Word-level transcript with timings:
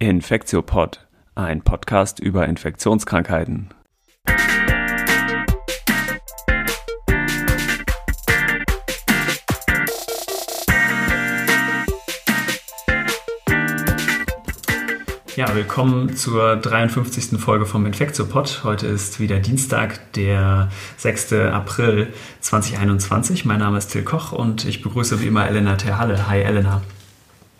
Infektiopod, 0.00 1.08
ein 1.34 1.62
Podcast 1.62 2.20
über 2.20 2.46
Infektionskrankheiten. 2.46 3.70
Ja, 15.34 15.52
willkommen 15.56 16.14
zur 16.14 16.54
53. 16.54 17.40
Folge 17.40 17.66
vom 17.66 17.84
Infektiopod. 17.84 18.62
Heute 18.62 18.86
ist 18.86 19.18
wieder 19.18 19.40
Dienstag, 19.40 20.12
der 20.12 20.70
6. 20.98 21.32
April 21.32 22.12
2021. 22.38 23.44
Mein 23.44 23.58
Name 23.58 23.78
ist 23.78 23.88
Till 23.88 24.04
Koch 24.04 24.30
und 24.30 24.64
ich 24.64 24.80
begrüße 24.80 25.20
wie 25.20 25.26
immer 25.26 25.48
Elena 25.48 25.74
Terhalle. 25.74 26.28
Hi 26.28 26.38
Elena. 26.40 26.82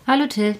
Hallo 0.07 0.25
Till. 0.27 0.55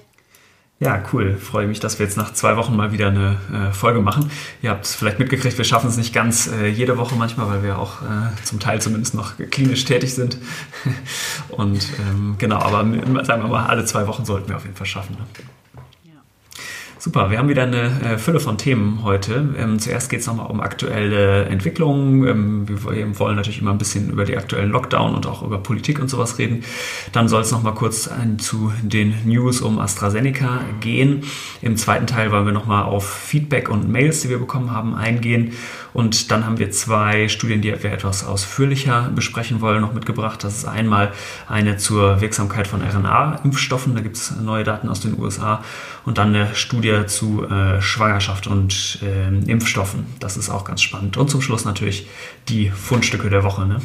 Ja, 0.82 1.02
cool. 1.12 1.36
Freue 1.36 1.66
mich, 1.66 1.78
dass 1.78 1.98
wir 1.98 2.06
jetzt 2.06 2.16
nach 2.16 2.32
zwei 2.32 2.56
Wochen 2.56 2.74
mal 2.74 2.90
wieder 2.90 3.08
eine 3.08 3.36
äh, 3.52 3.72
Folge 3.72 4.00
machen. 4.00 4.30
Ihr 4.62 4.70
habt 4.70 4.86
es 4.86 4.94
vielleicht 4.94 5.18
mitgekriegt, 5.18 5.58
wir 5.58 5.64
schaffen 5.66 5.90
es 5.90 5.98
nicht 5.98 6.14
ganz 6.14 6.46
äh, 6.46 6.68
jede 6.68 6.96
Woche 6.96 7.16
manchmal, 7.16 7.48
weil 7.48 7.62
wir 7.62 7.78
auch 7.78 8.00
äh, 8.00 8.44
zum 8.44 8.60
Teil 8.60 8.80
zumindest 8.80 9.14
noch 9.14 9.34
klinisch 9.50 9.84
tätig 9.84 10.14
sind. 10.14 10.38
Und 11.50 11.86
ähm, 11.98 12.36
genau, 12.38 12.60
aber 12.60 12.78
sagen 13.24 13.42
wir 13.42 13.48
mal, 13.48 13.66
alle 13.66 13.84
zwei 13.84 14.06
Wochen 14.06 14.24
sollten 14.24 14.48
wir 14.48 14.56
auf 14.56 14.64
jeden 14.64 14.76
Fall 14.76 14.86
schaffen. 14.86 15.16
Ne? 15.18 15.26
Super, 17.02 17.30
wir 17.30 17.38
haben 17.38 17.48
wieder 17.48 17.62
eine 17.62 18.02
äh, 18.02 18.18
Fülle 18.18 18.40
von 18.40 18.58
Themen 18.58 19.02
heute. 19.02 19.54
Ähm, 19.56 19.78
zuerst 19.78 20.10
geht 20.10 20.20
es 20.20 20.26
nochmal 20.26 20.50
um 20.50 20.60
aktuelle 20.60 21.46
Entwicklungen. 21.46 22.28
Ähm, 22.28 22.68
wir 22.68 23.18
wollen 23.18 23.36
natürlich 23.36 23.62
immer 23.62 23.70
ein 23.70 23.78
bisschen 23.78 24.10
über 24.10 24.26
die 24.26 24.36
aktuellen 24.36 24.68
Lockdown 24.68 25.14
und 25.14 25.24
auch 25.24 25.42
über 25.42 25.56
Politik 25.56 25.98
und 25.98 26.08
sowas 26.08 26.36
reden. 26.36 26.62
Dann 27.12 27.26
soll 27.26 27.40
es 27.40 27.52
nochmal 27.52 27.72
kurz 27.72 28.06
ein, 28.06 28.38
zu 28.38 28.70
den 28.82 29.14
News 29.24 29.62
um 29.62 29.78
AstraZeneca 29.78 30.60
gehen. 30.80 31.22
Im 31.62 31.78
zweiten 31.78 32.06
Teil 32.06 32.32
wollen 32.32 32.44
wir 32.44 32.52
nochmal 32.52 32.84
auf 32.84 33.08
Feedback 33.08 33.70
und 33.70 33.88
Mails, 33.88 34.20
die 34.20 34.28
wir 34.28 34.38
bekommen 34.38 34.70
haben, 34.70 34.94
eingehen. 34.94 35.54
Und 35.92 36.30
dann 36.30 36.46
haben 36.46 36.58
wir 36.58 36.70
zwei 36.70 37.28
Studien, 37.28 37.62
die 37.62 37.70
wir 37.82 37.92
etwas 37.92 38.24
ausführlicher 38.24 39.10
besprechen 39.14 39.60
wollen, 39.60 39.80
noch 39.80 39.92
mitgebracht. 39.92 40.44
Das 40.44 40.58
ist 40.58 40.64
einmal 40.64 41.12
eine 41.48 41.76
zur 41.76 42.20
Wirksamkeit 42.20 42.66
von 42.66 42.82
RNA-Impfstoffen. 42.82 43.94
Da 43.94 44.00
gibt 44.00 44.16
es 44.16 44.32
neue 44.36 44.64
Daten 44.64 44.88
aus 44.88 45.00
den 45.00 45.18
USA. 45.18 45.62
Und 46.04 46.18
dann 46.18 46.34
eine 46.34 46.54
Studie 46.54 47.06
zu 47.06 47.44
äh, 47.46 47.82
Schwangerschaft 47.82 48.46
und 48.46 49.00
äh, 49.02 49.28
Impfstoffen. 49.50 50.06
Das 50.20 50.36
ist 50.36 50.50
auch 50.50 50.64
ganz 50.64 50.82
spannend. 50.82 51.16
Und 51.16 51.30
zum 51.30 51.42
Schluss 51.42 51.64
natürlich 51.64 52.08
die 52.48 52.70
Fundstücke 52.70 53.28
der 53.28 53.42
Woche. 53.42 53.66
Ne? 53.66 53.80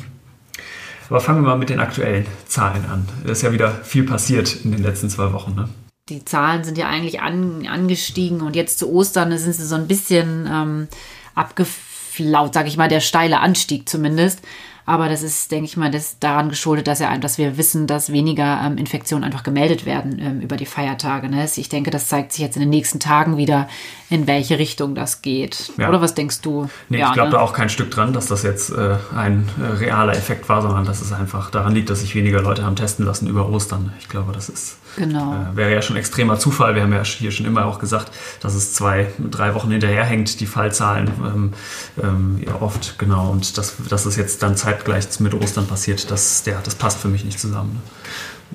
Aber 1.09 1.21
fangen 1.21 1.43
wir 1.43 1.49
mal 1.49 1.57
mit 1.57 1.69
den 1.69 1.79
aktuellen 1.79 2.25
Zahlen 2.47 2.85
an. 2.85 3.07
Es 3.23 3.31
ist 3.31 3.41
ja 3.41 3.51
wieder 3.51 3.71
viel 3.71 4.03
passiert 4.03 4.63
in 4.63 4.71
den 4.71 4.83
letzten 4.83 5.09
zwei 5.09 5.33
Wochen. 5.33 5.55
Ne? 5.55 5.69
Die 6.09 6.23
Zahlen 6.23 6.63
sind 6.63 6.77
ja 6.77 6.87
eigentlich 6.87 7.21
an, 7.21 7.65
angestiegen 7.67 8.41
und 8.41 8.55
jetzt 8.55 8.77
zu 8.77 8.91
Ostern 8.91 9.35
sind 9.37 9.53
sie 9.53 9.65
so 9.65 9.75
ein 9.75 9.87
bisschen 9.87 10.47
ähm, 10.51 10.87
abgefallen 11.33 11.84
flaut, 12.15 12.53
sage 12.53 12.67
ich 12.67 12.77
mal, 12.77 12.89
der 12.89 13.01
steile 13.01 13.39
Anstieg 13.39 13.87
zumindest. 13.89 14.41
Aber 14.87 15.09
das 15.09 15.23
ist, 15.23 15.51
denke 15.51 15.65
ich 15.65 15.77
mal, 15.77 15.89
das 15.89 16.19
daran 16.19 16.49
geschuldet, 16.49 16.85
dass, 16.85 17.01
er, 17.01 17.17
dass 17.17 17.39
wir 17.39 17.57
wissen, 17.57 17.87
dass 17.87 18.11
weniger 18.11 18.61
ähm, 18.63 18.77
Infektionen 18.77 19.23
einfach 19.23 19.41
gemeldet 19.41 19.87
werden 19.87 20.19
ähm, 20.19 20.41
über 20.41 20.57
die 20.57 20.67
Feiertage. 20.67 21.27
Ne? 21.27 21.47
Ich 21.55 21.69
denke, 21.69 21.89
das 21.89 22.07
zeigt 22.07 22.33
sich 22.33 22.41
jetzt 22.41 22.55
in 22.55 22.61
den 22.61 22.69
nächsten 22.69 22.99
Tagen 22.99 23.35
wieder, 23.35 23.67
in 24.11 24.27
welche 24.27 24.59
Richtung 24.59 24.93
das 24.93 25.23
geht. 25.23 25.71
Ja. 25.77 25.89
Oder 25.89 26.01
was 26.01 26.13
denkst 26.13 26.41
du? 26.41 26.69
Nee, 26.89 26.99
ja, 26.99 27.07
ich 27.07 27.13
glaube 27.13 27.29
ne? 27.29 27.37
da 27.37 27.41
auch 27.41 27.53
kein 27.53 27.69
Stück 27.69 27.89
dran, 27.89 28.13
dass 28.13 28.27
das 28.27 28.43
jetzt 28.43 28.69
äh, 28.69 28.97
ein 29.15 29.49
äh, 29.59 29.65
realer 29.65 30.13
Effekt 30.13 30.47
war, 30.49 30.61
sondern 30.61 30.85
dass 30.85 31.01
es 31.01 31.11
einfach 31.11 31.49
daran 31.49 31.73
liegt, 31.73 31.89
dass 31.89 32.01
sich 32.01 32.13
weniger 32.13 32.41
Leute 32.43 32.63
haben 32.63 32.75
testen 32.75 33.05
lassen 33.05 33.27
über 33.27 33.49
Ostern. 33.49 33.91
Ich 33.99 34.07
glaube, 34.07 34.33
das 34.33 34.49
ist 34.49 34.77
Genau. 34.95 35.33
Äh, 35.33 35.55
wäre 35.55 35.73
ja 35.73 35.81
schon 35.81 35.95
extremer 35.95 36.39
Zufall. 36.39 36.75
Wir 36.75 36.83
haben 36.83 36.93
ja 36.93 37.03
hier 37.03 37.31
schon 37.31 37.45
immer 37.45 37.65
auch 37.65 37.79
gesagt, 37.79 38.11
dass 38.39 38.53
es 38.53 38.73
zwei, 38.73 39.07
drei 39.31 39.53
Wochen 39.53 39.71
hinterherhängt, 39.71 40.39
die 40.39 40.45
Fallzahlen 40.45 41.11
ähm, 41.19 41.53
ähm, 42.01 42.43
ja, 42.45 42.61
oft, 42.61 42.97
genau. 42.97 43.31
Und 43.31 43.57
dass, 43.57 43.75
dass 43.89 44.05
es 44.05 44.15
jetzt 44.15 44.43
dann 44.43 44.55
zeitgleich 44.57 45.19
mit 45.19 45.33
Ostern 45.33 45.67
passiert, 45.67 46.09
das, 46.11 46.43
ja, 46.45 46.59
das 46.63 46.75
passt 46.75 46.99
für 46.99 47.07
mich 47.07 47.25
nicht 47.25 47.39
zusammen. 47.39 47.81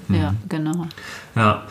Ne? 0.08 0.18
Ja, 0.18 0.30
mhm. 0.32 0.36
genau. 0.48 0.86
Ja. 1.36 1.62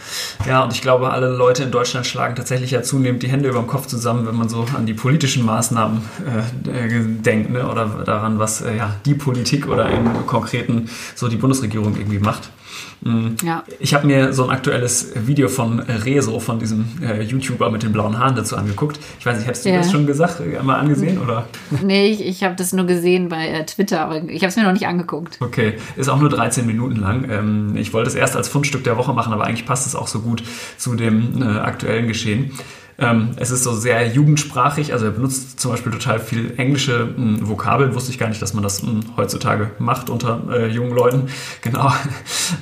ja, 0.47 0.63
und 0.63 0.73
ich 0.73 0.81
glaube, 0.81 1.11
alle 1.11 1.27
Leute 1.29 1.63
in 1.63 1.71
Deutschland 1.71 2.05
schlagen 2.07 2.35
tatsächlich 2.35 2.71
ja 2.71 2.81
zunehmend 2.81 3.21
die 3.23 3.27
Hände 3.27 3.49
über 3.49 3.59
dem 3.59 3.67
Kopf 3.67 3.87
zusammen, 3.87 4.25
wenn 4.25 4.35
man 4.35 4.47
so 4.47 4.65
an 4.75 4.85
die 4.85 4.93
politischen 4.93 5.45
Maßnahmen 5.45 6.01
äh, 6.65 6.87
äh, 6.87 7.03
denkt 7.03 7.51
ne? 7.51 7.67
oder 7.67 7.85
daran, 8.05 8.39
was 8.39 8.61
äh, 8.61 8.77
ja, 8.77 8.95
die 9.05 9.15
Politik 9.15 9.67
oder 9.67 9.89
im 9.89 10.25
Konkreten 10.27 10.89
so 11.15 11.27
die 11.27 11.35
Bundesregierung 11.35 11.97
irgendwie 11.97 12.19
macht. 12.19 12.49
Mhm. 13.01 13.35
Ja. 13.43 13.63
Ich 13.79 13.93
habe 13.93 14.07
mir 14.07 14.33
so 14.33 14.43
ein 14.43 14.49
aktuelles 14.49 15.11
Video 15.15 15.47
von 15.47 15.79
Rezo, 15.79 16.39
von 16.39 16.59
diesem 16.59 16.85
äh, 17.01 17.21
YouTuber 17.21 17.69
mit 17.69 17.83
den 17.83 17.93
blauen 17.93 18.17
Haaren 18.17 18.35
dazu 18.35 18.57
angeguckt. 18.57 18.99
Ich 19.19 19.25
weiß 19.25 19.37
nicht, 19.37 19.47
hättest 19.47 19.65
du 19.65 19.69
ja. 19.69 19.77
das 19.77 19.91
schon 19.91 20.05
gesagt, 20.05 20.41
äh, 20.41 20.61
mal 20.61 20.75
angesehen? 20.75 21.19
Oder? 21.19 21.47
Nee, 21.81 22.07
ich, 22.07 22.25
ich 22.25 22.43
habe 22.43 22.55
das 22.55 22.73
nur 22.73 22.85
gesehen 22.85 23.29
bei 23.29 23.47
äh, 23.47 23.65
Twitter, 23.65 24.01
aber 24.01 24.23
ich 24.23 24.41
habe 24.41 24.47
es 24.47 24.55
mir 24.55 24.63
noch 24.63 24.73
nicht 24.73 24.87
angeguckt. 24.87 25.37
Okay, 25.39 25.75
ist 25.95 26.09
auch 26.09 26.19
nur 26.19 26.29
13 26.29 26.65
Minuten 26.65 26.97
lang. 26.97 27.29
Ähm, 27.29 27.75
ich 27.75 27.93
wollte 27.93 28.09
es 28.09 28.15
erst 28.15 28.35
als 28.35 28.47
Fundstück 28.47 28.83
der 28.83 28.97
Woche 28.97 29.13
machen, 29.13 29.33
aber 29.33 29.45
eigentlich 29.45 29.65
passt 29.65 29.87
es 29.87 29.95
auch 29.95 30.07
so 30.07 30.19
gut 30.19 30.43
zu 30.77 30.95
dem 30.95 31.41
äh, 31.41 31.45
aktuellen 31.45 32.07
Geschehen. 32.07 32.51
Ähm, 32.99 33.31
es 33.37 33.51
ist 33.51 33.63
so 33.63 33.73
sehr 33.73 34.07
jugendsprachig, 34.07 34.91
also 34.93 35.05
er 35.05 35.11
benutzt 35.11 35.59
zum 35.59 35.71
Beispiel 35.71 35.91
total 35.91 36.19
viel 36.19 36.53
englische 36.57 37.05
mh, 37.05 37.15
hm, 37.15 37.49
Vokabeln. 37.49 37.95
Wusste 37.95 38.11
ich 38.11 38.19
gar 38.19 38.27
nicht, 38.27 38.41
dass 38.41 38.53
man 38.53 38.63
das 38.63 38.83
mh, 38.83 38.89
hm, 38.89 38.99
heutzutage 39.17 39.71
macht 39.79 40.09
unter 40.09 40.41
äh, 40.51 40.67
jungen 40.67 40.93
Leuten. 40.93 41.27
Genau. 41.61 41.91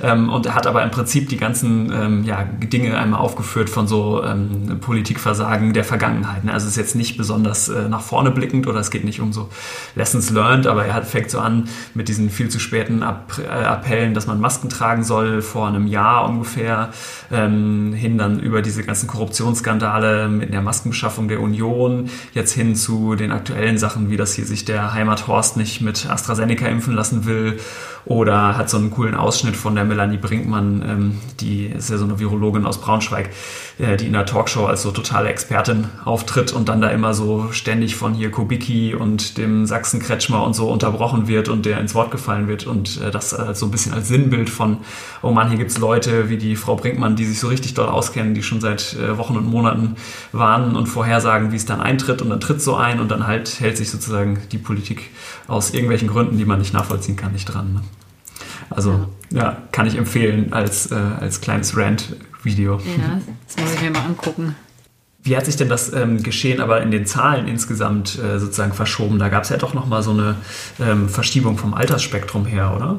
Ähm, 0.02 0.28
und 0.28 0.44
er 0.46 0.54
hat 0.54 0.66
aber 0.66 0.82
im 0.82 0.90
Prinzip 0.90 1.28
die 1.28 1.36
ganzen 1.36 1.92
ähm, 1.92 2.24
ja, 2.24 2.44
Dinge 2.44 2.98
einmal 2.98 3.20
aufgeführt 3.20 3.70
von 3.70 3.86
so 3.86 4.22
ähm, 4.24 4.78
Politikversagen 4.80 5.72
der 5.72 5.84
Vergangenheit. 5.84 6.44
Ne? 6.44 6.52
Also 6.52 6.66
es 6.66 6.72
ist 6.72 6.78
jetzt 6.78 6.96
nicht 6.96 7.16
besonders 7.16 7.68
äh, 7.68 7.88
nach 7.88 8.00
vorne 8.00 8.30
blickend 8.30 8.66
oder 8.66 8.80
es 8.80 8.90
geht 8.90 9.04
nicht 9.04 9.20
um 9.20 9.32
so 9.32 9.48
Lessons 9.94 10.30
learned, 10.30 10.66
aber 10.66 10.84
er 10.84 10.94
hat, 10.94 11.06
fängt 11.06 11.30
so 11.30 11.38
an 11.38 11.68
mit 11.94 12.08
diesen 12.08 12.28
viel 12.28 12.48
zu 12.48 12.58
späten 12.58 13.02
Ab 13.02 13.38
äh, 13.38 13.48
Appellen, 13.48 14.14
dass 14.14 14.26
man 14.26 14.40
Masken 14.40 14.68
tragen 14.68 15.04
soll 15.04 15.42
vor 15.42 15.68
einem 15.68 15.86
Jahr 15.86 16.28
ungefähr, 16.28 16.90
ähm, 17.30 17.92
hin 17.92 18.18
dann 18.18 18.40
über 18.40 18.62
diese 18.62 18.82
ganzen 18.82 19.06
Korruptionsskandale 19.06 20.27
mit 20.36 20.52
der 20.52 20.62
Maskenbeschaffung 20.62 21.28
der 21.28 21.40
Union, 21.40 22.10
jetzt 22.34 22.52
hin 22.52 22.76
zu 22.76 23.14
den 23.14 23.32
aktuellen 23.32 23.78
Sachen, 23.78 24.10
wie 24.10 24.16
das 24.16 24.34
hier 24.34 24.44
sich 24.44 24.64
der 24.64 24.92
Heimathorst 24.92 25.56
nicht 25.56 25.80
mit 25.80 26.08
AstraZeneca 26.10 26.66
impfen 26.66 26.94
lassen 26.94 27.24
will 27.24 27.58
oder 28.08 28.56
hat 28.56 28.70
so 28.70 28.78
einen 28.78 28.90
coolen 28.90 29.14
Ausschnitt 29.14 29.54
von 29.54 29.74
der 29.74 29.84
Melanie 29.84 30.16
Brinkmann, 30.16 30.82
ähm, 30.86 31.18
die 31.40 31.66
ist 31.66 31.90
ja 31.90 31.98
so 31.98 32.04
eine 32.04 32.18
Virologin 32.18 32.64
aus 32.64 32.80
Braunschweig, 32.80 33.28
äh, 33.78 33.98
die 33.98 34.06
in 34.06 34.14
der 34.14 34.24
Talkshow 34.24 34.64
als 34.64 34.82
so 34.82 34.90
totale 34.90 35.28
Expertin 35.28 35.88
auftritt 36.04 36.52
und 36.52 36.70
dann 36.70 36.80
da 36.80 36.88
immer 36.88 37.12
so 37.12 37.52
ständig 37.52 37.96
von 37.96 38.14
hier 38.14 38.30
Kubicki 38.30 38.94
und 38.94 39.36
dem 39.36 39.66
Sachsen-Kretschmer 39.66 40.42
und 40.42 40.54
so 40.54 40.70
unterbrochen 40.70 41.28
wird 41.28 41.50
und 41.50 41.66
der 41.66 41.80
ins 41.80 41.94
Wort 41.94 42.10
gefallen 42.10 42.48
wird 42.48 42.66
und 42.66 42.98
äh, 43.00 43.10
das 43.10 43.34
äh, 43.34 43.54
so 43.54 43.66
ein 43.66 43.70
bisschen 43.70 43.92
als 43.92 44.08
Sinnbild 44.08 44.48
von, 44.48 44.78
oh 45.22 45.30
Mann, 45.30 45.48
hier 45.48 45.58
gibt 45.58 45.70
es 45.70 45.78
Leute 45.78 46.30
wie 46.30 46.38
die 46.38 46.56
Frau 46.56 46.76
Brinkmann, 46.76 47.14
die 47.14 47.26
sich 47.26 47.38
so 47.38 47.48
richtig 47.48 47.74
dort 47.74 47.90
auskennen, 47.90 48.32
die 48.32 48.42
schon 48.42 48.62
seit 48.62 48.94
äh, 48.94 49.18
Wochen 49.18 49.36
und 49.36 49.46
Monaten 49.46 49.96
warnen 50.32 50.76
und 50.76 50.86
vorhersagen, 50.86 51.52
wie 51.52 51.56
es 51.56 51.66
dann 51.66 51.80
eintritt 51.80 52.22
und 52.22 52.30
dann 52.30 52.40
tritt 52.40 52.62
so 52.62 52.76
ein 52.76 53.00
und 53.00 53.10
dann 53.10 53.26
halt 53.26 53.60
hält 53.60 53.76
sich 53.76 53.90
sozusagen 53.90 54.38
die 54.52 54.58
Politik 54.58 55.10
aus 55.46 55.70
irgendwelchen 55.70 56.08
Gründen, 56.08 56.38
die 56.38 56.44
man 56.44 56.58
nicht 56.58 56.72
nachvollziehen 56.72 57.16
kann, 57.16 57.32
nicht 57.32 57.46
dran. 57.46 57.74
Ne? 57.74 57.80
Also 58.70 59.08
ja. 59.30 59.56
kann 59.72 59.86
ich 59.86 59.96
empfehlen 59.96 60.52
als, 60.52 60.90
äh, 60.90 60.94
als 60.94 61.40
kleines 61.40 61.76
Rant-Video. 61.76 62.76
Ja, 62.78 63.20
das 63.46 63.56
muss 63.56 63.74
ich 63.74 63.82
mir 63.82 63.90
mal 63.90 64.04
angucken. 64.04 64.54
Wie 65.22 65.36
hat 65.36 65.46
sich 65.46 65.56
denn 65.56 65.68
das 65.68 65.92
ähm, 65.92 66.22
Geschehen 66.22 66.60
aber 66.60 66.80
in 66.80 66.90
den 66.90 67.04
Zahlen 67.04 67.48
insgesamt 67.48 68.18
äh, 68.18 68.38
sozusagen 68.38 68.72
verschoben? 68.72 69.18
Da 69.18 69.28
gab 69.28 69.42
es 69.42 69.50
ja 69.50 69.56
doch 69.56 69.74
nochmal 69.74 70.02
so 70.02 70.12
eine 70.12 70.36
ähm, 70.80 71.08
Verschiebung 71.08 71.58
vom 71.58 71.74
Altersspektrum 71.74 72.46
her, 72.46 72.72
oder? 72.74 72.98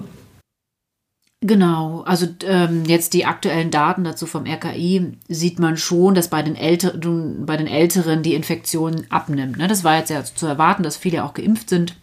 Genau, 1.42 2.02
also 2.02 2.28
ähm, 2.44 2.84
jetzt 2.84 3.14
die 3.14 3.26
aktuellen 3.26 3.72
Daten 3.72 4.04
dazu 4.04 4.26
vom 4.26 4.46
RKI 4.46 5.14
sieht 5.30 5.58
man 5.58 5.78
schon, 5.78 6.14
dass 6.14 6.28
bei 6.28 6.44
den, 6.44 6.58
Älteren, 6.58 7.46
bei 7.46 7.56
den 7.56 7.68
Älteren 7.68 8.24
die 8.24 8.34
Infektion 8.34 9.06
abnimmt. 9.10 9.58
Ne? 9.58 9.70
Das 9.70 9.86
war 9.86 9.98
jetzt 9.98 10.10
ja 10.10 10.22
zu 10.24 10.46
erwarten, 10.48 10.84
dass 10.84 10.98
viele 10.98 11.24
auch 11.24 11.34
geimpft 11.34 11.70
sind 11.70 11.96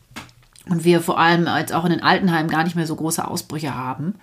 und 0.71 0.85
wir 0.85 1.03
vor 1.03 1.19
allem 1.19 1.47
jetzt 1.59 1.75
auch 1.75 1.85
in 1.85 1.91
den 1.91 2.03
Altenheimen 2.03 2.51
gar 2.51 2.65
nicht 2.65 2.77
mehr 2.77 2.87
so 2.87 2.97
große 2.97 3.27
Ausbrüche 3.29 3.75
haben. 3.75 4.15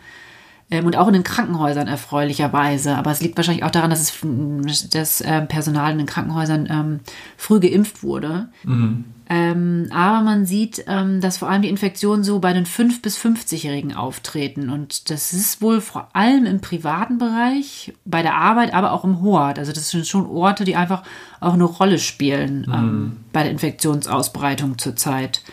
Ähm, 0.73 0.87
und 0.87 0.97
auch 0.97 1.07
in 1.07 1.13
den 1.13 1.23
Krankenhäusern 1.23 1.87
erfreulicherweise. 1.87 2.97
Aber 2.97 3.11
es 3.11 3.21
liegt 3.21 3.37
wahrscheinlich 3.37 3.63
auch 3.63 3.69
daran, 3.69 3.91
dass 3.91 4.01
es, 4.01 4.89
das 4.89 5.21
äh, 5.21 5.43
Personal 5.43 5.91
in 5.91 5.99
den 5.99 6.07
Krankenhäusern 6.07 6.67
ähm, 6.67 6.99
früh 7.37 7.59
geimpft 7.59 8.01
wurde. 8.01 8.47
Mhm. 8.63 9.05
Ähm, 9.29 9.89
aber 9.91 10.23
man 10.23 10.47
sieht, 10.47 10.83
ähm, 10.87 11.21
dass 11.21 11.37
vor 11.37 11.47
allem 11.47 11.61
die 11.61 11.69
Infektionen 11.69 12.23
so 12.23 12.39
bei 12.39 12.53
den 12.53 12.65
5- 12.65 13.03
bis 13.03 13.19
50-Jährigen 13.19 13.95
auftreten. 13.95 14.71
Und 14.71 15.11
das 15.11 15.31
ist 15.31 15.61
wohl 15.61 15.79
vor 15.79 16.09
allem 16.13 16.47
im 16.47 16.59
privaten 16.59 17.19
Bereich, 17.19 17.93
bei 18.03 18.23
der 18.23 18.33
Arbeit, 18.33 18.73
aber 18.73 18.93
auch 18.93 19.03
im 19.03 19.21
Hort. 19.21 19.59
Also 19.59 19.73
das 19.73 19.91
sind 19.91 20.07
schon 20.07 20.25
Orte, 20.25 20.65
die 20.65 20.75
einfach 20.75 21.03
auch 21.39 21.53
eine 21.53 21.65
Rolle 21.65 21.99
spielen 21.99 22.65
ähm, 22.67 22.81
mhm. 22.81 23.17
bei 23.31 23.43
der 23.43 23.51
Infektionsausbreitung 23.51 24.79
zurzeit. 24.79 25.43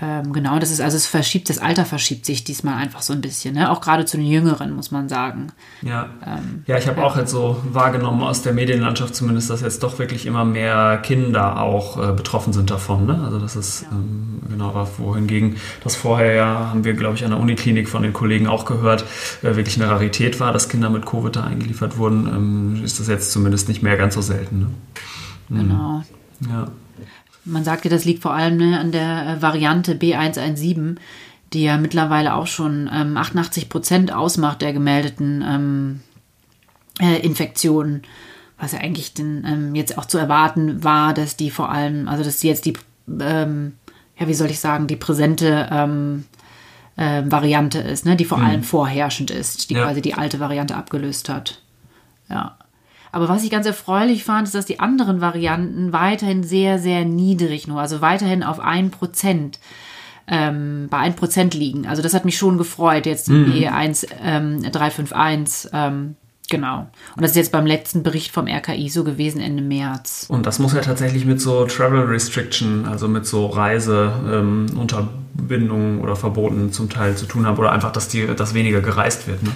Ähm, 0.00 0.32
genau, 0.32 0.60
das 0.60 0.70
ist 0.70 0.80
also 0.80 0.96
es 0.96 1.06
verschiebt, 1.06 1.50
das 1.50 1.58
Alter 1.58 1.84
verschiebt 1.84 2.24
sich 2.24 2.44
diesmal 2.44 2.74
einfach 2.74 3.02
so 3.02 3.12
ein 3.12 3.20
bisschen, 3.20 3.54
ne? 3.54 3.68
auch 3.68 3.80
gerade 3.80 4.04
zu 4.04 4.16
den 4.16 4.26
Jüngeren, 4.26 4.72
muss 4.72 4.92
man 4.92 5.08
sagen. 5.08 5.48
Ja, 5.82 6.10
ähm, 6.24 6.62
ja 6.66 6.78
ich 6.78 6.86
habe 6.86 7.02
auch 7.04 7.16
jetzt 7.16 7.32
so 7.32 7.60
wahrgenommen 7.64 8.22
aus 8.22 8.42
der 8.42 8.52
Medienlandschaft 8.52 9.16
zumindest, 9.16 9.50
dass 9.50 9.60
jetzt 9.60 9.82
doch 9.82 9.98
wirklich 9.98 10.24
immer 10.26 10.44
mehr 10.44 10.98
Kinder 11.02 11.60
auch 11.60 12.10
äh, 12.10 12.12
betroffen 12.12 12.52
sind 12.52 12.70
davon. 12.70 13.06
Ne? 13.06 13.20
Also 13.24 13.40
das 13.40 13.56
ist 13.56 13.82
ja. 13.82 13.88
ähm, 13.90 14.40
genau 14.48 14.72
war, 14.72 14.88
wohingegen 14.98 15.56
das 15.82 15.96
vorher 15.96 16.32
ja, 16.32 16.70
haben 16.70 16.84
wir 16.84 16.94
glaube 16.94 17.16
ich 17.16 17.24
an 17.24 17.30
der 17.32 17.40
Uniklinik 17.40 17.88
von 17.88 18.04
den 18.04 18.12
Kollegen 18.12 18.46
auch 18.46 18.66
gehört, 18.66 19.04
äh, 19.42 19.56
wirklich 19.56 19.80
eine 19.80 19.90
Rarität 19.90 20.38
war, 20.38 20.52
dass 20.52 20.68
Kinder 20.68 20.90
mit 20.90 21.06
Covid 21.06 21.34
da 21.34 21.42
eingeliefert 21.42 21.98
wurden, 21.98 22.28
ähm, 22.28 22.84
ist 22.84 23.00
das 23.00 23.08
jetzt 23.08 23.32
zumindest 23.32 23.68
nicht 23.68 23.82
mehr 23.82 23.96
ganz 23.96 24.14
so 24.14 24.22
selten. 24.22 24.60
Ne? 24.60 24.66
Mhm. 25.48 25.58
Genau. 25.58 26.02
Ja. 26.48 26.68
Man 27.48 27.64
sagte, 27.64 27.88
das 27.88 28.04
liegt 28.04 28.22
vor 28.22 28.34
allem 28.34 28.56
ne, 28.56 28.78
an 28.78 28.92
der 28.92 29.26
äh, 29.26 29.42
Variante 29.42 29.94
B117, 29.94 30.96
die 31.52 31.62
ja 31.62 31.78
mittlerweile 31.78 32.34
auch 32.34 32.46
schon 32.46 32.90
ähm, 32.92 33.16
88 33.16 33.68
Prozent 33.68 34.12
ausmacht 34.12 34.60
der 34.60 34.72
gemeldeten 34.72 35.42
ähm, 35.46 36.00
äh, 37.00 37.20
Infektionen. 37.20 38.02
Was 38.58 38.72
ja 38.72 38.80
eigentlich 38.80 39.14
denn, 39.14 39.44
ähm, 39.46 39.74
jetzt 39.74 39.96
auch 39.98 40.04
zu 40.04 40.18
erwarten 40.18 40.82
war, 40.84 41.14
dass 41.14 41.36
die 41.36 41.50
vor 41.50 41.70
allem, 41.70 42.08
also 42.08 42.24
dass 42.24 42.38
die 42.38 42.48
jetzt 42.48 42.66
die, 42.66 42.74
ähm, 43.20 43.74
ja, 44.18 44.26
wie 44.26 44.34
soll 44.34 44.50
ich 44.50 44.60
sagen, 44.60 44.86
die 44.86 44.96
präsente 44.96 45.68
ähm, 45.70 46.24
äh, 46.96 47.22
Variante 47.24 47.78
ist, 47.78 48.04
ne, 48.04 48.16
die 48.16 48.24
vor 48.24 48.38
mhm. 48.38 48.44
allem 48.44 48.62
vorherrschend 48.62 49.30
ist, 49.30 49.70
die 49.70 49.74
ja. 49.74 49.84
quasi 49.84 50.02
die 50.02 50.14
alte 50.14 50.40
Variante 50.40 50.76
abgelöst 50.76 51.28
hat. 51.28 51.62
Ja. 52.28 52.57
Aber 53.12 53.28
was 53.28 53.44
ich 53.44 53.50
ganz 53.50 53.66
erfreulich 53.66 54.24
fand, 54.24 54.46
ist, 54.46 54.54
dass 54.54 54.66
die 54.66 54.80
anderen 54.80 55.20
Varianten 55.20 55.92
weiterhin 55.92 56.42
sehr, 56.42 56.78
sehr 56.78 57.04
niedrig 57.04 57.66
nur, 57.66 57.80
also 57.80 58.00
weiterhin 58.00 58.42
auf 58.42 58.60
ein 58.60 58.90
Prozent. 58.90 59.58
Ähm, 60.30 60.88
bei 60.90 60.98
1% 60.98 61.56
liegen. 61.56 61.86
Also 61.86 62.02
das 62.02 62.12
hat 62.12 62.26
mich 62.26 62.36
schon 62.36 62.58
gefreut, 62.58 63.06
jetzt 63.06 63.28
die 63.28 63.32
mhm. 63.32 63.50
E1 63.50 64.06
ähm, 64.22 64.60
351. 64.60 65.70
Ähm, 65.72 66.16
genau. 66.50 66.80
Und 67.16 67.22
das 67.22 67.30
ist 67.30 67.38
jetzt 67.38 67.50
beim 67.50 67.64
letzten 67.64 68.02
Bericht 68.02 68.32
vom 68.32 68.46
RKI 68.46 68.90
so 68.90 69.04
gewesen, 69.04 69.40
Ende 69.40 69.62
März. 69.62 70.26
Und 70.28 70.44
das 70.44 70.58
muss 70.58 70.74
ja 70.74 70.82
tatsächlich 70.82 71.24
mit 71.24 71.40
so 71.40 71.64
Travel 71.64 72.02
Restriction, 72.02 72.84
also 72.84 73.08
mit 73.08 73.24
so 73.24 73.46
Reiseunterbindungen 73.46 75.96
ähm, 75.96 76.02
oder 76.02 76.14
Verboten 76.14 76.72
zum 76.72 76.90
Teil 76.90 77.16
zu 77.16 77.24
tun 77.24 77.46
haben 77.46 77.56
oder 77.56 77.72
einfach, 77.72 77.92
dass, 77.92 78.08
die, 78.08 78.26
dass 78.26 78.52
weniger 78.52 78.82
gereist 78.82 79.28
wird. 79.28 79.42
Ne? 79.42 79.52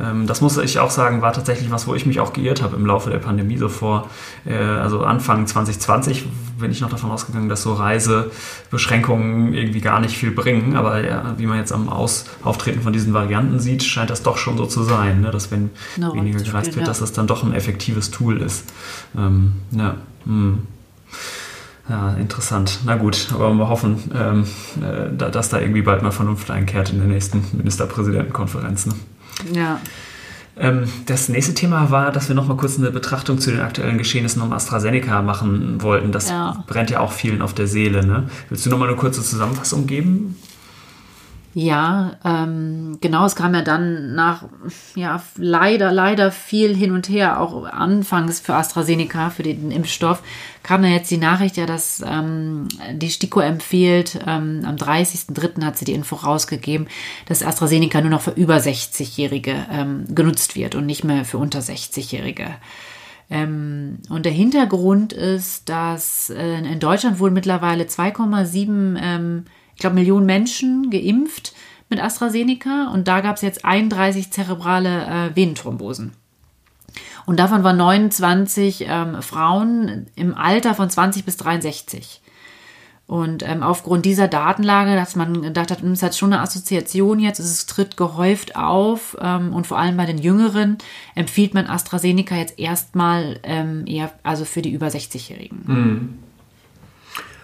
Ähm, 0.00 0.26
das 0.26 0.40
muss 0.40 0.56
ich 0.58 0.78
auch 0.78 0.90
sagen, 0.90 1.22
war 1.22 1.32
tatsächlich 1.32 1.70
was, 1.70 1.86
wo 1.86 1.94
ich 1.94 2.06
mich 2.06 2.20
auch 2.20 2.32
geirrt 2.32 2.62
habe 2.62 2.76
im 2.76 2.86
Laufe 2.86 3.10
der 3.10 3.18
Pandemie. 3.18 3.56
So 3.56 3.68
vor, 3.68 4.08
äh, 4.44 4.56
also 4.56 5.02
Anfang 5.02 5.46
2020 5.46 6.26
bin 6.58 6.70
ich 6.70 6.80
noch 6.80 6.90
davon 6.90 7.10
ausgegangen, 7.10 7.48
dass 7.48 7.62
so 7.62 7.74
Reisebeschränkungen 7.74 9.54
irgendwie 9.54 9.80
gar 9.80 10.00
nicht 10.00 10.16
viel 10.16 10.30
bringen. 10.30 10.76
Aber 10.76 11.04
ja, 11.04 11.34
wie 11.38 11.46
man 11.46 11.58
jetzt 11.58 11.72
am 11.72 11.88
Aus 11.88 12.26
Auftreten 12.42 12.82
von 12.82 12.92
diesen 12.92 13.14
Varianten 13.14 13.58
sieht, 13.60 13.82
scheint 13.82 14.10
das 14.10 14.22
doch 14.22 14.38
schon 14.38 14.56
so 14.56 14.66
zu 14.66 14.82
sein, 14.82 15.20
ne? 15.20 15.30
dass 15.30 15.50
wenn 15.50 15.70
no, 15.96 16.14
weniger 16.14 16.40
gereist 16.40 16.74
wird, 16.74 16.80
ja. 16.80 16.84
dass 16.84 17.00
das 17.00 17.12
dann 17.12 17.26
doch 17.26 17.42
ein 17.42 17.52
effektives 17.52 18.10
Tool 18.10 18.40
ist. 18.40 18.72
Ähm, 19.16 19.52
ja. 19.72 19.96
Hm. 20.24 20.62
Ja, 21.88 22.14
interessant. 22.14 22.80
Na 22.84 22.96
gut, 22.96 23.28
aber 23.32 23.54
wir 23.54 23.68
hoffen, 23.68 24.10
ähm, 24.12 24.44
äh, 24.82 25.30
dass 25.30 25.50
da 25.50 25.60
irgendwie 25.60 25.82
bald 25.82 26.02
mal 26.02 26.10
Vernunft 26.10 26.50
einkehrt 26.50 26.90
in 26.90 26.98
der 26.98 27.06
nächsten 27.06 27.44
Ministerpräsidentenkonferenz. 27.52 28.86
Ne? 28.86 28.94
Ja. 29.52 29.80
Ähm, 30.58 30.88
das 31.04 31.28
nächste 31.28 31.54
Thema 31.54 31.90
war, 31.90 32.12
dass 32.12 32.28
wir 32.28 32.34
noch 32.34 32.46
mal 32.46 32.56
kurz 32.56 32.78
eine 32.78 32.90
Betrachtung 32.90 33.38
zu 33.38 33.50
den 33.50 33.60
aktuellen 33.60 33.98
Geschehnissen 33.98 34.40
um 34.40 34.52
AstraZeneca 34.52 35.22
machen 35.22 35.82
wollten. 35.82 36.12
Das 36.12 36.30
ja. 36.30 36.64
brennt 36.66 36.90
ja 36.90 37.00
auch 37.00 37.12
vielen 37.12 37.42
auf 37.42 37.52
der 37.52 37.66
Seele. 37.66 38.06
Ne? 38.06 38.30
Willst 38.48 38.64
du 38.64 38.70
noch 38.70 38.78
mal 38.78 38.88
eine 38.88 38.96
kurze 38.96 39.22
Zusammenfassung 39.22 39.86
geben? 39.86 40.36
Ja, 41.58 42.18
ähm, 42.22 42.98
genau, 43.00 43.24
es 43.24 43.34
kam 43.34 43.54
ja 43.54 43.62
dann 43.62 44.14
nach, 44.14 44.44
ja, 44.94 45.22
leider, 45.36 45.90
leider 45.90 46.30
viel 46.30 46.76
hin 46.76 46.92
und 46.92 47.08
her, 47.08 47.40
auch 47.40 47.64
anfangs 47.64 48.40
für 48.40 48.54
AstraZeneca, 48.54 49.30
für 49.30 49.42
den 49.42 49.70
Impfstoff, 49.70 50.22
kam 50.66 50.82
dann 50.82 50.90
jetzt 50.90 51.12
die 51.12 51.16
Nachricht 51.16 51.56
ja, 51.56 51.64
dass 51.64 52.02
ähm, 52.04 52.66
die 52.94 53.08
STIKO 53.08 53.38
empfiehlt, 53.38 54.18
ähm, 54.26 54.62
am 54.66 54.74
30.03. 54.74 55.62
hat 55.64 55.78
sie 55.78 55.84
die 55.84 55.92
Info 55.92 56.16
rausgegeben, 56.16 56.88
dass 57.26 57.44
AstraZeneca 57.44 58.00
nur 58.00 58.10
noch 58.10 58.22
für 58.22 58.32
über 58.32 58.56
60-Jährige 58.56 59.54
ähm, 59.70 60.12
genutzt 60.12 60.56
wird 60.56 60.74
und 60.74 60.84
nicht 60.84 61.04
mehr 61.04 61.24
für 61.24 61.38
unter 61.38 61.60
60-Jährige. 61.60 62.56
Ähm, 63.30 63.98
und 64.08 64.26
der 64.26 64.32
Hintergrund 64.32 65.12
ist, 65.12 65.68
dass 65.68 66.30
äh, 66.30 66.58
in 66.58 66.80
Deutschland 66.80 67.20
wurden 67.20 67.34
mittlerweile 67.34 67.84
2,7 67.84 68.96
ähm, 69.00 69.44
ich 69.76 69.80
glaube, 69.80 69.94
Millionen 69.94 70.26
Menschen 70.26 70.90
geimpft 70.90 71.54
mit 71.88 72.02
AstraZeneca 72.02 72.90
und 72.92 73.06
da 73.06 73.20
gab 73.20 73.36
es 73.36 73.42
jetzt 73.42 73.64
31 73.64 74.32
zerebrale 74.32 75.06
äh, 75.06 75.36
Venenthrombosen. 75.36 76.12
Und 77.26 77.40
davon 77.40 77.64
waren 77.64 77.76
29 77.76 78.86
ähm, 78.88 79.20
Frauen 79.20 80.06
im 80.14 80.34
Alter 80.34 80.74
von 80.74 80.88
20 80.88 81.24
bis 81.24 81.36
63. 81.36 82.22
Und 83.08 83.48
ähm, 83.48 83.62
aufgrund 83.62 84.04
dieser 84.04 84.26
Datenlage, 84.26 84.96
dass 84.96 85.14
man 85.14 85.42
gedacht 85.42 85.70
hat, 85.70 85.80
hm, 85.80 85.92
es 85.92 86.02
hat 86.02 86.16
schon 86.16 86.32
eine 86.32 86.42
Assoziation 86.42 87.20
jetzt, 87.20 87.38
es 87.38 87.66
tritt 87.66 87.96
gehäuft 87.96 88.56
auf 88.56 89.16
ähm, 89.20 89.52
und 89.52 89.66
vor 89.66 89.78
allem 89.78 89.96
bei 89.96 90.06
den 90.06 90.18
Jüngeren 90.18 90.78
empfiehlt 91.14 91.54
man 91.54 91.66
AstraZeneca 91.66 92.34
jetzt 92.34 92.58
erstmal 92.58 93.38
ähm, 93.44 93.84
eher 93.86 94.12
also 94.24 94.44
für 94.44 94.60
die 94.60 94.72
über 94.72 94.88
60-Jährigen. 94.88 95.62
Mhm. 95.66 96.18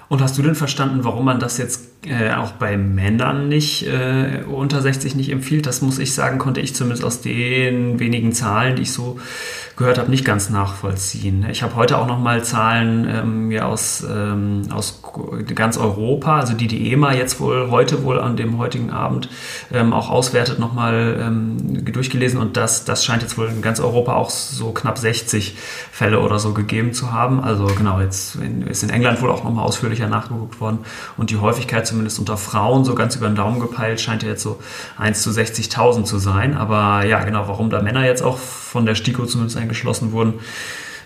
Und 0.08 0.20
hast 0.20 0.36
du 0.36 0.42
denn 0.42 0.56
verstanden, 0.56 1.04
warum 1.04 1.24
man 1.24 1.38
das 1.38 1.58
jetzt 1.58 1.91
äh, 2.06 2.32
auch 2.32 2.52
bei 2.52 2.76
Männern 2.76 3.48
nicht 3.48 3.86
äh, 3.86 4.42
unter 4.46 4.82
60 4.82 5.14
nicht 5.14 5.30
empfiehlt? 5.30 5.66
Das 5.66 5.82
muss 5.82 5.98
ich 5.98 6.14
sagen, 6.14 6.38
konnte 6.38 6.60
ich 6.60 6.74
zumindest 6.74 7.04
aus 7.04 7.20
den 7.20 7.98
wenigen 7.98 8.32
Zahlen, 8.32 8.76
die 8.76 8.82
ich 8.82 8.92
so 8.92 9.18
gehört 9.76 9.98
habe, 9.98 10.10
nicht 10.10 10.24
ganz 10.24 10.50
nachvollziehen. 10.50 11.46
Ich 11.50 11.62
habe 11.62 11.76
heute 11.76 11.98
auch 11.98 12.06
noch 12.06 12.18
mal 12.18 12.44
Zahlen 12.44 13.06
ähm, 13.08 13.50
ja, 13.50 13.64
aus, 13.64 14.04
ähm, 14.08 14.62
aus 14.70 15.02
ganz 15.54 15.78
Europa, 15.78 16.40
also 16.40 16.52
die 16.52 16.66
die 16.66 16.92
EMA 16.92 17.14
jetzt 17.14 17.40
wohl 17.40 17.70
heute 17.70 18.04
wohl 18.04 18.20
an 18.20 18.36
dem 18.36 18.58
heutigen 18.58 18.90
Abend 18.90 19.28
ähm, 19.72 19.92
auch 19.92 20.10
auswertet, 20.10 20.58
noch 20.58 20.74
mal 20.74 21.18
ähm, 21.20 21.84
durchgelesen 21.84 22.38
und 22.38 22.56
das, 22.56 22.84
das 22.84 23.04
scheint 23.04 23.22
jetzt 23.22 23.38
wohl 23.38 23.48
in 23.48 23.62
ganz 23.62 23.80
Europa 23.80 24.14
auch 24.14 24.30
so 24.30 24.72
knapp 24.72 24.98
60 24.98 25.56
Fälle 25.90 26.20
oder 26.20 26.38
so 26.38 26.52
gegeben 26.52 26.92
zu 26.92 27.12
haben. 27.12 27.42
Also 27.42 27.64
genau, 27.66 28.00
jetzt 28.00 28.36
ist 28.68 28.82
in 28.82 28.90
England 28.90 29.22
wohl 29.22 29.30
auch 29.30 29.42
noch 29.42 29.52
mal 29.52 29.62
ausführlicher 29.62 30.08
nachgeguckt 30.08 30.60
worden 30.60 30.80
und 31.16 31.30
die 31.30 31.38
Häufigkeit 31.38 31.86
zumindest 31.92 32.18
unter 32.18 32.36
Frauen 32.36 32.84
so 32.84 32.94
ganz 32.94 33.16
über 33.16 33.28
den 33.28 33.36
Daumen 33.36 33.60
gepeilt 33.60 34.00
scheint 34.00 34.22
ja 34.22 34.30
jetzt 34.30 34.42
so 34.42 34.58
1 34.98 35.22
zu 35.22 35.30
60.000 35.30 36.04
zu 36.04 36.18
sein. 36.18 36.56
Aber 36.56 37.04
ja, 37.04 37.22
genau, 37.22 37.46
warum 37.48 37.70
da 37.70 37.82
Männer 37.82 38.04
jetzt 38.04 38.22
auch 38.22 38.38
von 38.38 38.86
der 38.86 38.94
STIKO 38.94 39.26
zumindest 39.26 39.56
eingeschlossen 39.56 40.12
wurden, 40.12 40.34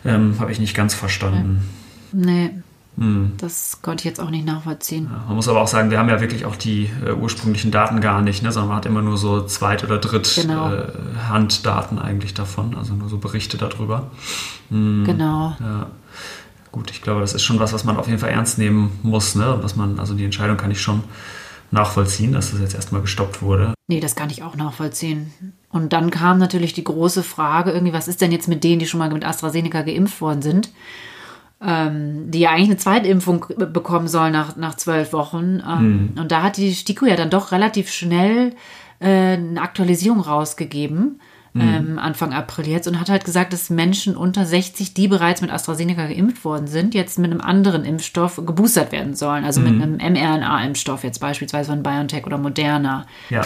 ähm, 0.04 0.36
habe 0.38 0.52
ich 0.52 0.60
nicht 0.60 0.74
ganz 0.74 0.94
verstanden. 0.94 1.68
Nee. 2.12 2.50
Hm. 2.98 3.32
Das 3.36 3.82
konnte 3.82 4.02
ich 4.02 4.04
jetzt 4.06 4.20
auch 4.20 4.30
nicht 4.30 4.46
nachvollziehen. 4.46 5.08
Ja, 5.10 5.24
man 5.26 5.36
muss 5.36 5.48
aber 5.48 5.60
auch 5.60 5.68
sagen, 5.68 5.90
wir 5.90 5.98
haben 5.98 6.08
ja 6.08 6.20
wirklich 6.20 6.46
auch 6.46 6.56
die 6.56 6.88
äh, 7.04 7.12
ursprünglichen 7.12 7.70
Daten 7.70 8.00
gar 8.00 8.22
nicht, 8.22 8.42
ne, 8.42 8.52
sondern 8.52 8.68
man 8.68 8.76
hat 8.78 8.86
immer 8.86 9.02
nur 9.02 9.18
so 9.18 9.44
Zweit- 9.44 9.84
oder 9.84 9.98
Dritt-Handdaten 9.98 11.96
genau. 11.96 12.02
äh, 12.02 12.06
eigentlich 12.06 12.32
davon, 12.32 12.74
also 12.74 12.94
nur 12.94 13.10
so 13.10 13.18
Berichte 13.18 13.58
darüber. 13.58 14.10
Hm. 14.70 15.04
Genau. 15.04 15.56
Ja. 15.60 15.88
Gut, 16.76 16.90
ich 16.90 17.00
glaube, 17.00 17.22
das 17.22 17.32
ist 17.32 17.42
schon 17.42 17.58
was, 17.58 17.72
was 17.72 17.84
man 17.84 17.96
auf 17.96 18.06
jeden 18.06 18.18
Fall 18.18 18.28
ernst 18.28 18.58
nehmen 18.58 18.98
muss, 19.02 19.34
ne? 19.34 19.60
Was 19.62 19.76
man, 19.76 19.98
also 19.98 20.12
die 20.12 20.26
Entscheidung 20.26 20.58
kann 20.58 20.70
ich 20.70 20.82
schon 20.82 21.04
nachvollziehen, 21.70 22.34
dass 22.34 22.50
das 22.50 22.60
jetzt 22.60 22.74
erstmal 22.74 23.00
gestoppt 23.00 23.40
wurde. 23.40 23.72
Nee, 23.88 23.98
das 23.98 24.14
kann 24.14 24.28
ich 24.28 24.42
auch 24.42 24.56
nachvollziehen. 24.56 25.32
Und 25.70 25.94
dann 25.94 26.10
kam 26.10 26.36
natürlich 26.36 26.74
die 26.74 26.84
große 26.84 27.22
Frage, 27.22 27.70
irgendwie, 27.70 27.94
was 27.94 28.08
ist 28.08 28.20
denn 28.20 28.30
jetzt 28.30 28.46
mit 28.46 28.62
denen, 28.62 28.78
die 28.78 28.86
schon 28.86 28.98
mal 28.98 29.08
mit 29.08 29.24
AstraZeneca 29.24 29.80
geimpft 29.80 30.20
worden 30.20 30.42
sind? 30.42 30.68
Ähm, 31.62 32.30
die 32.30 32.40
ja 32.40 32.50
eigentlich 32.50 32.68
eine 32.68 32.76
Zweitimpfung 32.76 33.46
bekommen 33.56 34.06
sollen 34.06 34.34
nach, 34.34 34.56
nach 34.56 34.74
zwölf 34.74 35.14
Wochen. 35.14 35.62
Ähm, 35.66 35.78
hm. 35.78 36.12
Und 36.20 36.30
da 36.30 36.42
hat 36.42 36.58
die 36.58 36.74
STIKO 36.74 37.06
ja 37.06 37.16
dann 37.16 37.30
doch 37.30 37.52
relativ 37.52 37.90
schnell 37.90 38.54
äh, 39.00 39.38
eine 39.38 39.62
Aktualisierung 39.62 40.20
rausgegeben, 40.20 41.22
mhm. 41.56 41.90
ähm, 41.90 41.98
Anfang 41.98 42.32
April 42.32 42.66
jetzt, 42.66 42.86
und 42.88 43.00
hat 43.00 43.08
halt 43.08 43.24
gesagt, 43.24 43.52
dass 43.52 43.70
Menschen 43.70 44.16
unter 44.16 44.46
60, 44.46 44.94
die 44.94 45.08
bereits 45.08 45.40
mit 45.40 45.50
AstraZeneca 45.50 46.06
geimpft 46.06 46.44
worden 46.44 46.66
sind, 46.66 46.94
jetzt 46.94 47.18
mit 47.18 47.30
einem 47.30 47.40
anderen 47.40 47.84
Impfstoff 47.84 48.36
geboostert 48.36 48.92
werden 48.92 49.14
sollen. 49.14 49.44
Also 49.44 49.60
mhm. 49.60 49.78
mit 49.78 49.82
einem 49.82 50.14
mRNA-Impfstoff, 50.14 51.04
jetzt 51.04 51.18
beispielsweise 51.18 51.70
von 51.70 51.82
BioNTech 51.82 52.26
oder 52.26 52.38
Moderna. 52.38 53.06
Ja. 53.30 53.42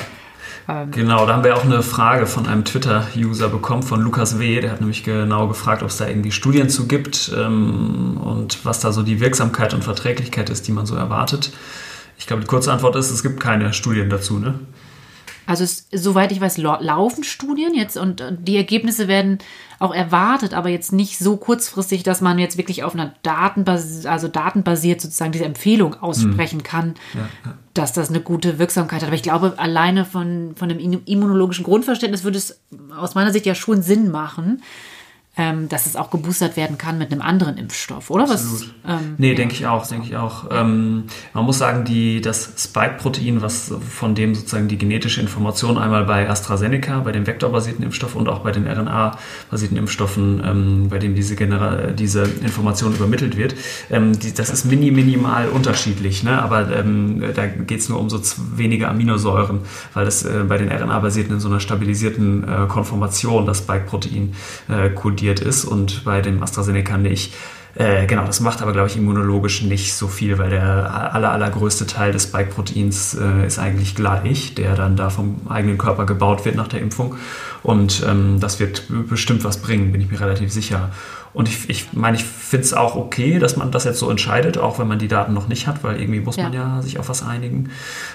Ähm, 0.69 0.91
genau, 0.91 1.27
da 1.27 1.35
haben 1.35 1.45
wir 1.45 1.57
auch 1.57 1.65
eine 1.65 1.83
Frage 1.83 2.27
von 2.27 2.47
einem 2.47 2.65
Twitter-User 2.65 3.49
bekommen, 3.49 3.83
von 3.83 4.01
Lukas 4.01 4.39
W. 4.39 4.61
Der 4.61 4.73
hat 4.73 4.81
nämlich 4.81 5.05
genau 5.05 5.49
gefragt, 5.49 5.83
ob 5.83 5.89
es 5.89 5.97
da 5.97 6.07
irgendwie 6.07 6.33
Studien 6.33 6.69
zu 6.69 6.87
gibt 6.87 7.33
ähm, 7.37 8.19
und 8.23 8.65
was 8.65 8.81
da 8.81 8.93
so 8.93 9.03
die 9.03 9.21
Wirksamkeit 9.21 9.75
und 9.75 9.85
Verträglichkeit 9.85 10.51
ist, 10.51 10.69
die 10.69 10.73
man 10.73 10.87
so 10.87 10.95
erwartet. 10.95 11.53
Ich 12.19 12.27
glaube, 12.27 12.43
die 12.43 12.49
kurze 12.49 12.73
Antwort 12.73 12.97
ist, 12.97 13.11
es 13.11 13.23
gibt 13.23 13.41
keine 13.41 13.73
Studien 13.73 14.11
dazu, 14.11 14.39
ne? 14.39 14.55
Also 15.47 15.65
es, 15.65 15.89
soweit 15.93 16.33
ich 16.33 16.41
weiß, 16.41 16.59
laufen 16.59 17.25
Studien 17.25 17.75
jetzt 17.75 17.97
und 17.97 18.23
die 18.41 18.57
Ergebnisse 18.57 19.09
werden 19.09 19.39
auch 19.79 19.95
erwartet, 19.95 20.53
aber 20.53 20.69
jetzt 20.69 20.93
nicht 20.93 21.19
so 21.19 21.37
kurzfristig, 21.39 22.03
dass 22.03 22.21
man 22.21 22.39
jetzt 22.39 22.59
wirklich 22.59 22.85
auf 22.85 22.95
einer 22.95 23.15
Datenbas 23.23 24.05
also 24.05 24.29
datenbasiert 24.29 25.01
sozusagen 25.01 25.33
diese 25.33 25.47
Empfehlung 25.47 25.95
aussprechen 25.95 26.59
mhm. 26.59 26.63
kann, 26.63 26.95
ja, 27.15 27.21
ja. 27.45 27.55
dass 27.73 27.95
das 27.95 28.11
eine 28.11 28.21
gute 28.21 28.59
Wirksamkeit 28.59 29.01
hat. 29.01 29.09
Aber 29.09 29.17
ich 29.17 29.23
glaube, 29.23 29.55
alleine 29.57 30.05
von, 30.05 30.53
von 30.55 30.69
dem 30.69 30.79
immunologischen 31.07 31.65
Grundverständnis 31.65 32.25
würde 32.25 32.39
es 32.39 32.61
aus 32.95 33.15
meiner 33.15 33.33
Sicht 33.33 33.47
ja 33.47 33.55
schon 33.55 33.83
Sinn 33.83 34.11
machen, 34.11 34.63
ähm, 35.41 35.71
dass 35.71 35.87
es 35.87 35.97
auch 35.97 36.11
geboostert 36.11 36.59
werden 36.59 36.77
kann 36.77 36.99
mit 36.99 37.11
einem 37.11 37.23
anderen 37.23 37.57
Impfstoff, 37.57 38.11
oder? 38.11 38.25
Absolut. 38.25 38.75
Was, 38.85 39.01
ähm, 39.01 39.15
nee, 39.17 39.31
ja. 39.31 39.35
denke 39.35 39.55
ich 39.55 39.67
auch, 39.67 39.87
denke 39.87 40.07
ich 40.07 40.17
auch. 40.17 40.45
Ähm, 40.51 41.05
man 41.33 41.45
muss 41.47 41.57
sagen, 41.57 41.87
die, 41.87 42.21
das 42.21 42.53
Spike-Protein, 42.59 43.41
was 43.41 43.73
von 43.89 44.15
dem 44.15 44.35
sozusagen 44.35 44.69
die 44.69 44.77
genetische 44.77 45.23
Information 45.23 45.79
einmal 45.79 46.05
bei 46.05 46.29
AstraZeneca, 46.29 47.01
bei 47.01 47.13
dem 47.13 47.27
vektorbasierten 47.27 47.83
Impfstoff 47.83 48.17
und 48.17 48.29
auch 48.29 48.41
bei 48.41 48.53
den 48.53 48.67
RNA-basierten 48.67 49.79
Impfstoffen, 49.79 50.43
ähm, 50.45 50.89
bei 50.91 50.99
dem 50.99 51.15
diese, 51.15 51.37
Genera 51.37 51.93
diese 51.93 52.25
Information 52.25 52.95
übermittelt 52.95 53.39
wird, 53.39 53.55
ähm, 53.91 54.19
die, 54.19 54.35
das 54.35 54.51
ist 54.51 54.67
mini, 54.67 54.91
minimal 54.91 55.49
unterschiedlich, 55.49 56.23
ne? 56.23 56.43
aber 56.43 56.71
ähm, 56.77 57.25
da 57.35 57.47
geht 57.47 57.81
es 57.81 57.89
nur 57.89 57.99
um 57.99 58.11
so 58.11 58.21
wenige 58.55 58.89
Aminosäuren, 58.89 59.61
weil 59.95 60.05
das 60.05 60.23
äh, 60.23 60.45
bei 60.47 60.59
den 60.59 60.71
RNA-basierten 60.71 61.33
in 61.33 61.41
so 61.41 61.49
einer 61.49 61.61
stabilisierten 61.61 62.45
äh, 62.45 62.67
Konformation 62.69 63.47
das 63.47 63.59
Spike-Protein 63.59 64.35
äh, 64.69 64.91
kodiert 64.91 65.30
kodiert 65.31 65.41
ist 65.41 65.65
und 65.65 66.05
bei 66.05 66.21
dem 66.21 66.43
AstraZeneca 66.43 66.97
nicht. 66.97 67.35
Äh, 67.77 68.07
genau, 68.07 68.27
das 68.27 68.41
macht 68.41 68.63
aber, 68.63 68.73
glaube 68.73 68.89
ich, 68.89 68.97
immunologisch 68.97 69.63
nicht 69.63 69.95
so 69.95 70.09
viel, 70.09 70.39
weil 70.39 70.51
der 70.51 71.15
aller, 71.15 71.31
allergrößte 71.31 71.87
Teil 71.87 72.11
des 72.11 72.25
Spike-Proteins 72.25 73.15
äh, 73.15 73.47
ist 73.47 73.61
eigentlich 73.61 73.95
gleich, 73.95 74.55
der 74.57 74.75
dann 74.75 74.97
da 74.97 75.09
vom 75.09 75.43
eigenen 75.49 75.79
Körper 75.79 76.05
gebaut 76.05 76.45
wird 76.45 76.57
nach 76.57 76.67
der 76.67 76.81
Impfung. 76.81 77.15
Und 77.63 78.05
ähm, 78.09 78.41
das 78.41 78.59
wird 78.59 78.87
bestimmt 79.09 79.45
was 79.45 79.59
bringen, 79.59 79.93
bin 79.93 80.01
ich 80.01 80.11
mir 80.11 80.21
relativ 80.21 80.51
sicher. 80.53 80.91
Und 81.33 81.49
ich, 81.49 81.71
ich 81.71 81.93
meine, 81.93 82.17
ich 82.17 82.25
finde 82.25 82.65
es 82.65 82.75
auch 82.75 82.97
okay, 82.97 83.39
dass 83.39 83.57
man 83.57 83.71
das 83.71 83.85
jetzt 83.85 83.99
so 83.99 84.11
entscheidet, 84.11 84.59
auch 84.59 84.79
wenn 84.79 84.89
man 84.89 84.99
die 84.99 85.07
Daten 85.07 85.33
noch 85.33 85.47
nicht 85.47 85.69
hat, 85.69 85.85
weil 85.85 86.01
irgendwie 86.01 86.21
muss 86.21 86.37
ja. 86.37 86.45
man 86.45 86.53
ja 86.53 86.83
sich 86.83 86.99
auf 86.99 87.09
was 87.09 87.23
einigen. 87.23 87.71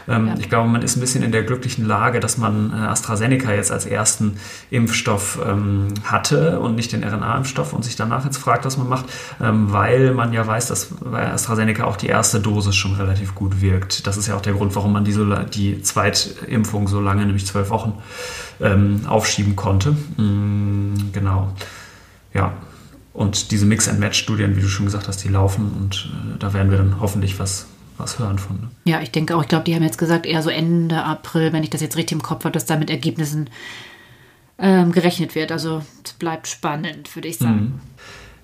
Ähm, 0.07 0.27
ja. 0.27 0.35
Ich 0.37 0.49
glaube, 0.49 0.67
man 0.67 0.81
ist 0.81 0.97
ein 0.97 0.99
bisschen 0.99 1.23
in 1.23 1.31
der 1.31 1.43
glücklichen 1.43 1.85
Lage, 1.85 2.19
dass 2.19 2.37
man 2.37 2.71
äh, 2.71 2.75
AstraZeneca 2.75 3.53
jetzt 3.53 3.71
als 3.71 3.85
ersten 3.85 4.37
Impfstoff 4.69 5.39
ähm, 5.45 5.87
hatte 6.03 6.59
und 6.59 6.75
nicht 6.75 6.91
den 6.91 7.03
RNA-Impfstoff 7.03 7.71
und 7.71 7.85
sich 7.85 7.95
danach 7.95 8.25
jetzt 8.25 8.37
fragt, 8.37 8.65
was 8.65 8.77
man 8.77 8.89
macht, 8.89 9.05
ähm, 9.41 9.71
weil 9.71 10.13
man 10.13 10.33
ja 10.33 10.45
weiß, 10.45 10.67
dass 10.67 10.87
bei 10.99 11.31
AstraZeneca 11.31 11.85
auch 11.85 11.95
die 11.95 12.07
erste 12.07 12.41
Dosis 12.41 12.75
schon 12.75 12.95
relativ 12.95 13.33
gut 13.33 13.61
wirkt. 13.61 14.07
Das 14.07 14.17
ist 14.17 14.27
ja 14.27 14.35
auch 14.35 14.41
der 14.41 14.53
Grund, 14.53 14.75
warum 14.75 14.91
man 14.91 15.05
die, 15.05 15.13
so, 15.13 15.25
die 15.25 15.81
Zweitimpfung 15.81 16.89
so 16.89 16.99
lange, 16.99 17.25
nämlich 17.25 17.45
zwölf 17.45 17.69
Wochen, 17.69 17.93
ähm, 18.59 19.01
aufschieben 19.07 19.55
konnte. 19.55 19.91
Mm, 20.17 21.11
genau. 21.13 21.53
Ja, 22.33 22.53
und 23.15 23.51
diese 23.51 23.65
Mix-and-Match-Studien, 23.65 24.57
wie 24.57 24.61
du 24.61 24.67
schon 24.67 24.85
gesagt 24.85 25.07
hast, 25.07 25.23
die 25.23 25.29
laufen 25.29 25.71
und 25.71 26.11
äh, 26.11 26.37
da 26.37 26.53
werden 26.53 26.69
wir 26.69 26.77
dann 26.77 26.99
hoffentlich 26.99 27.39
was, 27.39 27.65
was 27.97 28.19
hören 28.19 28.37
von. 28.37 28.57
Ne? 28.57 28.69
Ja, 28.83 29.01
ich 29.01 29.11
denke 29.11 29.35
auch, 29.35 29.41
ich 29.41 29.47
glaube, 29.47 29.63
die 29.63 29.73
haben 29.73 29.83
jetzt 29.83 29.97
gesagt, 29.97 30.25
eher 30.25 30.43
so 30.43 30.49
Ende 30.49 31.01
April, 31.03 31.53
wenn 31.53 31.63
ich 31.63 31.69
das 31.69 31.81
jetzt 31.81 31.95
richtig 31.95 32.17
im 32.17 32.21
Kopf 32.21 32.43
habe, 32.43 32.51
dass 32.51 32.65
da 32.65 32.75
mit 32.75 32.89
Ergebnissen 32.89 33.49
ähm, 34.57 34.91
gerechnet 34.91 35.33
wird. 35.33 35.53
Also 35.53 35.81
es 36.03 36.13
bleibt 36.13 36.47
spannend, 36.47 37.15
würde 37.15 37.29
ich 37.29 37.37
sagen. 37.37 37.61
Mhm. 37.61 37.79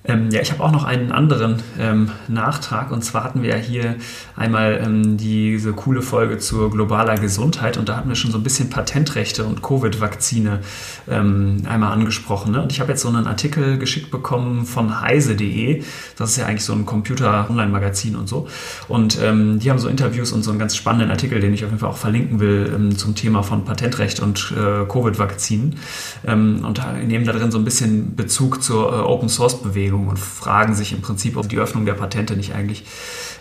Ähm, 0.03 0.31
ja, 0.31 0.41
ich 0.41 0.51
habe 0.51 0.63
auch 0.63 0.71
noch 0.71 0.83
einen 0.83 1.11
anderen 1.11 1.57
ähm, 1.79 2.09
Nachtrag. 2.27 2.91
Und 2.91 3.03
zwar 3.03 3.23
hatten 3.23 3.43
wir 3.43 3.51
ja 3.51 3.55
hier 3.55 3.95
einmal 4.35 4.81
ähm, 4.83 5.17
diese 5.17 5.73
coole 5.73 6.01
Folge 6.01 6.39
zur 6.39 6.71
globaler 6.71 7.15
Gesundheit 7.15 7.77
und 7.77 7.87
da 7.87 7.97
hatten 7.97 8.09
wir 8.09 8.15
schon 8.15 8.31
so 8.31 8.37
ein 8.37 8.43
bisschen 8.43 8.69
Patentrechte 8.69 9.45
und 9.45 9.61
Covid-Vakzine 9.61 10.59
ähm, 11.07 11.57
einmal 11.67 11.93
angesprochen. 11.93 12.51
Ne? 12.51 12.63
Und 12.63 12.71
ich 12.71 12.79
habe 12.79 12.91
jetzt 12.91 13.01
so 13.01 13.09
einen 13.09 13.27
Artikel 13.27 13.77
geschickt 13.77 14.09
bekommen 14.09 14.65
von 14.65 15.01
heise.de. 15.01 15.83
Das 16.17 16.31
ist 16.31 16.37
ja 16.37 16.47
eigentlich 16.47 16.65
so 16.65 16.73
ein 16.73 16.85
Computer-Online-Magazin 16.85 18.15
und 18.15 18.27
so. 18.27 18.47
Und 18.87 19.19
ähm, 19.21 19.59
die 19.59 19.69
haben 19.69 19.79
so 19.79 19.87
Interviews 19.87 20.31
und 20.31 20.41
so 20.41 20.49
einen 20.49 20.59
ganz 20.59 20.75
spannenden 20.75 21.11
Artikel, 21.11 21.39
den 21.39 21.53
ich 21.53 21.63
auf 21.63 21.69
jeden 21.69 21.79
Fall 21.79 21.89
auch 21.89 21.97
verlinken 21.97 22.39
will, 22.39 22.71
ähm, 22.73 22.97
zum 22.97 23.13
Thema 23.13 23.43
von 23.43 23.65
Patentrecht 23.65 24.19
und 24.19 24.51
äh, 24.57 24.85
Covid-Vakzinen. 24.85 25.75
und 26.23 26.81
nehmen 27.05 27.25
da 27.25 27.33
drin 27.33 27.51
so 27.51 27.57
ein 27.57 27.65
bisschen 27.65 28.15
Bezug 28.15 28.63
zur 28.63 28.91
äh, 28.91 28.95
Open-Source-Bewegung 29.01 29.90
Bewegung 29.91 30.07
und 30.07 30.17
fragen 30.17 30.73
sich 30.73 30.93
im 30.93 31.01
Prinzip, 31.01 31.37
ob 31.37 31.49
die 31.49 31.59
Öffnung 31.59 31.85
der 31.85 31.93
Patente 31.93 32.35
nicht 32.35 32.53
eigentlich 32.53 32.85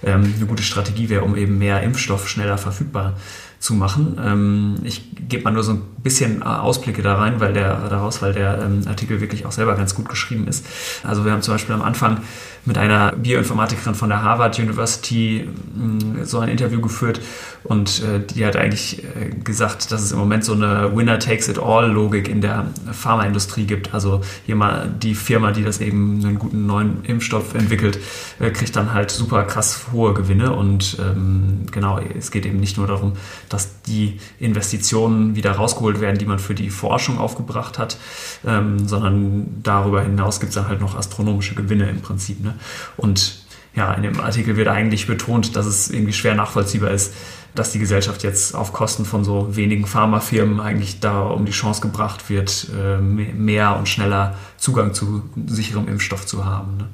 ähm, 0.04 0.34
eine 0.36 0.46
gute 0.46 0.62
Strategie 0.62 1.08
wäre, 1.08 1.22
um 1.22 1.36
eben 1.36 1.58
mehr 1.58 1.82
Impfstoff 1.82 2.28
schneller 2.28 2.58
verfügbar 2.58 3.14
zu 3.58 3.74
machen. 3.74 4.18
Ähm, 4.22 4.76
ich 4.84 5.02
gebe 5.28 5.44
mal 5.44 5.52
nur 5.52 5.62
so 5.62 5.72
ein 5.72 5.82
bisschen 6.02 6.42
äh, 6.42 6.44
Ausblicke 6.44 7.02
da 7.02 7.16
rein, 7.16 7.40
weil 7.40 7.52
der 7.52 7.88
daraus, 7.88 8.22
weil 8.22 8.32
der 8.32 8.62
ähm, 8.62 8.82
Artikel 8.86 9.20
wirklich 9.20 9.46
auch 9.46 9.52
selber 9.52 9.76
ganz 9.76 9.94
gut 9.94 10.08
geschrieben 10.08 10.48
ist. 10.48 10.66
Also 11.04 11.24
wir 11.24 11.32
haben 11.32 11.42
zum 11.42 11.54
Beispiel 11.54 11.74
am 11.74 11.82
Anfang 11.82 12.22
mit 12.64 12.78
einer 12.78 13.12
Bioinformatikerin 13.12 13.94
von 13.94 14.08
der 14.08 14.22
Harvard 14.22 14.58
University 14.58 15.48
mm, 15.74 16.24
so 16.24 16.38
ein 16.38 16.48
Interview 16.48 16.80
geführt 16.80 17.20
und 17.62 18.02
äh, 18.02 18.20
die 18.20 18.44
hat 18.46 18.56
eigentlich 18.56 19.04
äh, 19.04 19.30
gesagt, 19.44 19.92
dass 19.92 20.02
es 20.02 20.12
im 20.12 20.18
Moment 20.18 20.44
so 20.44 20.54
eine 20.54 20.96
Winner-Takes-it-all-Logik 20.96 22.28
in 22.28 22.40
der 22.40 22.66
Pharmaindustrie 22.90 23.64
gibt. 23.64 23.92
Also 23.92 24.22
jemand, 24.46 25.02
die 25.02 25.14
Firma, 25.14 25.52
die 25.52 25.62
das 25.62 25.80
eben 25.80 26.24
einen 26.24 26.38
guten 26.38 26.66
neuen 26.66 27.04
Impfstoff 27.04 27.54
entwickelt, 27.54 27.98
äh, 28.38 28.50
kriegt 28.50 28.76
dann 28.76 28.94
halt 28.94 29.10
super 29.10 29.44
krass 29.44 29.86
hohe 29.92 30.14
Gewinne 30.14 30.52
und 30.54 30.96
ähm, 31.00 31.66
genau, 31.70 31.98
es 31.98 32.30
geht 32.30 32.46
eben 32.46 32.60
nicht 32.60 32.78
nur 32.78 32.86
darum, 32.86 33.12
dass 33.48 33.82
die 33.82 34.18
Investitionen 34.38 35.36
wieder 35.36 35.52
rausgeholt 35.52 36.00
werden, 36.00 36.18
die 36.18 36.26
man 36.26 36.38
für 36.38 36.54
die 36.54 36.70
Forschung 36.70 37.18
aufgebracht 37.18 37.78
hat, 37.78 37.98
ähm, 38.46 38.88
sondern 38.88 39.60
darüber 39.62 40.02
hinaus 40.02 40.40
gibt 40.40 40.50
es 40.50 40.54
dann 40.54 40.68
halt 40.68 40.80
noch 40.80 40.96
astronomische 40.96 41.54
Gewinne 41.54 41.88
im 41.90 42.00
Prinzip. 42.00 42.42
Ne? 42.42 42.49
Und 42.96 43.40
ja, 43.74 43.92
in 43.94 44.02
dem 44.02 44.20
Artikel 44.20 44.56
wird 44.56 44.68
eigentlich 44.68 45.06
betont, 45.06 45.56
dass 45.56 45.66
es 45.66 45.90
irgendwie 45.90 46.12
schwer 46.12 46.34
nachvollziehbar 46.34 46.90
ist, 46.90 47.14
dass 47.54 47.72
die 47.72 47.78
Gesellschaft 47.78 48.22
jetzt 48.22 48.54
auf 48.54 48.72
Kosten 48.72 49.04
von 49.04 49.24
so 49.24 49.56
wenigen 49.56 49.86
Pharmafirmen 49.86 50.60
eigentlich 50.60 51.00
da 51.00 51.22
um 51.22 51.44
die 51.44 51.52
Chance 51.52 51.80
gebracht 51.80 52.30
wird, 52.30 52.68
äh, 52.78 52.98
mehr 52.98 53.76
und 53.76 53.88
schneller 53.88 54.36
Zugang 54.56 54.94
zu 54.94 55.24
sicherem 55.46 55.88
Impfstoff 55.88 56.26
zu 56.26 56.44
haben. 56.44 56.76
Ne? 56.76 56.88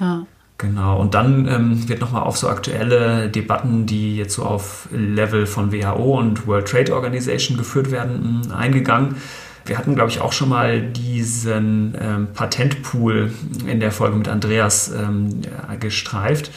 Ja. 0.00 0.26
Genau, 0.58 0.98
und 0.98 1.12
dann 1.12 1.46
ähm, 1.48 1.86
wird 1.86 2.00
nochmal 2.00 2.22
auf 2.22 2.38
so 2.38 2.48
aktuelle 2.48 3.28
Debatten, 3.28 3.84
die 3.84 4.16
jetzt 4.16 4.34
so 4.34 4.42
auf 4.42 4.88
Level 4.90 5.44
von 5.44 5.70
WHO 5.70 6.18
und 6.18 6.46
World 6.46 6.66
Trade 6.66 6.94
Organization 6.94 7.58
geführt 7.58 7.90
werden, 7.90 8.50
eingegangen. 8.50 9.16
Wir 9.66 9.78
hatten, 9.78 9.94
glaube 9.94 10.10
ich, 10.10 10.20
auch 10.20 10.32
schon 10.32 10.48
mal 10.48 10.80
diesen 10.80 11.96
ähm, 12.00 12.28
Patentpool 12.32 13.32
in 13.66 13.80
der 13.80 13.92
Folge 13.92 14.16
mit 14.16 14.28
Andreas 14.28 14.92
ähm, 14.92 15.42
gestreift. 15.80 16.50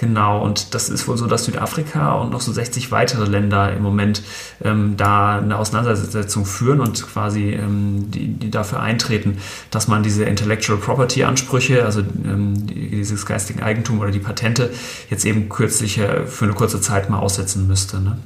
Genau, 0.00 0.42
und 0.42 0.72
das 0.74 0.88
ist 0.88 1.06
wohl 1.08 1.18
so, 1.18 1.26
dass 1.26 1.44
Südafrika 1.44 2.14
und 2.14 2.30
noch 2.30 2.40
so 2.40 2.52
60 2.52 2.90
weitere 2.90 3.26
Länder 3.26 3.70
im 3.74 3.82
Moment 3.82 4.22
ähm, 4.64 4.94
da 4.96 5.36
eine 5.36 5.58
Auseinandersetzung 5.58 6.46
führen 6.46 6.80
und 6.80 7.06
quasi 7.06 7.50
ähm, 7.50 8.10
die, 8.10 8.28
die, 8.28 8.50
dafür 8.50 8.80
eintreten, 8.80 9.36
dass 9.70 9.88
man 9.88 10.02
diese 10.02 10.24
Intellectual 10.24 10.78
Property 10.78 11.24
Ansprüche, 11.24 11.84
also 11.84 12.00
ähm, 12.00 12.66
dieses 12.66 13.26
geistigen 13.26 13.62
Eigentum 13.62 14.00
oder 14.00 14.10
die 14.10 14.20
Patente, 14.20 14.70
jetzt 15.10 15.26
eben 15.26 15.50
kürzlich 15.50 15.98
äh, 15.98 16.26
für 16.26 16.46
eine 16.46 16.54
kurze 16.54 16.80
Zeit 16.80 17.10
mal 17.10 17.18
aussetzen 17.18 17.66
müsste. 17.66 18.00
Ne? 18.00 18.16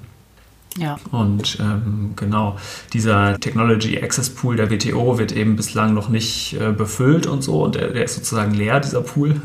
Ja. 0.77 0.97
Und 1.13 1.59
ähm, 1.61 2.15
genau, 2.17 2.57
dieser 2.93 3.39
Technology 3.39 4.01
Access 4.01 4.31
Pool 4.31 4.57
der 4.57 4.71
WTO 4.71 5.19
wird 5.19 5.31
eben 5.33 5.55
bislang 5.55 5.95
noch 5.95 6.09
nicht 6.09 6.55
äh, 6.61 6.73
befüllt 6.73 7.27
und 7.27 7.43
so 7.43 7.63
und 7.63 7.77
der, 7.77 7.93
der, 7.93 8.05
ist 8.05 8.17
sozusagen 8.17 8.55
leer, 8.55 8.81
dieser 8.81 9.01
Pool. 9.01 9.37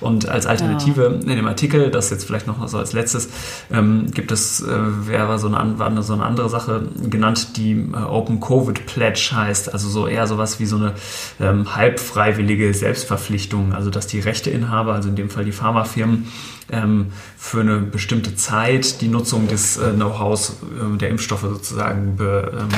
Und 0.00 0.28
als 0.28 0.44
Alternative 0.44 1.02
ja. 1.02 1.30
in 1.30 1.36
dem 1.36 1.46
Artikel, 1.46 1.90
das 1.90 2.10
jetzt 2.10 2.24
vielleicht 2.24 2.46
noch 2.46 2.66
so 2.68 2.78
als 2.78 2.92
letztes, 2.92 3.28
ähm, 3.72 4.10
gibt 4.12 4.32
es, 4.32 4.60
äh, 4.60 4.66
wäre 5.06 5.38
so 5.38 5.46
eine, 5.46 5.78
war 5.78 6.02
so 6.02 6.12
eine 6.12 6.24
andere 6.24 6.50
Sache 6.50 6.88
genannt, 7.08 7.56
die 7.56 7.72
äh, 7.72 7.96
Open 7.96 8.40
Covid 8.40 8.84
Pledge 8.86 9.30
heißt, 9.32 9.72
also 9.72 9.88
so 9.88 10.06
eher 10.06 10.26
sowas 10.26 10.60
wie 10.60 10.66
so 10.66 10.76
eine 10.76 10.94
ähm, 11.40 11.74
halbfreiwillige 11.74 12.74
Selbstverpflichtung, 12.74 13.72
also 13.72 13.88
dass 13.88 14.06
die 14.06 14.20
Rechteinhaber, 14.20 14.94
also 14.94 15.08
in 15.08 15.16
dem 15.16 15.30
Fall 15.30 15.44
die 15.44 15.52
Pharmafirmen, 15.52 16.26
ähm, 16.70 17.12
für 17.36 17.60
eine 17.60 17.80
bestimmte 17.80 18.34
Zeit 18.36 19.00
die 19.00 19.08
Nutzung 19.08 19.48
des 19.48 19.76
äh, 19.76 19.92
Know-hows 19.92 20.56
äh, 20.62 20.96
der 20.98 21.10
Impfstoffe 21.10 21.42
sozusagen 21.42 22.16
be, 22.16 22.52
ähm, 22.58 22.68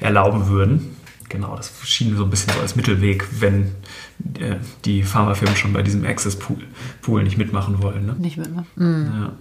erlauben 0.00 0.48
würden. 0.48 0.96
Genau, 1.28 1.56
das 1.56 1.72
schien 1.84 2.16
so 2.16 2.24
ein 2.24 2.30
bisschen 2.30 2.52
so 2.52 2.60
als 2.60 2.76
Mittelweg, 2.76 3.26
wenn 3.40 3.72
äh, 4.38 4.56
die 4.84 5.02
Pharmafirmen 5.02 5.56
schon 5.56 5.72
bei 5.72 5.82
diesem 5.82 6.04
Access 6.04 6.36
Pool, 6.36 6.58
Pool 7.02 7.24
nicht 7.24 7.38
mitmachen 7.38 7.82
wollen. 7.82 8.06
Ne? 8.06 8.14
Nicht 8.18 8.36
mitmachen. 8.36 8.68
Mhm. 8.76 9.12
Ja. 9.14 9.32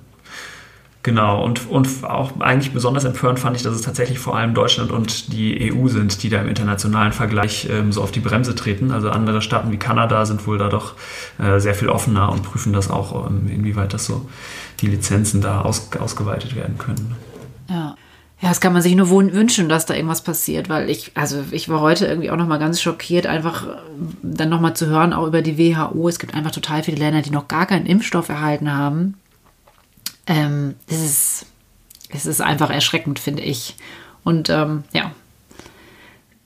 Genau, 1.03 1.43
und, 1.43 1.69
und 1.69 2.05
auch 2.05 2.39
eigentlich 2.39 2.71
besonders 2.71 3.03
empörend 3.03 3.37
fand 3.37 3.57
ich, 3.57 3.63
dass 3.63 3.75
es 3.75 3.81
tatsächlich 3.81 4.19
vor 4.19 4.37
allem 4.37 4.53
Deutschland 4.53 4.89
und 4.89 5.33
die 5.33 5.73
EU 5.73 5.89
sind, 5.89 6.23
die 6.23 6.29
da 6.29 6.39
im 6.39 6.47
internationalen 6.47 7.11
Vergleich 7.11 7.67
ähm, 7.69 7.91
so 7.91 8.01
auf 8.01 8.11
die 8.11 8.21
Bremse 8.21 8.55
treten. 8.55 8.91
Also 8.91 9.09
andere 9.09 9.41
Staaten 9.41 9.69
wie 9.73 9.77
Kanada 9.77 10.25
sind 10.25 10.47
wohl 10.47 10.57
da 10.57 10.69
doch 10.69 10.95
äh, 11.39 11.59
sehr 11.59 11.75
viel 11.75 11.89
offener 11.89 12.31
und 12.31 12.43
prüfen 12.43 12.71
das 12.71 12.89
auch, 12.89 13.27
ähm, 13.27 13.49
inwieweit 13.53 13.93
das 13.93 14.05
so 14.05 14.29
die 14.79 14.87
Lizenzen 14.87 15.41
da 15.41 15.61
aus, 15.61 15.89
ausgeweitet 15.99 16.55
werden 16.55 16.77
können. 16.77 17.15
Ja. 17.69 17.95
Ja, 18.41 18.49
das 18.49 18.59
kann 18.59 18.73
man 18.73 18.81
sich 18.81 18.93
nur 18.93 19.09
wünschen, 19.09 19.69
dass 19.69 19.85
da 19.85 19.93
irgendwas 19.93 20.21
passiert, 20.21 20.67
weil 20.67 20.89
ich, 20.89 21.11
also 21.15 21.45
ich 21.51 21.69
war 21.69 21.79
heute 21.79 22.07
irgendwie 22.07 22.29
auch 22.29 22.35
nochmal 22.35 22.59
ganz 22.59 22.81
schockiert, 22.81 23.25
einfach 23.25 23.67
dann 24.21 24.49
nochmal 24.49 24.75
zu 24.75 24.87
hören, 24.87 25.13
auch 25.13 25.27
über 25.27 25.41
die 25.41 25.57
WHO. 25.57 26.09
Es 26.09 26.19
gibt 26.19 26.35
einfach 26.35 26.51
total 26.51 26.83
viele 26.83 26.97
Länder, 26.97 27.21
die 27.21 27.29
noch 27.29 27.47
gar 27.47 27.65
keinen 27.65 27.85
Impfstoff 27.85 28.27
erhalten 28.27 28.73
haben. 28.73 29.15
Ähm, 30.27 30.75
es, 30.87 31.03
ist, 31.03 31.45
es 32.09 32.25
ist 32.25 32.41
einfach 32.41 32.69
erschreckend, 32.69 33.19
finde 33.19 33.43
ich. 33.43 33.75
Und 34.23 34.49
ähm, 34.49 34.83
ja. 34.93 35.11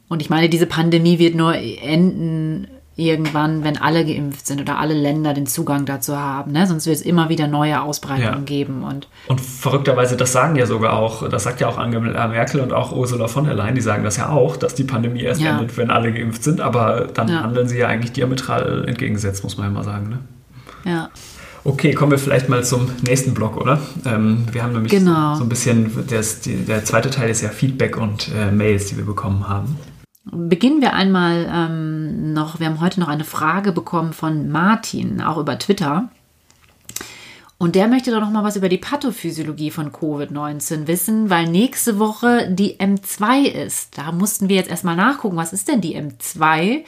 Und 0.10 0.22
ich 0.22 0.30
meine, 0.30 0.50
diese 0.50 0.68
Pandemie 0.68 1.20
wird 1.20 1.36
nur 1.36 1.56
enden, 1.56 2.68
irgendwann, 2.98 3.64
wenn 3.64 3.78
alle 3.78 4.04
geimpft 4.04 4.48
sind 4.48 4.60
oder 4.60 4.80
alle 4.80 4.96
Länder 4.96 5.36
den 5.36 5.46
Zugang 5.46 5.86
dazu 5.86 6.18
haben. 6.18 6.52
Ne? 6.52 6.66
Sonst 6.66 6.88
wird 6.88 6.96
es 6.96 7.04
immer 7.04 7.30
wieder 7.30 7.48
neue 7.48 7.80
Ausbreitungen 7.80 8.40
ja. 8.40 8.44
geben. 8.44 8.84
Und, 8.84 9.08
und 9.28 9.40
verrückterweise, 9.40 10.18
das 10.18 10.32
sagen 10.32 10.56
ja 10.56 10.66
sogar 10.66 10.94
auch, 10.94 11.30
das 11.30 11.44
sagt 11.44 11.62
ja 11.62 11.68
auch 11.68 11.78
Angela 11.78 12.28
Merkel 12.28 12.60
und 12.60 12.74
auch 12.74 12.92
Ursula 12.92 13.28
von 13.28 13.46
der 13.46 13.54
Leyen, 13.54 13.76
die 13.76 13.82
sagen 13.82 14.04
das 14.04 14.18
ja 14.18 14.30
auch, 14.30 14.58
dass 14.58 14.74
die 14.74 14.84
Pandemie 14.84 15.22
erst 15.22 15.42
ja. 15.42 15.52
endet, 15.52 15.78
wenn 15.78 15.92
alle 15.92 16.12
geimpft 16.12 16.44
sind. 16.44 16.60
Aber 16.60 17.08
dann 17.14 17.28
ja. 17.28 17.44
handeln 17.44 17.68
sie 17.68 17.78
ja 17.78 17.88
eigentlich 17.88 18.14
diametral 18.14 18.86
entgegengesetzt, 18.88 19.44
muss 19.44 19.58
man 19.58 19.68
ja 19.68 19.72
mal 19.72 19.84
sagen. 19.84 20.10
Ne? 20.10 20.20
Ja. 20.92 21.10
Okay, 21.64 21.94
kommen 21.94 22.12
wir 22.12 22.20
vielleicht 22.20 22.50
mal 22.50 22.64
zum 22.64 22.90
nächsten 23.06 23.34
Block, 23.34 23.58
oder? 23.58 23.82
Ähm, 24.06 24.46
wir 24.52 24.64
haben 24.64 24.74
nämlich 24.74 24.92
genau. 24.92 25.36
so, 25.36 25.44
ein 25.44 25.50
bisschen, 25.50 25.92
das, 26.08 26.42
die, 26.42 26.66
der 26.66 26.86
zweite 26.86 27.10
Teil 27.10 27.30
ist 27.30 27.42
ja 27.42 27.50
Feedback 27.50 27.98
und 27.98 28.30
äh, 28.36 28.52
Mails, 28.52 28.88
die 28.88 28.98
wir 28.98 29.06
bekommen 29.06 29.48
haben. 29.48 29.78
Beginnen 30.24 30.82
wir 30.82 30.94
einmal 30.94 31.50
ähm, 31.52 32.34
noch, 32.34 32.60
wir 32.60 32.68
haben 32.68 32.82
heute 32.82 33.00
noch 33.00 33.08
eine 33.08 33.24
Frage 33.24 33.72
bekommen 33.72 34.14
von 34.14 34.50
Martin, 34.50 35.22
auch 35.22 35.38
über 35.38 35.58
Twitter. 35.58 36.10
Und 37.60 37.74
der 37.74 37.88
möchte 37.88 38.12
doch 38.12 38.20
noch 38.20 38.30
mal 38.30 38.44
was 38.44 38.56
über 38.56 38.70
die 38.70 38.78
Pathophysiologie 38.78 39.72
von 39.72 39.92
Covid-19 39.92 40.86
wissen, 40.86 41.30
weil 41.30 41.48
nächste 41.48 41.98
Woche 41.98 42.50
die 42.52 42.78
M2 42.78 43.46
ist. 43.46 43.98
Da 43.98 44.12
mussten 44.12 44.48
wir 44.48 44.58
jetzt 44.58 44.70
erstmal 44.70 44.96
nachgucken, 44.96 45.38
was 45.38 45.54
ist 45.54 45.68
denn 45.68 45.82
die 45.82 45.98
M2? 45.98 46.84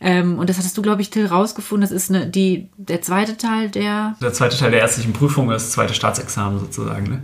Ähm, 0.00 0.38
und 0.38 0.48
das 0.48 0.58
hattest 0.58 0.76
du, 0.78 0.82
glaube 0.82 1.02
ich, 1.02 1.10
Till, 1.10 1.26
rausgefunden. 1.26 1.88
Das 1.88 1.90
ist 1.90 2.10
eine, 2.10 2.26
die, 2.26 2.68
der 2.76 3.02
zweite 3.02 3.36
Teil 3.36 3.68
der. 3.68 4.14
Der 4.22 4.32
zweite 4.32 4.56
Teil 4.56 4.70
der 4.70 4.80
ärztlichen 4.80 5.12
Prüfung, 5.12 5.48
das 5.48 5.72
zweite 5.72 5.94
Staatsexamen 5.94 6.60
sozusagen. 6.60 7.04
Ne? 7.04 7.22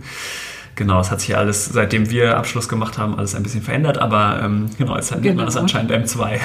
Genau, 0.75 0.99
es 0.99 1.09
hat 1.09 1.21
sich 1.21 1.37
alles, 1.37 1.65
seitdem 1.65 2.09
wir 2.09 2.35
Abschluss 2.35 2.67
gemacht 2.67 2.97
haben, 2.97 3.17
alles 3.17 3.33
ein 3.33 3.43
bisschen 3.43 3.61
verändert, 3.61 3.97
aber 3.97 4.41
ähm, 4.43 4.69
genau, 4.77 4.95
jetzt 4.95 5.09
nennt 5.11 5.23
genau. 5.23 5.37
man 5.37 5.45
das 5.45 5.55
anscheinend 5.55 5.91
M2. 5.91 6.37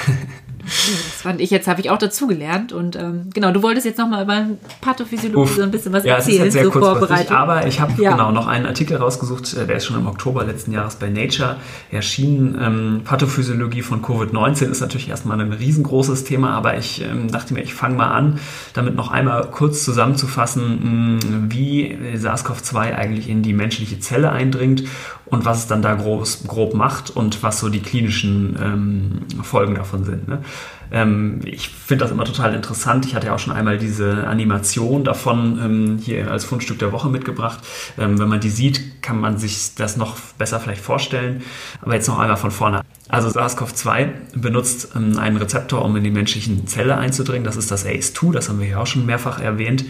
Das 0.63 1.21
fand 1.21 1.41
ich 1.41 1.49
jetzt, 1.49 1.67
habe 1.67 1.81
ich 1.81 1.89
auch 1.89 1.97
dazugelernt. 1.97 2.71
Und 2.71 2.95
ähm, 2.95 3.29
genau, 3.33 3.51
du 3.51 3.61
wolltest 3.63 3.85
jetzt 3.85 3.97
nochmal 3.97 4.23
über 4.23 4.47
Pathophysiologie 4.81 5.53
so 5.53 5.61
ein 5.61 5.71
bisschen 5.71 5.93
was 5.93 6.03
ja, 6.03 6.15
erzählen 6.15 6.41
es 6.41 6.47
ist 6.49 6.55
jetzt 6.55 6.63
sehr 6.63 6.71
Vorbereitung. 6.71 7.35
Aber 7.35 7.67
ich 7.67 7.79
habe 7.79 8.01
ja. 8.01 8.11
genau 8.11 8.31
noch 8.31 8.47
einen 8.47 8.65
Artikel 8.65 8.97
rausgesucht, 8.97 9.53
äh, 9.55 9.65
der 9.65 9.77
ist 9.77 9.85
schon 9.85 9.97
im 9.97 10.07
Oktober 10.07 10.43
letzten 10.43 10.71
Jahres 10.71 10.95
bei 10.95 11.09
Nature 11.09 11.57
erschienen. 11.91 12.57
Ähm, 12.61 13.01
Pathophysiologie 13.03 13.81
von 13.81 14.01
Covid-19 14.01 14.69
ist 14.69 14.81
natürlich 14.81 15.09
erstmal 15.09 15.39
ein 15.39 15.53
riesengroßes 15.53 16.23
Thema, 16.23 16.51
aber 16.51 16.77
ich 16.77 17.01
ähm, 17.01 17.31
dachte 17.31 17.53
mir, 17.53 17.61
ich 17.61 17.73
fange 17.73 17.95
mal 17.95 18.11
an, 18.11 18.39
damit 18.73 18.95
noch 18.95 19.11
einmal 19.11 19.49
kurz 19.51 19.83
zusammenzufassen, 19.83 21.17
mh, 21.17 21.19
wie 21.49 21.97
SARS-CoV-2 22.15 22.95
eigentlich 22.95 23.29
in 23.29 23.41
die 23.41 23.53
menschliche 23.53 23.99
Zelle 23.99 24.31
eindringt 24.31 24.83
und 25.31 25.45
was 25.45 25.59
es 25.59 25.67
dann 25.67 25.81
da 25.81 25.95
groß, 25.95 26.43
grob 26.45 26.75
macht 26.75 27.09
und 27.09 27.41
was 27.41 27.59
so 27.59 27.69
die 27.69 27.79
klinischen 27.79 28.57
ähm, 28.61 29.43
Folgen 29.43 29.75
davon 29.75 30.03
sind. 30.03 30.27
Ne? 30.27 30.43
Ähm, 30.91 31.39
ich 31.45 31.69
finde 31.69 32.03
das 32.03 32.11
immer 32.11 32.25
total 32.25 32.53
interessant. 32.53 33.05
Ich 33.05 33.15
hatte 33.15 33.27
ja 33.27 33.35
auch 33.35 33.39
schon 33.39 33.53
einmal 33.53 33.77
diese 33.77 34.27
Animation 34.27 35.05
davon 35.05 35.59
ähm, 35.63 35.97
hier 36.03 36.29
als 36.29 36.43
Fundstück 36.43 36.79
der 36.79 36.91
Woche 36.91 37.09
mitgebracht. 37.09 37.59
Ähm, 37.97 38.19
wenn 38.19 38.27
man 38.27 38.41
die 38.41 38.49
sieht, 38.49 39.01
kann 39.01 39.19
man 39.19 39.37
sich 39.37 39.73
das 39.75 39.95
noch 39.95 40.17
besser 40.37 40.59
vielleicht 40.59 40.81
vorstellen. 40.81 41.41
Aber 41.81 41.95
jetzt 41.95 42.07
noch 42.07 42.19
einmal 42.19 42.37
von 42.37 42.51
vorne. 42.51 42.81
Also 43.11 43.27
SARS-CoV-2 43.27 44.09
benutzt 44.35 44.93
ähm, 44.95 45.19
einen 45.19 45.35
Rezeptor, 45.35 45.83
um 45.83 45.95
in 45.97 46.03
die 46.03 46.11
menschlichen 46.11 46.65
Zelle 46.65 46.97
einzudringen. 46.97 47.43
Das 47.43 47.57
ist 47.57 47.69
das 47.69 47.85
ACE2, 47.85 48.31
das 48.31 48.47
haben 48.47 48.61
wir 48.61 48.67
ja 48.67 48.77
auch 48.79 48.87
schon 48.87 49.05
mehrfach 49.05 49.41
erwähnt. 49.41 49.83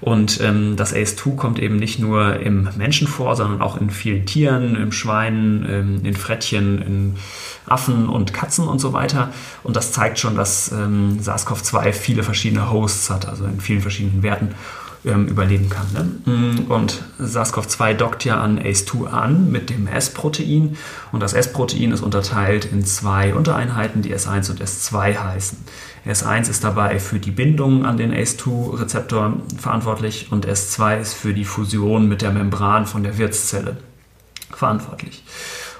Und 0.00 0.40
ähm, 0.40 0.76
das 0.76 0.94
ACE2 0.94 1.36
kommt 1.36 1.58
eben 1.58 1.76
nicht 1.76 1.98
nur 1.98 2.40
im 2.40 2.70
Menschen 2.78 3.06
vor, 3.06 3.36
sondern 3.36 3.60
auch 3.60 3.78
in 3.78 3.90
vielen 3.90 4.24
Tieren, 4.24 4.74
im 4.74 4.90
Schwein, 4.90 5.66
ähm, 5.68 6.00
in 6.02 6.14
Frettchen, 6.14 6.80
in 6.80 7.14
Affen 7.66 8.08
und 8.08 8.32
Katzen 8.32 8.66
und 8.66 8.78
so 8.78 8.94
weiter. 8.94 9.28
Und 9.62 9.76
das 9.76 9.92
zeigt 9.92 10.18
schon, 10.18 10.34
dass 10.34 10.72
ähm, 10.72 11.18
SARS-CoV-2 11.20 11.92
viele 11.92 12.22
verschiedene 12.22 12.70
Hosts 12.70 13.10
hat, 13.10 13.28
also 13.28 13.44
in 13.44 13.60
vielen 13.60 13.82
verschiedenen 13.82 14.22
Werten 14.22 14.54
ähm, 15.04 15.26
überleben 15.26 15.68
kann. 15.68 15.86
Ne? 15.92 16.32
Mm, 16.32 16.70
und 16.70 17.02
SARS-CoV-2 17.20 17.94
dockt 17.94 18.24
ja 18.24 18.40
an 18.40 18.60
ACE2 18.60 19.06
an 19.06 19.50
mit 19.50 19.70
dem 19.70 19.86
S-Protein. 19.86 20.76
Und 21.10 21.20
das 21.20 21.32
S-Protein 21.32 21.92
ist 21.92 22.02
unterteilt 22.02 22.66
in 22.66 22.84
zwei 22.84 23.34
Untereinheiten, 23.34 24.02
die 24.02 24.14
S1 24.14 24.50
und 24.50 24.62
S2 24.62 25.18
heißen. 25.18 25.58
S1 26.06 26.50
ist 26.50 26.64
dabei 26.64 26.98
für 26.98 27.18
die 27.18 27.30
Bindung 27.30 27.84
an 27.84 27.96
den 27.96 28.12
ACE2-Rezeptor 28.12 29.34
verantwortlich 29.58 30.28
und 30.30 30.46
S2 30.46 31.00
ist 31.00 31.14
für 31.14 31.34
die 31.34 31.44
Fusion 31.44 32.08
mit 32.08 32.22
der 32.22 32.32
Membran 32.32 32.86
von 32.86 33.02
der 33.02 33.18
Wirtszelle 33.18 33.76
verantwortlich. 34.50 35.22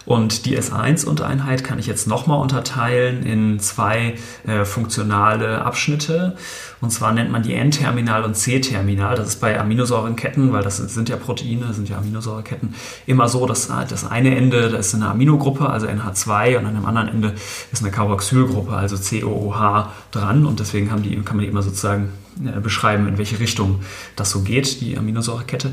Und 0.04 0.46
die 0.46 0.58
S1-Untereinheit 0.58 1.64
kann 1.64 1.78
ich 1.78 1.86
jetzt 1.86 2.06
nochmal 2.06 2.40
unterteilen 2.40 3.24
in 3.24 3.60
zwei 3.60 4.14
äh, 4.46 4.64
funktionale 4.64 5.64
Abschnitte. 5.64 6.36
Und 6.80 6.90
zwar 6.90 7.12
nennt 7.12 7.30
man 7.30 7.42
die 7.42 7.54
N-Terminal 7.54 8.24
und 8.24 8.36
C-Terminal. 8.36 9.14
Das 9.16 9.28
ist 9.28 9.40
bei 9.40 9.58
Aminosäurenketten, 9.58 10.52
weil 10.52 10.62
das 10.62 10.78
sind 10.78 11.08
ja 11.08 11.16
Proteine, 11.16 11.72
sind 11.72 11.88
ja 11.88 11.98
Aminosäureketten, 11.98 12.74
immer 13.06 13.28
so, 13.28 13.46
dass 13.46 13.68
äh, 13.68 13.86
das 13.88 14.10
eine 14.10 14.36
Ende 14.36 14.70
das 14.70 14.88
ist 14.88 14.94
eine 14.94 15.08
Aminogruppe, 15.08 15.68
also 15.68 15.86
NH2, 15.86 16.58
und 16.58 16.66
an 16.66 16.74
dem 16.74 16.86
anderen 16.86 17.08
Ende 17.08 17.34
ist 17.70 17.82
eine 17.82 17.92
Carboxylgruppe, 17.92 18.72
also 18.72 18.96
COOH 18.96 19.92
dran. 20.10 20.46
Und 20.46 20.60
deswegen 20.60 20.90
die, 21.02 21.16
kann 21.22 21.36
man 21.36 21.44
die 21.44 21.50
immer 21.50 21.62
sozusagen 21.62 22.10
äh, 22.44 22.60
beschreiben, 22.60 23.06
in 23.06 23.18
welche 23.18 23.38
Richtung 23.38 23.80
das 24.16 24.30
so 24.30 24.40
geht, 24.40 24.80
die 24.80 24.96
Aminosäurekette. 24.96 25.72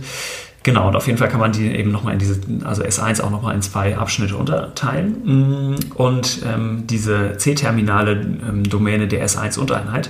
Genau, 0.63 0.89
und 0.89 0.95
auf 0.95 1.08
jeden 1.08 1.17
Fall 1.17 1.30
kann 1.30 1.39
man 1.39 1.54
die 1.54 1.74
eben 1.74 1.91
nochmal 1.91 2.13
in 2.13 2.19
diese, 2.19 2.39
also 2.63 2.84
S1 2.84 3.22
auch 3.22 3.30
nochmal 3.30 3.56
in 3.56 3.62
zwei 3.62 3.98
Abschnitte 3.98 4.36
unterteilen. 4.36 5.72
Mm, 5.72 5.76
und 5.95 6.41
ähm, 6.45 6.84
diese 6.86 7.38
C-terminale 7.38 8.12
ähm, 8.12 8.63
Domäne 8.63 9.08
der 9.08 9.26
S1-Untereinheit, 9.26 10.10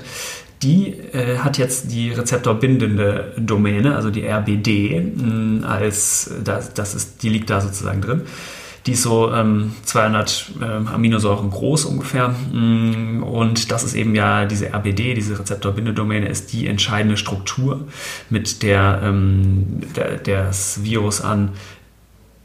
die 0.64 0.94
äh, 1.14 1.38
hat 1.38 1.58
jetzt 1.58 1.92
die 1.92 2.12
rezeptorbindende 2.12 3.34
Domäne, 3.38 3.96
also 3.96 4.10
die 4.10 4.26
RBD, 4.26 5.00
mh, 5.00 5.24
mm, 5.24 5.64
als 5.66 6.32
das, 6.44 6.74
das 6.74 6.96
ist, 6.96 7.22
die 7.22 7.30
liegt 7.30 7.50
da 7.50 7.62
sozusagen 7.62 8.02
drin. 8.02 8.22
Die 8.86 8.94
ist 8.94 9.04
so 9.04 9.32
ähm, 9.34 9.74
200 9.84 10.52
ähm, 10.62 10.88
Aminosäuren 10.88 11.50
groß 11.50 11.86
ungefähr. 11.86 12.30
Mm, 12.30 13.24
und 13.24 13.72
das 13.72 13.84
ist 13.84 13.94
eben 13.94 14.16
ja 14.16 14.46
diese 14.46 14.74
RBD, 14.74 15.14
diese 15.14 15.38
Rezeptorbindedomäne, 15.40 16.28
ist 16.28 16.54
die 16.54 16.68
entscheidende 16.68 17.18
Struktur, 17.18 17.88
mit 18.30 18.64
der, 18.64 19.02
ähm, 19.04 19.82
der 19.96 20.18
das 20.18 20.84
Virus 20.84 21.22
an 21.22 21.52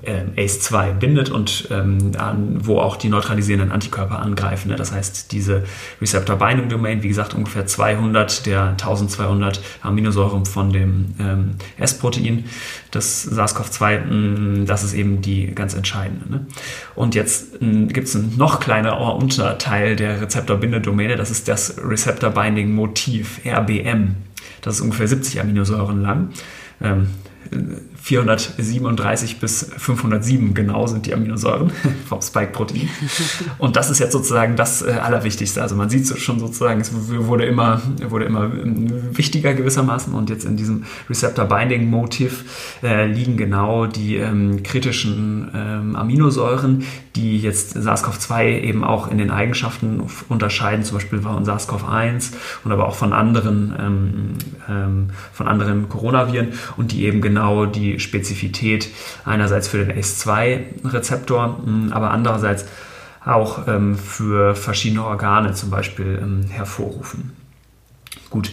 ACE2 0.04 0.92
bindet 0.92 1.30
und 1.30 1.68
ähm, 1.70 2.12
an, 2.18 2.58
wo 2.66 2.78
auch 2.78 2.96
die 2.96 3.08
neutralisierenden 3.08 3.72
Antikörper 3.72 4.18
angreifen. 4.18 4.68
Ne? 4.68 4.76
Das 4.76 4.92
heißt, 4.92 5.32
diese 5.32 5.64
Receptor 6.00 6.36
Binding 6.36 6.68
Domain, 6.68 7.02
wie 7.02 7.08
gesagt, 7.08 7.34
ungefähr 7.34 7.66
200 7.66 8.44
der 8.46 8.70
1200 8.70 9.60
Aminosäuren 9.82 10.44
von 10.44 10.72
dem 10.72 11.14
ähm, 11.18 11.50
S-Protein 11.78 12.44
des 12.92 13.30
SARS-CoV-2, 13.30 14.00
mm, 14.00 14.66
das 14.66 14.84
ist 14.84 14.92
eben 14.92 15.22
die 15.22 15.54
ganz 15.54 15.74
entscheidende. 15.74 16.30
Ne? 16.30 16.46
Und 16.94 17.14
jetzt 17.14 17.62
mm, 17.62 17.88
gibt 17.88 18.08
es 18.08 18.14
einen 18.16 18.36
noch 18.36 18.60
kleineren 18.60 19.22
Unterteil 19.22 19.96
der 19.96 20.20
Rezeptor-Bindedomäne, 20.20 21.16
das 21.16 21.30
ist 21.30 21.48
das 21.48 21.76
Receptor 21.82 22.30
Binding 22.30 22.74
Motiv, 22.74 23.40
RBM. 23.46 24.16
Das 24.60 24.76
ist 24.76 24.80
ungefähr 24.82 25.08
70 25.08 25.40
Aminosäuren 25.40 26.02
lang. 26.02 26.28
Ähm, 26.82 27.08
437 28.04 29.40
bis 29.40 29.66
507 29.78 30.52
genau 30.52 30.86
sind 30.86 31.06
die 31.06 31.14
Aminosäuren 31.14 31.72
vom 32.06 32.20
Spike-Protein. 32.20 32.90
Und 33.56 33.76
das 33.76 33.88
ist 33.88 33.98
jetzt 33.98 34.12
sozusagen 34.12 34.56
das 34.56 34.82
äh, 34.82 34.90
Allerwichtigste. 34.90 35.62
Also 35.62 35.74
man 35.74 35.88
sieht 35.88 36.06
schon 36.18 36.38
sozusagen, 36.38 36.82
es 36.82 36.92
wurde 36.92 37.46
immer, 37.46 37.80
wurde 38.10 38.26
immer 38.26 38.44
ähm, 38.44 39.16
wichtiger 39.16 39.54
gewissermaßen 39.54 40.12
und 40.12 40.28
jetzt 40.28 40.44
in 40.44 40.58
diesem 40.58 40.84
Receptor-Binding-Motiv 41.08 42.82
äh, 42.82 43.06
liegen 43.06 43.38
genau 43.38 43.86
die 43.86 44.16
ähm, 44.16 44.62
kritischen 44.62 45.50
ähm, 45.54 45.96
Aminosäuren, 45.96 46.84
die 47.16 47.38
jetzt 47.38 47.74
SARS-CoV-2 47.74 48.60
eben 48.60 48.84
auch 48.84 49.10
in 49.10 49.16
den 49.16 49.30
Eigenschaften 49.30 50.02
unterscheiden, 50.28 50.84
zum 50.84 50.98
Beispiel 50.98 51.22
von 51.22 51.46
SARS-CoV-1 51.46 52.32
und 52.64 52.72
aber 52.72 52.86
auch 52.86 52.96
von 52.96 53.14
anderen, 53.14 53.74
ähm, 53.78 54.34
ähm, 54.68 55.10
von 55.32 55.48
anderen 55.48 55.88
Coronaviren 55.88 56.48
und 56.76 56.92
die 56.92 57.06
eben 57.06 57.22
genau 57.22 57.64
die 57.64 57.93
Spezifität 57.98 58.88
einerseits 59.24 59.68
für 59.68 59.84
den 59.84 59.98
ACE2-Rezeptor, 59.98 61.60
hm, 61.64 61.92
aber 61.92 62.10
andererseits 62.10 62.66
auch 63.24 63.66
ähm, 63.68 63.96
für 63.96 64.54
verschiedene 64.54 65.04
Organe 65.04 65.54
zum 65.54 65.70
Beispiel 65.70 66.18
ähm, 66.20 66.46
hervorrufen. 66.50 67.32
Gut. 68.30 68.50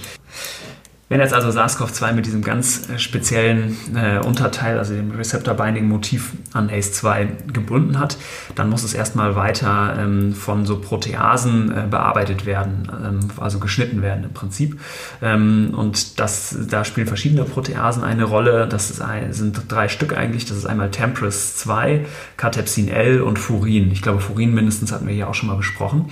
Wenn 1.12 1.20
jetzt 1.20 1.34
also 1.34 1.50
SARS-CoV-2 1.50 2.14
mit 2.14 2.26
diesem 2.26 2.42
ganz 2.42 2.90
äh, 2.90 2.98
speziellen 2.98 3.76
äh, 3.94 4.20
Unterteil, 4.20 4.78
also 4.78 4.94
dem 4.94 5.12
Receptor-Binding-Motiv 5.12 6.32
an 6.54 6.70
ACE2 6.70 7.52
gebunden 7.52 8.00
hat, 8.00 8.16
dann 8.56 8.70
muss 8.70 8.84
es 8.84 8.94
erstmal 8.94 9.36
weiter 9.36 9.98
ähm, 10.00 10.34
von 10.34 10.66
so 10.66 10.80
Proteasen 10.80 11.70
äh, 11.70 11.88
bearbeitet 11.90 12.46
werden, 12.46 12.90
ähm, 13.06 13.20
also 13.36 13.60
geschnitten 13.60 14.02
werden 14.02 14.24
im 14.24 14.32
Prinzip. 14.32 14.80
Ähm, 15.22 15.74
und 15.76 16.18
das, 16.18 16.56
da 16.70 16.86
spielen 16.86 17.08
verschiedene 17.08 17.44
Proteasen 17.44 18.06
eine 18.06 18.24
Rolle. 18.24 18.66
Das 18.70 19.02
ein, 19.02 19.34
sind 19.34 19.64
drei 19.68 19.90
Stück 19.90 20.16
eigentlich. 20.18 20.46
Das 20.46 20.56
ist 20.56 20.66
einmal 20.66 20.92
Tempris 20.92 21.58
2, 21.58 22.06
Catepsin 22.38 22.88
L 22.88 23.20
und 23.20 23.38
Furin. 23.38 23.92
Ich 23.92 24.02
glaube, 24.02 24.22
Furin 24.22 24.54
mindestens 24.54 24.94
hatten 24.94 25.08
wir 25.08 25.14
hier 25.14 25.28
auch 25.28 25.36
schon 25.36 25.50
mal 25.50 25.58
besprochen. 25.58 26.10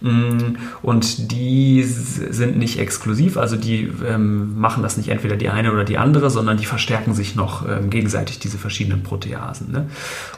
Mm, 0.00 0.56
und 0.82 1.32
die 1.32 1.82
sind 1.82 2.58
nicht 2.58 2.78
exklusiv, 2.78 3.36
also 3.36 3.56
die 3.56 3.90
ähm, 4.06 4.58
machen 4.58 4.82
das 4.82 4.96
nicht 4.96 5.08
entweder 5.08 5.36
die 5.36 5.48
eine 5.48 5.72
oder 5.72 5.84
die 5.84 5.96
andere, 5.96 6.28
sondern 6.30 6.58
die 6.58 6.66
verstärken 6.66 7.14
sich 7.14 7.34
noch 7.34 7.66
ähm, 7.66 7.88
gegenseitig, 7.88 8.38
diese 8.38 8.58
verschiedenen 8.58 9.02
Proteasen. 9.02 9.72
Ne? 9.72 9.88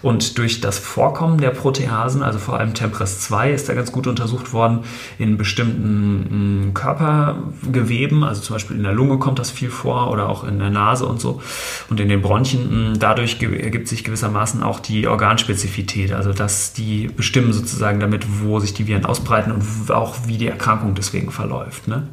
Und 0.01 0.39
durch 0.39 0.61
das 0.61 0.79
Vorkommen 0.79 1.39
der 1.39 1.51
Proteasen, 1.51 2.23
also 2.23 2.39
vor 2.39 2.59
allem 2.59 2.75
Tempres 2.75 3.21
2, 3.21 3.53
ist 3.53 3.69
da 3.69 3.75
ganz 3.75 3.91
gut 3.91 4.07
untersucht 4.07 4.53
worden 4.53 4.81
in 5.19 5.37
bestimmten 5.37 6.69
mm, 6.69 6.75
Körpergeweben, 6.75 8.23
also 8.23 8.41
zum 8.41 8.55
Beispiel 8.55 8.77
in 8.77 8.85
der 8.85 8.93
Lunge 8.93 9.19
kommt 9.19 9.39
das 9.39 9.51
viel 9.51 9.71
vor 9.71 10.11
oder 10.11 10.29
auch 10.29 10.45
in 10.45 10.59
der 10.59 10.71
Nase 10.71 11.05
und 11.07 11.21
so 11.21 11.43
und 11.91 11.99
in 11.99 12.09
den 12.09 12.23
Bronchien. 12.23 12.69
Mh, 12.69 12.91
mm, 12.91 12.99
dadurch 13.01 13.43
ergibt 13.43 13.89
sich 13.89 14.05
gewissermaßen 14.05 14.63
auch 14.63 14.79
die 14.79 15.09
Organspezifität, 15.09 16.13
also 16.13 16.33
dass 16.33 16.73
die 16.73 17.09
bestimmen 17.09 17.53
sozusagen 17.53 17.99
damit, 17.99 18.27
wo 18.43 18.61
sich 18.61 18.75
die 18.75 18.87
Viren 18.87 19.05
ausbreiten 19.05 19.48
und 19.53 19.91
auch 19.91 20.17
wie 20.27 20.39
die 20.39 20.49
Erkrankung 20.49 20.95
deswegen 20.95 21.31
verläuft. 21.31 21.89
Ne? 21.89 22.09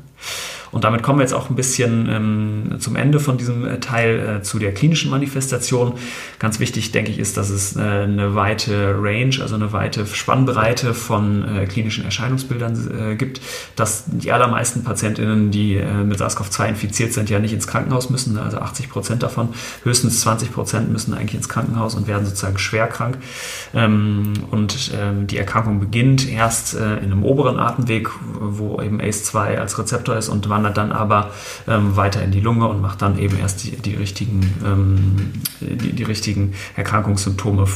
Und 0.75 0.83
damit 0.83 1.03
kommen 1.03 1.19
wir 1.19 1.23
jetzt 1.23 1.33
auch 1.33 1.49
ein 1.49 1.55
bisschen 1.55 2.09
ähm, 2.09 2.79
zum 2.79 2.97
Ende 2.97 3.21
von 3.21 3.37
diesem 3.37 3.65
äh, 3.65 3.79
Teil 3.79 4.39
äh, 4.39 4.43
zu 4.43 4.59
der 4.59 4.73
klinischen 4.73 5.09
Manifestation. 5.09 5.93
Ganz 6.37 6.59
wichtig, 6.59 6.91
denke 6.91 7.11
ich, 7.11 7.17
ist, 7.17 7.37
dass 7.37 7.49
es 7.49 7.77
äh, 7.77 7.79
eine 7.79 8.35
weite 8.35 8.93
Range, 8.99 9.37
also 9.39 9.55
eine 9.55 9.71
weite 9.71 10.05
Spannbreite 10.05 10.93
von 10.93 11.45
äh, 11.47 11.65
klinischen 11.65 12.03
Erscheinungsbildern 12.03 13.11
äh, 13.13 13.15
gibt, 13.15 13.39
dass 13.77 14.03
die 14.07 14.33
allermeisten 14.33 14.83
Patientinnen, 14.83 15.49
die 15.49 15.75
äh, 15.75 16.03
mit 16.03 16.19
SARS-CoV-2 16.19 16.67
infiziert 16.67 17.13
sind, 17.13 17.29
ja 17.29 17.39
nicht 17.39 17.53
ins 17.53 17.67
Krankenhaus 17.67 18.09
müssen. 18.09 18.37
Also 18.37 18.57
80 18.57 18.89
Prozent 18.89 19.23
davon, 19.23 19.53
höchstens 19.83 20.19
20 20.19 20.51
Prozent 20.51 20.91
müssen 20.91 21.13
eigentlich 21.13 21.35
ins 21.35 21.47
Krankenhaus 21.47 21.95
und 21.95 22.05
werden 22.09 22.25
sozusagen 22.25 22.57
schwer 22.57 22.87
krank. 22.87 23.17
Ähm, 23.73 24.33
und 24.51 24.91
ähm, 24.93 25.25
die 25.25 25.37
Erkrankung 25.37 25.79
beginnt 25.79 26.29
erst 26.29 26.73
in 26.73 26.81
einem 26.81 27.23
oberen 27.23 27.59
Atemweg, 27.59 28.09
wo 28.41 28.81
eben 28.81 28.99
ACE2 28.99 29.57
als 29.57 29.79
Rezeptor 29.79 30.17
ist 30.17 30.27
und 30.27 30.49
wandert 30.65 30.77
dann 30.77 30.91
aber 30.91 31.31
ähm, 31.67 31.95
weiter 31.95 32.23
in 32.23 32.31
die 32.31 32.39
Lunge 32.39 32.67
und 32.67 32.81
macht 32.81 33.01
dann 33.01 33.17
eben 33.19 33.37
erst 33.39 33.63
die, 33.63 33.71
die 33.71 33.95
richtigen, 33.95 34.41
ähm, 34.65 35.33
die, 35.59 35.93
die, 35.93 36.03
richtigen 36.03 36.53
Erkrankungssymptome, 36.75 37.67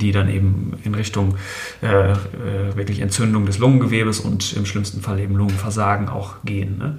die 0.00 0.12
dann 0.12 0.28
eben 0.28 0.72
in 0.84 0.94
Richtung 0.94 1.36
äh, 1.82 2.12
äh, 2.12 2.16
wirklich 2.74 3.00
Entzündung 3.00 3.46
des 3.46 3.58
Lungengewebes 3.58 4.20
und 4.20 4.52
im 4.54 4.66
schlimmsten 4.66 5.00
Fall 5.00 5.20
eben 5.20 5.36
Lungenversagen 5.36 6.08
auch 6.08 6.36
gehen. 6.44 6.78
Ne? 6.78 6.98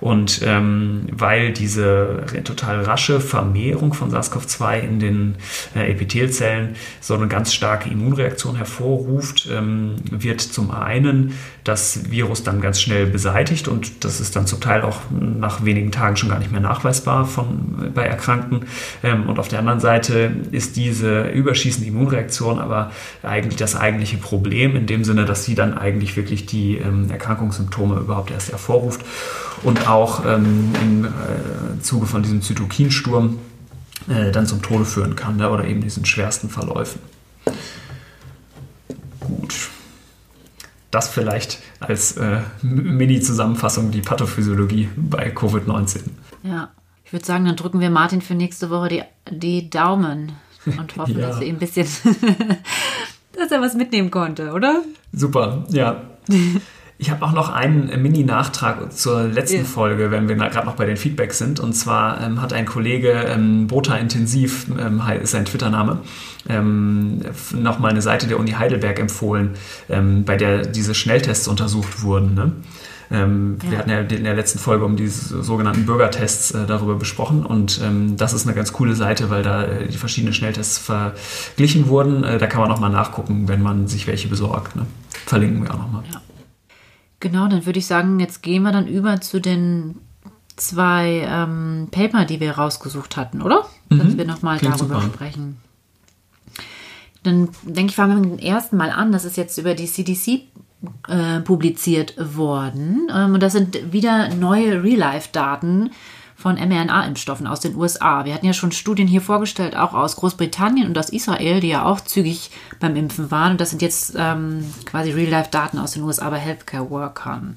Und 0.00 0.40
ähm, 0.44 1.06
weil 1.12 1.52
diese 1.52 2.24
total 2.42 2.82
rasche 2.82 3.20
Vermehrung 3.20 3.94
von 3.94 4.10
SARS-CoV-2 4.10 4.80
in 4.80 4.98
den 4.98 5.34
äh, 5.76 5.92
Epithelzellen 5.92 6.74
so 7.00 7.14
eine 7.14 7.28
ganz 7.28 7.54
starke 7.54 7.88
Immunreaktion 7.88 8.56
hervorruft, 8.56 9.48
ähm, 9.50 9.94
wird 10.10 10.40
zum 10.40 10.72
einen 10.72 11.34
das 11.62 12.10
Virus 12.10 12.42
dann 12.42 12.60
ganz 12.60 12.80
schnell 12.80 13.06
beseitigt 13.06 13.68
und 13.68 14.04
das 14.04 14.20
ist 14.20 14.34
dann 14.34 14.48
zum 14.52 14.60
Teil 14.60 14.82
auch 14.82 14.98
nach 15.10 15.64
wenigen 15.64 15.90
Tagen 15.92 16.16
schon 16.16 16.28
gar 16.28 16.38
nicht 16.38 16.52
mehr 16.52 16.60
nachweisbar 16.60 17.24
von, 17.24 17.90
bei 17.94 18.04
Erkrankten. 18.04 18.66
Ähm, 19.02 19.26
und 19.26 19.38
auf 19.38 19.48
der 19.48 19.60
anderen 19.60 19.80
Seite 19.80 20.30
ist 20.50 20.76
diese 20.76 21.22
überschießende 21.22 21.88
Immunreaktion 21.88 22.58
aber 22.58 22.92
eigentlich 23.22 23.56
das 23.56 23.76
eigentliche 23.76 24.18
Problem 24.18 24.76
in 24.76 24.86
dem 24.86 25.04
Sinne, 25.04 25.24
dass 25.24 25.46
sie 25.46 25.54
dann 25.54 25.78
eigentlich 25.78 26.16
wirklich 26.16 26.44
die 26.44 26.76
ähm, 26.76 27.10
Erkrankungssymptome 27.10 27.96
überhaupt 28.00 28.30
erst 28.30 28.50
hervorruft 28.50 29.00
und 29.62 29.88
auch 29.88 30.26
ähm, 30.26 30.74
im 30.82 31.04
äh, 31.06 31.80
Zuge 31.80 32.04
von 32.04 32.22
diesem 32.22 32.42
Zytokinsturm 32.42 33.38
äh, 34.08 34.32
dann 34.32 34.46
zum 34.46 34.60
Tode 34.60 34.84
führen 34.84 35.16
kann 35.16 35.36
ne, 35.36 35.48
oder 35.48 35.64
eben 35.64 35.80
diesen 35.80 36.04
schwersten 36.04 36.50
Verläufen. 36.50 37.00
Gut. 39.20 39.71
Das 40.92 41.08
vielleicht 41.08 41.58
als 41.80 42.18
äh, 42.18 42.40
Mini-Zusammenfassung 42.60 43.90
die 43.90 44.02
Pathophysiologie 44.02 44.90
bei 44.94 45.32
Covid-19. 45.34 46.02
Ja, 46.42 46.70
ich 47.02 47.12
würde 47.14 47.24
sagen, 47.24 47.46
dann 47.46 47.56
drücken 47.56 47.80
wir 47.80 47.88
Martin 47.88 48.20
für 48.20 48.34
nächste 48.34 48.68
Woche 48.68 48.88
die, 48.88 49.02
die 49.30 49.70
Daumen 49.70 50.32
und 50.66 50.96
hoffen, 50.98 51.18
ja. 51.18 51.28
dass 51.28 51.40
wir 51.40 51.46
ihm 51.46 51.56
ein 51.56 51.58
bisschen, 51.58 51.86
dass 53.32 53.50
er 53.50 53.62
was 53.62 53.74
mitnehmen 53.74 54.10
konnte, 54.10 54.52
oder? 54.52 54.82
Super, 55.12 55.64
ja. 55.70 56.02
Ich 57.02 57.10
habe 57.10 57.24
auch 57.24 57.32
noch 57.32 57.52
einen 57.52 57.88
äh, 57.88 57.96
Mini-Nachtrag 57.96 58.92
zur 58.92 59.24
letzten 59.24 59.56
yeah. 59.56 59.64
Folge, 59.64 60.12
wenn 60.12 60.28
wir 60.28 60.36
gerade 60.36 60.64
noch 60.64 60.76
bei 60.76 60.84
den 60.84 60.96
Feedbacks 60.96 61.36
sind. 61.36 61.58
Und 61.58 61.72
zwar 61.72 62.20
ähm, 62.20 62.40
hat 62.40 62.52
ein 62.52 62.64
Kollege, 62.64 63.10
ähm, 63.10 63.66
Bota 63.66 63.96
Intensiv 63.96 64.68
ähm, 64.78 65.02
ist 65.20 65.32
sein 65.32 65.44
Twitter-Name, 65.44 65.98
ähm, 66.48 67.22
nochmal 67.56 67.90
eine 67.90 68.02
Seite 68.02 68.28
der 68.28 68.38
Uni 68.38 68.52
Heidelberg 68.52 69.00
empfohlen, 69.00 69.54
ähm, 69.90 70.24
bei 70.24 70.36
der 70.36 70.64
diese 70.64 70.94
Schnelltests 70.94 71.48
untersucht 71.48 72.04
wurden. 72.04 72.34
Ne? 72.34 72.52
Ähm, 73.10 73.58
ja. 73.64 73.70
Wir 73.72 73.78
hatten 73.78 73.90
ja 73.90 73.98
in 73.98 74.22
der 74.22 74.34
letzten 74.34 74.60
Folge 74.60 74.84
um 74.84 74.94
diese 74.94 75.42
sogenannten 75.42 75.84
Bürgertests 75.84 76.52
äh, 76.52 76.66
darüber 76.68 76.94
besprochen 76.94 77.44
und 77.44 77.80
ähm, 77.82 78.16
das 78.16 78.32
ist 78.32 78.46
eine 78.46 78.54
ganz 78.54 78.72
coole 78.72 78.94
Seite, 78.94 79.28
weil 79.28 79.42
da 79.42 79.64
äh, 79.64 79.88
die 79.88 79.98
verschiedenen 79.98 80.34
Schnelltests 80.34 80.78
verglichen 80.78 81.88
wurden. 81.88 82.22
Äh, 82.22 82.38
da 82.38 82.46
kann 82.46 82.60
man 82.60 82.70
nochmal 82.70 82.90
nachgucken, 82.90 83.48
wenn 83.48 83.60
man 83.60 83.88
sich 83.88 84.06
welche 84.06 84.28
besorgt. 84.28 84.76
Ne? 84.76 84.86
Verlinken 85.26 85.64
wir 85.64 85.74
auch 85.74 85.78
nochmal. 85.78 86.04
Ja. 86.12 86.20
Genau, 87.22 87.46
dann 87.46 87.64
würde 87.66 87.78
ich 87.78 87.86
sagen, 87.86 88.18
jetzt 88.18 88.42
gehen 88.42 88.64
wir 88.64 88.72
dann 88.72 88.88
über 88.88 89.20
zu 89.20 89.40
den 89.40 89.94
zwei 90.56 91.24
ähm, 91.24 91.86
Paper, 91.92 92.24
die 92.24 92.40
wir 92.40 92.50
rausgesucht 92.50 93.16
hatten, 93.16 93.42
oder? 93.42 93.64
Mhm. 93.90 93.98
Dass 94.00 94.16
wir 94.16 94.24
nochmal 94.24 94.58
darüber 94.58 95.00
super. 95.00 95.02
sprechen. 95.02 95.56
Dann 97.22 97.50
denke 97.62 97.90
ich, 97.90 97.94
fangen 97.94 98.16
wir 98.16 98.28
mit 98.28 98.40
dem 98.40 98.44
ersten 98.44 98.76
Mal 98.76 98.90
an. 98.90 99.12
Das 99.12 99.24
ist 99.24 99.36
jetzt 99.36 99.56
über 99.56 99.76
die 99.76 99.86
CDC 99.86 100.40
äh, 101.06 101.38
publiziert 101.42 102.16
worden. 102.18 103.08
Ähm, 103.14 103.34
und 103.34 103.40
das 103.40 103.52
sind 103.52 103.92
wieder 103.92 104.34
neue 104.34 104.82
Real-Life-Daten 104.82 105.90
von 106.42 106.56
mRNA-Impfstoffen 106.56 107.46
aus 107.46 107.60
den 107.60 107.76
USA. 107.76 108.24
Wir 108.24 108.34
hatten 108.34 108.46
ja 108.46 108.52
schon 108.52 108.72
Studien 108.72 109.06
hier 109.06 109.20
vorgestellt, 109.20 109.76
auch 109.76 109.94
aus 109.94 110.16
Großbritannien 110.16 110.88
und 110.88 110.98
aus 110.98 111.08
Israel, 111.08 111.60
die 111.60 111.68
ja 111.68 111.84
auch 111.84 112.00
zügig 112.00 112.50
beim 112.80 112.96
Impfen 112.96 113.30
waren. 113.30 113.52
Und 113.52 113.60
das 113.60 113.70
sind 113.70 113.80
jetzt 113.80 114.14
ähm, 114.18 114.64
quasi 114.84 115.12
Real-Life-Daten 115.12 115.78
aus 115.78 115.92
den 115.92 116.02
USA 116.02 116.28
bei 116.30 116.38
Healthcare-Workern. 116.38 117.56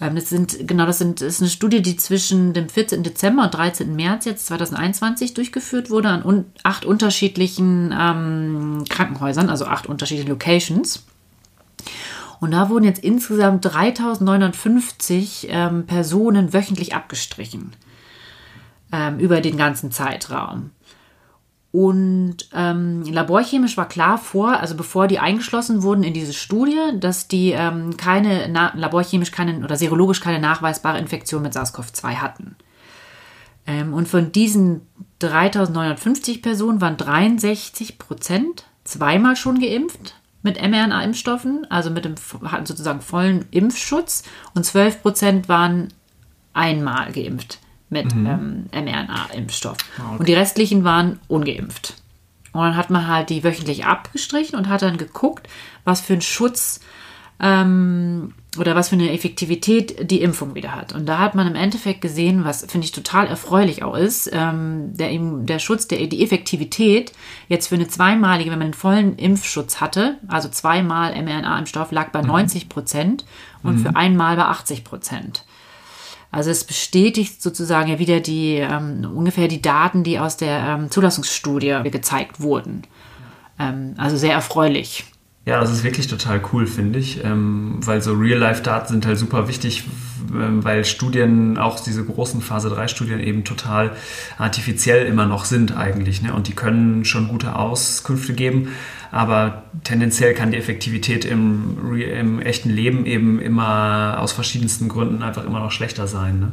Ähm, 0.00 0.14
das 0.16 0.28
sind, 0.28 0.66
genau, 0.66 0.84
das, 0.84 0.98
sind, 0.98 1.20
das 1.20 1.34
ist 1.34 1.40
eine 1.42 1.50
Studie, 1.50 1.80
die 1.80 1.96
zwischen 1.96 2.52
dem 2.52 2.68
14. 2.68 3.04
Dezember 3.04 3.44
und 3.44 3.54
13. 3.54 3.94
März 3.94 4.24
jetzt 4.24 4.46
2021 4.46 5.34
durchgeführt 5.34 5.88
wurde 5.88 6.08
an 6.08 6.24
un 6.24 6.44
acht 6.64 6.84
unterschiedlichen 6.84 7.94
ähm, 7.96 8.84
Krankenhäusern, 8.88 9.48
also 9.48 9.66
acht 9.66 9.86
unterschiedliche 9.86 10.28
Locations. 10.28 11.04
Und 12.40 12.50
da 12.50 12.68
wurden 12.68 12.84
jetzt 12.84 13.02
insgesamt 13.02 13.64
3950 13.64 15.48
ähm, 15.50 15.86
Personen 15.86 16.52
wöchentlich 16.52 16.94
abgestrichen 16.94 17.72
ähm, 18.92 19.18
über 19.18 19.40
den 19.40 19.56
ganzen 19.56 19.90
Zeitraum. 19.90 20.70
Und 21.72 22.48
ähm, 22.54 23.02
laborchemisch 23.02 23.76
war 23.76 23.86
klar 23.86 24.16
vor, 24.16 24.60
also 24.60 24.76
bevor 24.76 25.08
die 25.08 25.18
eingeschlossen 25.18 25.82
wurden 25.82 26.04
in 26.04 26.14
diese 26.14 26.32
Studie, 26.32 26.78
dass 26.98 27.28
die 27.28 27.50
ähm, 27.50 27.98
keine 27.98 28.46
laborchemisch 28.74 29.30
keine 29.30 29.62
oder 29.62 29.76
serologisch 29.76 30.20
keine 30.20 30.38
nachweisbare 30.38 30.98
Infektion 30.98 31.42
mit 31.42 31.52
SARS-CoV-2 31.52 32.14
hatten. 32.14 32.56
Ähm, 33.66 33.92
und 33.92 34.08
von 34.08 34.32
diesen 34.32 34.82
3950 35.18 36.40
Personen 36.40 36.80
waren 36.80 36.96
63 36.96 37.98
Prozent 37.98 38.64
zweimal 38.84 39.36
schon 39.36 39.60
geimpft 39.60 40.14
mit 40.42 40.60
mRNA-Impfstoffen, 40.60 41.66
also 41.70 41.90
mit 41.90 42.04
dem 42.04 42.14
hatten 42.44 42.66
sozusagen 42.66 43.00
vollen 43.00 43.46
Impfschutz 43.50 44.22
und 44.54 44.64
12 44.64 45.02
Prozent 45.02 45.48
waren 45.48 45.88
einmal 46.52 47.12
geimpft 47.12 47.58
mit 47.88 48.14
mhm. 48.14 48.26
ähm, 48.72 48.84
mRNA-Impfstoff. 48.84 49.76
Ah, 49.98 50.02
okay. 50.06 50.18
Und 50.18 50.28
die 50.28 50.34
restlichen 50.34 50.84
waren 50.84 51.20
ungeimpft. 51.28 51.94
Und 52.52 52.62
dann 52.62 52.76
hat 52.76 52.90
man 52.90 53.06
halt 53.06 53.30
die 53.30 53.44
wöchentlich 53.44 53.84
abgestrichen 53.84 54.56
und 54.56 54.68
hat 54.68 54.82
dann 54.82 54.96
geguckt, 54.96 55.48
was 55.84 56.00
für 56.00 56.14
einen 56.14 56.22
Schutz 56.22 56.80
ähm, 57.40 58.32
oder 58.58 58.74
was 58.74 58.88
für 58.88 58.94
eine 58.94 59.12
Effektivität 59.12 60.10
die 60.10 60.22
Impfung 60.22 60.54
wieder 60.54 60.74
hat. 60.74 60.94
Und 60.94 61.06
da 61.06 61.18
hat 61.18 61.34
man 61.34 61.46
im 61.46 61.54
Endeffekt 61.54 62.00
gesehen, 62.00 62.44
was 62.44 62.64
finde 62.66 62.86
ich 62.86 62.92
total 62.92 63.26
erfreulich 63.26 63.82
auch 63.82 63.94
ist, 63.94 64.30
ähm, 64.32 64.96
der, 64.96 65.10
der 65.18 65.58
Schutz, 65.58 65.88
der, 65.88 66.06
die 66.06 66.22
Effektivität 66.22 67.12
jetzt 67.48 67.68
für 67.68 67.74
eine 67.74 67.88
zweimalige, 67.88 68.50
wenn 68.50 68.58
man 68.58 68.66
einen 68.66 68.74
vollen 68.74 69.16
Impfschutz 69.16 69.80
hatte, 69.80 70.18
also 70.28 70.48
zweimal 70.48 71.12
mRNA-Impfstoff, 71.22 71.92
lag 71.92 72.10
bei 72.12 72.22
mhm. 72.22 72.28
90 72.28 72.68
Prozent 72.68 73.24
und 73.62 73.76
mhm. 73.76 73.82
für 73.82 73.96
einmal 73.96 74.36
bei 74.36 74.44
80 74.44 74.84
Prozent. 74.84 75.44
Also 76.32 76.50
es 76.50 76.64
bestätigt 76.64 77.40
sozusagen 77.42 77.88
ja 77.90 77.98
wieder 77.98 78.20
die 78.20 78.56
ähm, 78.56 79.10
ungefähr 79.14 79.48
die 79.48 79.62
Daten, 79.62 80.02
die 80.02 80.18
aus 80.18 80.36
der 80.36 80.58
ähm, 80.58 80.90
Zulassungsstudie 80.90 81.78
gezeigt 81.84 82.40
wurden. 82.40 82.82
Ähm, 83.58 83.94
also 83.96 84.16
sehr 84.16 84.32
erfreulich. 84.32 85.04
Ja, 85.46 85.60
das 85.60 85.70
ist 85.70 85.84
wirklich 85.84 86.08
total 86.08 86.42
cool, 86.52 86.66
finde 86.66 86.98
ich, 86.98 87.22
ähm, 87.22 87.76
weil 87.78 88.02
so 88.02 88.14
Real-Life-Daten 88.14 88.88
sind 88.88 89.06
halt 89.06 89.16
super 89.16 89.46
wichtig, 89.46 89.84
ähm, 90.34 90.64
weil 90.64 90.84
Studien, 90.84 91.56
auch 91.56 91.78
diese 91.78 92.04
großen 92.04 92.40
Phase-3-Studien 92.40 93.20
eben 93.20 93.44
total 93.44 93.92
artifiziell 94.38 95.06
immer 95.06 95.24
noch 95.24 95.44
sind 95.44 95.76
eigentlich. 95.76 96.20
Ne? 96.20 96.34
Und 96.34 96.48
die 96.48 96.52
können 96.52 97.04
schon 97.04 97.28
gute 97.28 97.54
Auskünfte 97.54 98.34
geben, 98.34 98.72
aber 99.12 99.62
tendenziell 99.84 100.34
kann 100.34 100.50
die 100.50 100.56
Effektivität 100.56 101.24
im, 101.24 101.96
im 101.96 102.40
echten 102.40 102.70
Leben 102.70 103.06
eben 103.06 103.40
immer 103.40 104.16
aus 104.18 104.32
verschiedensten 104.32 104.88
Gründen 104.88 105.22
einfach 105.22 105.44
immer 105.44 105.60
noch 105.60 105.70
schlechter 105.70 106.08
sein. 106.08 106.40
Ne? 106.40 106.52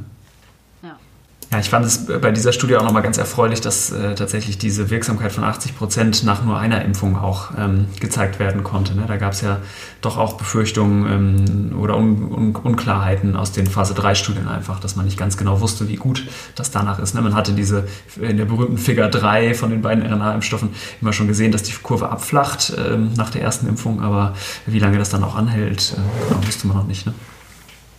Ja, 1.54 1.60
ich 1.60 1.70
fand 1.70 1.86
es 1.86 2.08
bei 2.08 2.32
dieser 2.32 2.52
Studie 2.52 2.76
auch 2.78 2.84
nochmal 2.84 3.04
ganz 3.04 3.20
erfreulich, 3.20 3.62
dass 3.62 3.92
äh, 3.92 4.16
tatsächlich 4.16 4.58
diese 4.58 4.90
Wirksamkeit 4.90 5.32
von 5.32 5.44
80 5.44 5.78
Prozent 5.78 6.24
nach 6.24 6.44
nur 6.44 6.58
einer 6.58 6.84
Impfung 6.84 7.16
auch 7.16 7.52
ähm, 7.56 7.86
gezeigt 8.00 8.40
werden 8.40 8.64
konnte. 8.64 8.96
Ne? 8.96 9.04
Da 9.08 9.18
gab 9.18 9.34
es 9.34 9.42
ja 9.42 9.60
doch 10.02 10.18
auch 10.18 10.34
Befürchtungen 10.34 11.70
ähm, 11.72 11.80
oder 11.80 11.96
Un 11.96 12.24
Un 12.34 12.56
Unklarheiten 12.56 13.36
aus 13.36 13.52
den 13.52 13.68
Phase 13.68 13.94
3 13.94 14.16
Studien 14.16 14.48
einfach, 14.48 14.80
dass 14.80 14.96
man 14.96 15.06
nicht 15.06 15.20
ganz 15.20 15.38
genau 15.38 15.62
wusste, 15.62 15.88
wie 15.90 15.96
gut 15.96 16.26
das 16.56 16.72
danach 16.72 16.98
ist. 16.98 17.14
Ne? 17.14 17.22
Man 17.22 17.36
hatte 17.36 17.52
diese 17.52 17.88
in 18.20 18.38
der 18.38 18.46
berühmten 18.46 18.80
Figure 18.80 19.12
3 19.12 19.54
von 19.54 19.70
den 19.70 19.84
beiden 19.84 20.04
RNA-Impfstoffen 20.04 20.70
immer 21.02 21.14
schon 21.14 21.28
gesehen, 21.28 21.52
dass 21.52 21.62
die 21.62 21.74
Kurve 21.74 22.10
abflacht 22.10 22.74
ähm, 22.84 23.14
nach 23.16 23.30
der 23.30 23.44
ersten 23.44 23.68
Impfung, 23.68 24.02
aber 24.02 24.34
wie 24.66 24.80
lange 24.80 24.98
das 24.98 25.12
dann 25.12 25.24
auch 25.24 25.36
anhält, 25.36 25.94
äh, 25.96 26.30
genau, 26.30 26.48
wusste 26.48 26.66
man 26.66 26.78
noch 26.78 26.88
nicht. 26.88 27.06
Ne? 27.06 27.14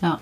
Ja. 0.02 0.18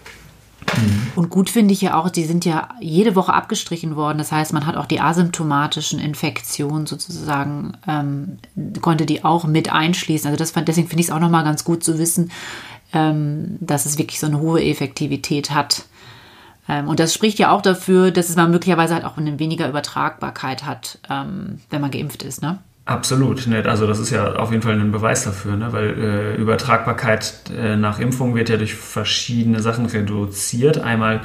Mhm. 0.77 1.13
Und 1.17 1.31
gut 1.31 1.51
finde 1.51 1.75
ich 1.75 1.81
ja 1.81 1.99
auch, 1.99 2.11
die 2.11 2.25
sind 2.25 2.45
ja 2.45 2.69
jede 2.81 3.15
Woche 3.15 3.33
abgestrichen 3.33 3.97
worden. 3.97 4.19
Das 4.19 4.33
heißt, 4.33 4.53
man 4.53 4.67
hat 4.67 4.77
auch 4.77 4.87
die 4.87 5.01
asymptomatischen 5.01 5.99
Infektionen 5.99 6.87
sozusagen, 6.87 7.73
ähm, 7.87 8.39
konnte 8.81 9.07
die 9.07 9.25
auch 9.25 9.45
mit 9.45 9.73
einschließen. 9.73 10.29
Also 10.29 10.39
das 10.39 10.53
deswegen 10.53 10.89
finde 10.89 11.01
ich 11.01 11.09
es 11.09 11.13
auch 11.13 11.21
nochmal 11.21 11.45
ganz 11.45 11.65
gut 11.65 11.85
zu 11.85 11.99
wissen, 11.99 12.31
ähm, 12.93 13.57
dass 13.61 13.87
es 13.87 13.99
wirklich 13.99 14.21
so 14.21 14.27
eine 14.27 14.41
hohe 14.41 14.65
Effektivität 14.65 15.51
hat. 15.51 15.85
Ähm, 16.69 16.89
und 16.89 17.01
das 17.01 17.15
spricht 17.15 17.39
ja 17.39 17.51
auch 17.51 17.63
dafür, 17.63 18.11
dass 18.11 18.29
es 18.29 18.37
man 18.37 18.51
möglicherweise 18.51 18.95
halt 18.95 19.05
auch 19.05 19.17
eine 19.17 19.39
weniger 19.39 19.69
Übertragbarkeit 19.69 20.65
hat, 20.65 20.99
ähm, 21.11 21.61
wenn 21.71 21.81
man 21.81 21.91
geimpft 21.91 22.23
ist, 22.23 22.43
ne? 22.43 22.59
Absolut, 22.85 23.47
ne? 23.47 23.65
also 23.65 23.87
das 23.87 24.01
ist 24.01 24.11
ja 24.11 24.35
auf 24.35 24.51
jeden 24.51 24.63
Fall 24.63 24.73
ein 24.75 24.91
Beweis 24.91 25.23
dafür, 25.23 25.55
ne? 25.55 25.73
weil 25.73 25.91
äh, 25.91 26.35
Übertragbarkeit 26.35 27.45
äh, 27.57 27.77
nach 27.77 28.01
Impfung 28.01 28.35
wird 28.35 28.49
ja 28.49 28.57
durch 28.57 28.75
verschiedene 28.75 29.61
Sachen 29.61 29.87
reduziert. 29.87 30.79
Einmal 30.79 31.21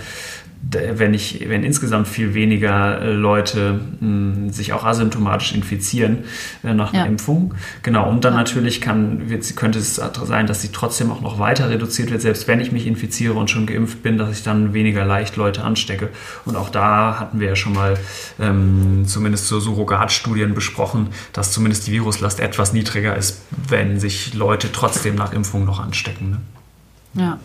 wenn 0.70 1.14
ich, 1.14 1.48
wenn 1.48 1.64
insgesamt 1.64 2.08
viel 2.08 2.34
weniger 2.34 3.02
äh, 3.02 3.12
Leute 3.12 3.80
mh, 4.00 4.52
sich 4.52 4.74
auch 4.74 4.84
asymptomatisch 4.84 5.54
infizieren 5.54 6.26
äh, 6.64 6.74
nach 6.74 6.94
einer 6.94 7.04
ja. 7.04 7.10
Impfung. 7.10 7.54
Genau, 7.84 8.10
und 8.10 8.26
dann 8.26 8.34
ja. 8.34 8.40
natürlich 8.40 8.82
kann, 8.82 9.30
wird, 9.30 9.56
könnte 9.56 9.80
es 9.80 9.96
sein, 9.96 10.48
dass 10.48 10.62
sie 10.62 10.70
trotzdem 10.70 11.12
auch 11.12 11.22
noch 11.22 11.40
weiter 11.40 11.70
reduziert 11.70 12.12
wird, 12.12 12.22
selbst 12.22 12.48
wenn 12.48 12.60
ich 12.60 12.72
mich 12.72 12.88
infiziere 12.88 13.34
und 13.34 13.50
schon 13.50 13.66
geimpft 13.66 14.04
bin, 14.04 14.18
dass 14.18 14.32
ich 14.32 14.44
dann 14.44 14.74
weniger 14.74 15.06
leicht 15.06 15.36
Leute 15.36 15.64
anstecke. 15.64 16.10
Und 16.46 16.56
auch 16.56 16.70
da 16.70 17.20
hatten 17.20 17.40
wir 17.40 17.50
ja 17.50 17.56
schon 17.56 17.74
mal 17.74 17.98
ähm, 18.40 19.04
zumindest 19.06 19.48
so 19.48 19.60
Surrogatstudien 19.60 20.54
besprochen, 20.54 21.10
dass 21.34 21.52
zumindest 21.52 21.88
die 21.88 21.92
Viruslast 21.94 22.40
etwas 22.40 22.74
niedriger 22.74 23.16
ist, 23.16 23.42
wenn 23.70 24.00
sich 24.00 24.34
Leute 24.34 24.72
trotzdem 24.72 25.16
nach 25.16 25.34
Impfung 25.34 25.66
noch 25.66 25.80
anstecken. 25.80 26.30
Ne? 26.32 27.22
Ja. 27.22 27.40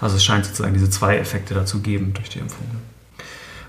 Also 0.00 0.16
es 0.16 0.24
scheint 0.24 0.46
sozusagen 0.46 0.74
diese 0.74 0.90
zwei 0.90 1.18
Effekte 1.18 1.54
dazu 1.54 1.80
geben 1.80 2.12
durch 2.14 2.28
die 2.28 2.38
Impfung. 2.38 2.66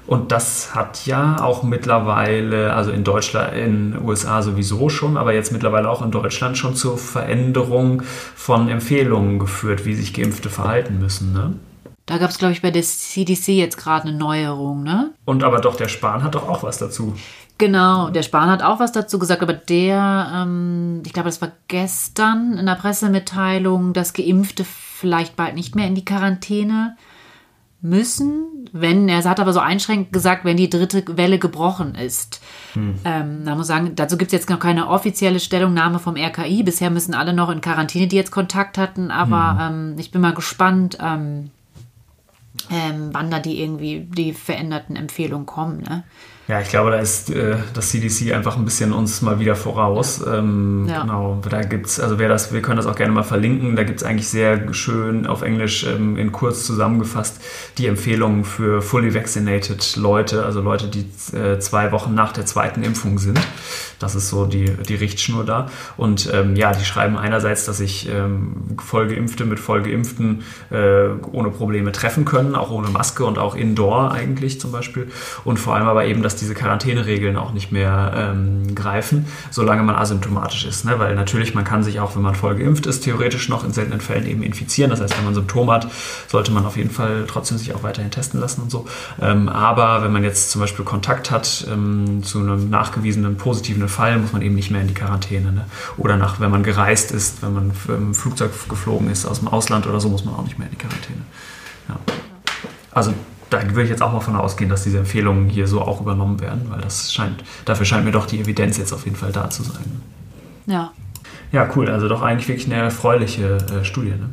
Und 0.08 0.32
das 0.32 0.76
hat 0.76 1.06
ja 1.08 1.42
auch 1.42 1.64
mittlerweile, 1.64 2.74
also 2.74 2.92
in 2.92 3.04
Deutschland, 3.04 3.54
in 3.56 3.94
den 3.94 4.02
USA 4.04 4.44
sowieso 4.44 4.90
schon, 4.90 5.18
aber 5.18 5.34
jetzt 5.34 5.52
mittlerweile 5.52 5.90
auch 5.90 6.04
in 6.04 6.12
Deutschland 6.12 6.58
schon 6.58 6.76
zur 6.76 6.98
Veränderung 6.98 8.04
von 8.36 8.70
Empfehlungen 8.70 9.40
geführt, 9.40 9.86
wie 9.86 9.96
sich 9.96 10.14
Geimpfte 10.14 10.50
verhalten 10.50 11.00
müssen. 11.00 11.34
Ne? 11.34 11.54
Da 12.06 12.20
gab 12.20 12.30
es, 12.30 12.38
glaube 12.38 12.52
ich, 12.52 12.62
bei 12.62 12.70
der 12.70 12.84
CDC 12.84 13.48
jetzt 13.48 13.78
gerade 13.78 14.08
eine 14.08 14.18
Neuerung, 14.18 14.84
ne? 14.84 15.12
Und 15.26 15.44
aber 15.44 15.60
doch, 15.60 15.76
der 15.76 15.88
Spahn 15.88 16.24
hat 16.24 16.36
doch 16.36 16.48
auch 16.48 16.62
was 16.62 16.78
dazu. 16.78 17.16
Genau, 17.58 18.10
der 18.10 18.22
Spahn 18.22 18.50
hat 18.50 18.62
auch 18.62 18.80
was 18.80 18.92
dazu 18.92 19.18
gesagt, 19.18 19.42
aber 19.42 19.54
der, 19.54 20.30
ähm, 20.36 21.02
ich 21.06 21.14
glaube, 21.14 21.30
das 21.30 21.42
war 21.42 21.54
gestern 21.68 22.58
in 22.60 22.66
der 22.66 22.76
Pressemitteilung, 22.76 23.94
dass 23.94 24.14
Geimpfte 24.14 24.66
vielleicht 25.06 25.36
bald 25.36 25.54
nicht 25.54 25.76
mehr 25.76 25.86
in 25.86 25.94
die 25.94 26.04
Quarantäne 26.04 26.98
müssen, 27.80 28.68
wenn, 28.72 29.08
er 29.08 29.24
hat 29.24 29.40
aber 29.40 29.54
so 29.54 29.60
einschränkend 29.60 30.12
gesagt, 30.12 30.46
wenn 30.46 30.58
die 30.58 30.68
dritte 30.68 31.04
Welle 31.16 31.38
gebrochen 31.38 31.94
ist. 31.94 32.42
Hm. 32.74 32.96
Ähm, 33.06 33.46
da 33.46 33.54
muss 33.54 33.68
sagen, 33.68 33.92
dazu 33.96 34.18
gibt 34.18 34.34
es 34.34 34.40
jetzt 34.40 34.50
noch 34.50 34.58
keine 34.58 34.88
offizielle 34.88 35.40
Stellungnahme 35.40 36.00
vom 36.00 36.16
RKI. 36.16 36.64
Bisher 36.64 36.90
müssen 36.90 37.14
alle 37.14 37.34
noch 37.34 37.52
in 37.52 37.62
Quarantäne, 37.62 38.08
die 38.08 38.16
jetzt 38.16 38.32
Kontakt 38.32 38.80
hatten, 38.80 39.12
aber 39.12 39.68
hm. 39.68 39.92
ähm, 39.92 39.96
ich 40.00 40.10
bin 40.10 40.22
mal 40.22 40.34
gespannt, 40.34 40.98
ähm, 41.00 41.52
ähm 42.72 43.10
wann 43.12 43.30
da 43.30 43.38
die 43.38 43.62
irgendwie 43.62 44.08
die 44.10 44.34
veränderten 44.34 44.96
Empfehlungen 44.96 45.46
kommen. 45.46 45.84
Ne? 45.84 46.04
Ja, 46.48 46.62
ich 46.62 46.70
glaube, 46.70 46.92
da 46.92 46.98
ist 46.98 47.32
äh, 47.32 47.58
das 47.74 47.90
CDC 47.90 48.32
einfach 48.34 48.56
ein 48.56 48.66
bisschen 48.66 48.94
uns 48.94 49.24
mal 49.24 49.40
wieder 49.40 49.56
voraus. 49.56 50.24
Ähm, 50.28 50.86
ja. 50.88 51.02
Genau, 51.02 51.42
da 51.50 51.62
gibt's, 51.62 52.00
also 52.00 52.20
wer 52.20 52.30
das, 52.30 52.54
wir 52.54 52.62
können 52.62 52.78
das 52.78 52.86
auch 52.86 52.96
gerne 52.96 53.14
mal 53.14 53.24
verlinken. 53.24 53.76
Da 53.76 53.84
gibt 53.84 54.02
es 54.02 54.06
eigentlich 54.06 54.30
sehr 54.30 54.72
schön 54.74 55.26
auf 55.26 55.42
Englisch 55.42 55.86
ähm, 55.86 56.18
in 56.18 56.32
kurz 56.32 56.64
zusammengefasst 56.66 57.42
die 57.80 57.88
Empfehlungen 57.88 58.44
für 58.44 58.84
fully 58.84 59.16
vaccinated 59.16 59.96
Leute, 59.96 60.46
also 60.46 60.62
Leute, 60.62 60.88
die 60.88 61.06
äh, 61.36 61.58
zwei 61.58 61.92
Wochen 61.92 62.14
nach 62.14 62.32
der 62.32 62.46
zweiten 62.46 62.84
Impfung 62.84 63.18
sind. 63.18 63.40
Das 64.00 64.14
ist 64.14 64.30
so 64.30 64.46
die, 64.46 64.66
die 64.66 64.96
Richtschnur 64.96 65.46
da. 65.46 65.70
Und 65.98 66.30
ähm, 66.34 66.56
ja, 66.56 66.74
die 66.74 66.86
schreiben 66.86 67.18
einerseits, 67.18 67.66
dass 67.66 67.78
sich 67.78 68.10
ähm, 68.10 68.78
Vollgeimpfte 68.78 69.46
mit 69.46 69.60
Vollgeimpften 69.60 70.44
äh, 70.70 71.08
ohne 71.32 71.50
Probleme 71.50 71.92
treffen 71.92 72.26
können, 72.26 72.56
auch 72.56 72.72
ohne 72.72 72.90
Maske 72.90 73.26
und 73.26 73.40
auch 73.40 73.56
indoor 73.56 74.12
eigentlich 74.12 74.60
zum 74.60 74.72
Beispiel. 74.72 75.10
Und 75.44 75.60
vor 75.60 75.76
allem 75.76 75.88
aber 75.88 76.06
eben, 76.06 76.22
dass 76.22 76.35
dass 76.36 76.42
diese 76.42 76.54
Quarantäneregeln 76.54 77.38
auch 77.38 77.54
nicht 77.54 77.72
mehr 77.72 78.12
ähm, 78.16 78.76
greifen, 78.76 79.26
solange 79.52 79.84
man 79.84 79.96
asymptomatisch 79.96 80.66
ist. 80.66 80.84
Ne? 80.84 81.00
Weil 81.00 81.16
natürlich, 81.16 81.56
man 81.56 81.64
kann 81.64 81.82
sich 81.82 82.02
auch, 82.02 82.16
wenn 82.16 82.24
man 82.24 82.36
voll 82.36 82.56
geimpft 82.56 82.86
ist, 82.88 83.06
theoretisch 83.06 83.48
noch 83.48 83.64
in 83.64 83.72
seltenen 83.72 84.02
Fällen 84.02 84.28
eben 84.28 84.44
infizieren. 84.44 84.92
Das 84.92 85.00
heißt, 85.00 85.18
wenn 85.18 85.24
man 85.24 85.34
Symptome 85.34 85.72
hat, 85.72 85.88
sollte 86.28 86.52
man 86.52 86.66
auf 86.66 86.76
jeden 86.76 86.90
Fall 86.90 87.24
trotzdem 87.28 87.58
sich 87.58 87.74
auch 87.74 87.84
weiterhin 87.84 88.12
testen 88.12 88.40
lassen 88.40 88.62
und 88.62 88.70
so. 88.70 88.86
Ähm, 89.22 89.48
aber 89.48 90.04
wenn 90.04 90.12
man 90.12 90.24
jetzt 90.24 90.52
zum 90.52 90.60
Beispiel 90.60 90.84
Kontakt 90.84 91.32
hat 91.32 91.66
ähm, 91.72 92.22
zu 92.24 92.40
einem 92.40 92.70
nachgewiesenen 92.70 93.38
positiven 93.38 93.88
Fall, 93.88 94.20
muss 94.20 94.34
man 94.34 94.42
eben 94.42 94.56
nicht 94.56 94.72
mehr 94.72 94.82
in 94.82 94.88
die 94.88 94.94
Quarantäne. 94.94 95.54
Ne? 95.54 95.66
Oder 95.96 96.18
nach, 96.18 96.42
wenn 96.42 96.52
man 96.52 96.64
gereist 96.64 97.12
ist, 97.12 97.42
wenn 97.44 97.54
man 97.54 97.72
im 97.88 98.14
Flugzeug 98.14 98.52
geflogen 98.68 99.10
ist 99.10 99.26
aus 99.26 99.40
dem 99.40 99.48
Ausland 99.48 99.88
oder 99.88 100.02
so, 100.02 100.10
muss 100.10 100.26
man 100.26 100.36
auch 100.36 100.44
nicht 100.44 100.60
mehr 100.60 100.68
in 100.68 100.72
die 100.72 100.86
Quarantäne. 100.86 101.22
Ja. 101.88 101.98
Also 102.92 103.14
da 103.62 103.70
würde 103.70 103.84
ich 103.84 103.90
jetzt 103.90 104.02
auch 104.02 104.14
mal 104.14 104.20
von 104.20 104.36
ausgehen, 104.36 104.70
dass 104.70 104.84
diese 104.84 105.00
Empfehlungen 105.00 105.50
hier 105.50 105.68
so 105.68 105.82
auch 105.82 106.02
übernommen 106.02 106.40
werden, 106.40 106.66
weil 106.70 106.82
das 106.82 107.14
scheint, 107.14 107.44
dafür 107.66 107.86
scheint 107.86 108.06
mir 108.06 108.12
doch 108.12 108.26
die 108.26 108.40
Evidenz 108.40 108.78
jetzt 108.78 108.94
auf 108.94 109.06
jeden 109.06 109.18
Fall 109.18 109.32
da 109.32 109.50
zu 109.50 109.64
sein. 109.64 110.02
Ja. 110.66 110.92
Ja, 111.52 111.70
cool. 111.76 111.90
Also 111.90 112.08
doch 112.08 112.22
eigentlich 112.22 112.48
wirklich 112.48 112.66
eine 112.66 112.76
erfreuliche 112.76 113.58
äh, 113.58 113.86
Studie. 113.86 114.12
Ne? 114.12 114.30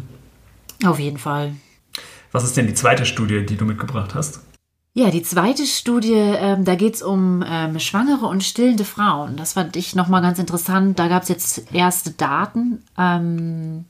Auf 0.85 0.99
jeden 0.99 1.19
Fall. 1.19 1.55
Was 2.33 2.45
ist 2.45 2.57
denn 2.57 2.67
die 2.67 2.75
zweite 2.75 3.07
Studie, 3.07 3.45
die 3.45 3.57
du 3.57 3.65
mitgebracht 3.65 4.15
hast? 4.15 4.41
Ja, 4.95 5.11
die 5.11 5.23
zweite 5.23 5.65
Studie, 5.65 6.13
ähm, 6.13 6.65
da 6.65 6.75
geht 6.75 6.97
es 6.97 7.03
um 7.03 7.43
ähm, 7.47 7.79
schwangere 7.79 8.27
und 8.27 8.45
stillende 8.45 8.85
Frauen. 8.85 9.37
Das 9.37 9.55
fand 9.55 9.75
ich 9.77 9.95
nochmal 9.95 10.21
ganz 10.21 10.39
interessant. 10.39 10.99
Da 10.99 11.09
gab 11.09 11.23
es 11.23 11.31
jetzt 11.31 11.73
erste 11.73 12.11
Daten. 12.11 12.83
Ähm, 12.99 13.87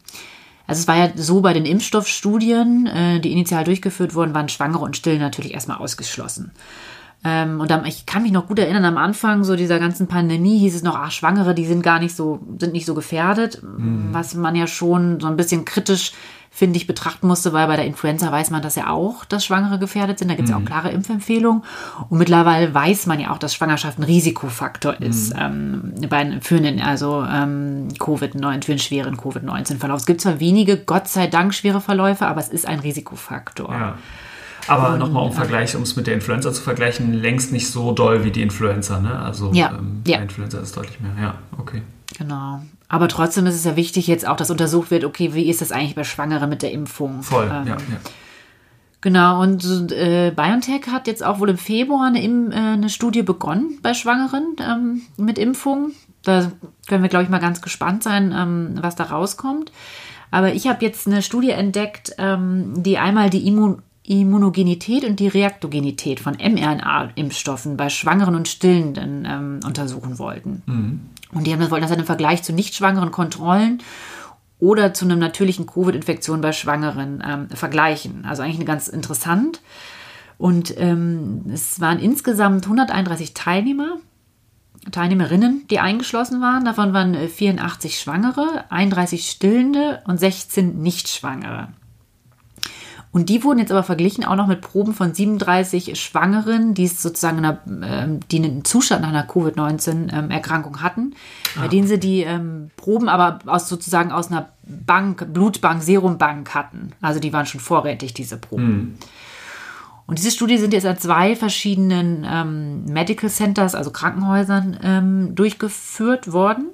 also 0.72 0.80
es 0.80 0.88
war 0.88 0.96
ja 0.96 1.12
so 1.16 1.42
bei 1.42 1.52
den 1.52 1.66
Impfstoffstudien, 1.66 2.86
äh, 2.86 3.20
die 3.20 3.32
initial 3.32 3.64
durchgeführt 3.64 4.14
wurden, 4.14 4.32
waren 4.32 4.48
Schwangere 4.48 4.82
und 4.82 4.96
Stillen 4.96 5.20
natürlich 5.20 5.52
erstmal 5.52 5.76
ausgeschlossen. 5.76 6.50
Ähm, 7.24 7.60
und 7.60 7.70
dann, 7.70 7.86
ich 7.86 8.06
kann 8.06 8.22
mich 8.22 8.32
noch 8.32 8.48
gut 8.48 8.58
erinnern, 8.58 8.84
am 8.84 8.96
Anfang 8.96 9.44
so 9.44 9.54
dieser 9.54 9.78
ganzen 9.78 10.08
Pandemie 10.08 10.58
hieß 10.58 10.74
es 10.74 10.82
noch, 10.82 10.96
ach, 10.96 11.12
Schwangere, 11.12 11.54
die 11.54 11.66
sind 11.66 11.82
gar 11.82 12.00
nicht 12.00 12.16
so, 12.16 12.40
sind 12.58 12.72
nicht 12.72 12.86
so 12.86 12.94
gefährdet, 12.94 13.62
mhm. 13.62 14.08
was 14.12 14.34
man 14.34 14.56
ja 14.56 14.66
schon 14.66 15.20
so 15.20 15.28
ein 15.28 15.36
bisschen 15.36 15.64
kritisch 15.64 16.12
finde 16.54 16.76
ich, 16.76 16.86
betrachten 16.86 17.26
musste, 17.26 17.54
weil 17.54 17.66
bei 17.66 17.76
der 17.76 17.86
Influenza 17.86 18.30
weiß 18.30 18.50
man 18.50 18.60
das 18.60 18.76
ja 18.76 18.90
auch, 18.90 19.24
dass 19.24 19.46
Schwangere 19.46 19.78
gefährdet 19.78 20.18
sind. 20.18 20.30
Da 20.30 20.34
gibt 20.34 20.50
es 20.50 20.54
mhm. 20.54 20.60
ja 20.60 20.62
auch 20.62 20.68
klare 20.68 20.90
Impfempfehlungen. 20.90 21.62
Und 22.10 22.18
mittlerweile 22.18 22.74
weiß 22.74 23.06
man 23.06 23.18
ja 23.18 23.30
auch, 23.30 23.38
dass 23.38 23.54
Schwangerschaft 23.54 23.98
ein 23.98 24.02
Risikofaktor 24.02 24.96
mhm. 25.00 25.06
ist 25.06 25.34
ähm, 25.38 25.94
bei, 26.10 26.40
für 26.42 26.56
einen, 26.56 26.82
also 26.82 27.24
ähm, 27.26 27.88
Covid-19, 27.98 28.64
für 28.64 28.72
einen 28.72 28.78
schweren 28.78 29.16
Covid-19-Verlauf. 29.16 30.00
Es 30.00 30.06
gibt 30.06 30.20
zwar 30.20 30.40
wenige, 30.40 30.76
Gott 30.76 31.08
sei 31.08 31.26
Dank, 31.26 31.54
schwere 31.54 31.80
Verläufe, 31.80 32.26
aber 32.26 32.40
es 32.40 32.48
ist 32.48 32.68
ein 32.68 32.80
Risikofaktor. 32.80 33.72
Ja. 33.72 33.94
Aber 34.68 34.96
nochmal 34.96 35.24
um 35.24 35.32
Vergleich, 35.32 35.74
um 35.76 35.82
es 35.82 35.96
mit 35.96 36.06
der 36.06 36.14
Influenza 36.14 36.52
zu 36.52 36.62
vergleichen, 36.62 37.12
längst 37.12 37.52
nicht 37.52 37.68
so 37.68 37.92
doll 37.92 38.24
wie 38.24 38.30
die 38.30 38.42
Influenza, 38.42 39.00
ne? 39.00 39.18
Also 39.18 39.52
ja, 39.52 39.72
ähm, 39.78 40.02
ja. 40.06 40.18
Influenza 40.18 40.58
ist 40.58 40.76
deutlich 40.76 41.00
mehr, 41.00 41.12
ja, 41.20 41.34
okay. 41.58 41.82
Genau. 42.18 42.62
Aber 42.88 43.08
trotzdem 43.08 43.46
ist 43.46 43.54
es 43.54 43.64
ja 43.64 43.76
wichtig 43.76 44.06
jetzt 44.06 44.26
auch, 44.26 44.36
dass 44.36 44.50
untersucht 44.50 44.90
wird, 44.90 45.04
okay, 45.04 45.34
wie 45.34 45.48
ist 45.48 45.60
das 45.60 45.72
eigentlich 45.72 45.94
bei 45.94 46.04
Schwangeren 46.04 46.50
mit 46.50 46.62
der 46.62 46.72
Impfung? 46.72 47.22
Voll, 47.22 47.44
ähm, 47.44 47.66
ja, 47.66 47.76
ja. 47.76 48.00
Genau, 49.00 49.42
und 49.42 49.90
äh, 49.90 50.30
BioNTech 50.34 50.86
hat 50.86 51.08
jetzt 51.08 51.24
auch 51.24 51.40
wohl 51.40 51.50
im 51.50 51.58
Februar 51.58 52.06
eine, 52.06 52.20
äh, 52.20 52.54
eine 52.54 52.88
Studie 52.88 53.22
begonnen 53.22 53.78
bei 53.82 53.94
Schwangeren 53.94 54.54
ähm, 54.60 55.02
mit 55.16 55.38
Impfungen. 55.38 55.92
Da 56.22 56.52
können 56.86 57.02
wir, 57.02 57.08
glaube 57.08 57.24
ich, 57.24 57.30
mal 57.30 57.40
ganz 57.40 57.62
gespannt 57.62 58.04
sein, 58.04 58.32
ähm, 58.36 58.74
was 58.80 58.94
da 58.94 59.04
rauskommt. 59.04 59.72
Aber 60.30 60.54
ich 60.54 60.68
habe 60.68 60.84
jetzt 60.84 61.08
eine 61.08 61.20
Studie 61.20 61.50
entdeckt, 61.50 62.14
ähm, 62.18 62.74
die 62.82 62.98
einmal 62.98 63.28
die 63.28 63.46
Immun 63.46 63.82
Immunogenität 64.04 65.04
und 65.04 65.20
die 65.20 65.28
Reaktogenität 65.28 66.18
von 66.18 66.34
mRNA-Impfstoffen 66.34 67.76
bei 67.76 67.88
Schwangeren 67.88 68.34
und 68.34 68.48
Stillenden 68.48 69.26
ähm, 69.28 69.60
untersuchen 69.64 70.18
wollten. 70.18 70.62
Mhm. 70.66 71.00
Und 71.32 71.46
die 71.46 71.52
haben 71.52 71.60
das, 71.60 71.70
wollten 71.70 71.82
das 71.82 71.90
dann 71.90 72.00
im 72.00 72.06
Vergleich 72.06 72.42
zu 72.42 72.52
nicht 72.52 72.74
schwangeren 72.74 73.10
Kontrollen 73.10 73.82
oder 74.58 74.92
zu 74.92 75.04
einer 75.04 75.16
natürlichen 75.16 75.66
Covid-Infektion 75.66 76.40
bei 76.40 76.52
Schwangeren 76.52 77.22
ähm, 77.26 77.48
vergleichen. 77.50 78.24
Also 78.24 78.42
eigentlich 78.42 78.56
eine 78.56 78.64
ganz 78.64 78.88
interessant. 78.88 79.60
Und 80.36 80.74
ähm, 80.78 81.42
es 81.52 81.80
waren 81.80 81.98
insgesamt 82.00 82.64
131 82.64 83.34
Teilnehmer, 83.34 83.98
Teilnehmerinnen, 84.90 85.66
die 85.70 85.78
eingeschlossen 85.78 86.40
waren. 86.40 86.64
Davon 86.64 86.92
waren 86.92 87.14
84 87.14 87.92
äh, 87.92 87.94
Schwangere, 87.94 88.64
31 88.68 89.30
Stillende 89.30 90.02
und 90.06 90.18
16 90.18 90.82
Nichtschwangere. 90.82 91.68
Und 93.12 93.28
die 93.28 93.44
wurden 93.44 93.58
jetzt 93.58 93.70
aber 93.70 93.82
verglichen 93.82 94.24
auch 94.24 94.36
noch 94.36 94.46
mit 94.46 94.62
Proben 94.62 94.94
von 94.94 95.12
37 95.12 96.00
Schwangeren, 96.00 96.72
die 96.72 96.86
sozusagen 96.86 97.38
einer, 97.38 97.60
äh, 97.82 98.18
die 98.30 98.38
einen 98.38 98.64
Zustand 98.64 99.02
nach 99.02 99.10
einer 99.10 99.24
Covid-19-Erkrankung 99.24 100.76
ähm, 100.76 100.82
hatten, 100.82 101.14
ah. 101.56 101.60
bei 101.60 101.68
denen 101.68 101.86
sie 101.86 102.00
die 102.00 102.22
ähm, 102.22 102.70
Proben 102.78 103.10
aber 103.10 103.40
aus 103.44 103.68
sozusagen 103.68 104.12
aus 104.12 104.30
einer 104.30 104.48
Bank, 104.62 105.30
Blutbank, 105.30 105.82
Serumbank 105.82 106.54
hatten. 106.54 106.92
Also 107.02 107.20
die 107.20 107.34
waren 107.34 107.44
schon 107.44 107.60
vorrätig, 107.60 108.14
diese 108.14 108.38
Proben. 108.38 108.64
Hm. 108.64 108.94
Und 110.06 110.18
diese 110.18 110.30
Studie 110.30 110.56
sind 110.56 110.72
jetzt 110.72 110.86
an 110.86 110.98
zwei 110.98 111.36
verschiedenen 111.36 112.26
ähm, 112.28 112.86
Medical 112.86 113.28
Centers, 113.28 113.74
also 113.74 113.90
Krankenhäusern, 113.90 114.78
ähm, 114.82 115.34
durchgeführt 115.34 116.32
worden. 116.32 116.70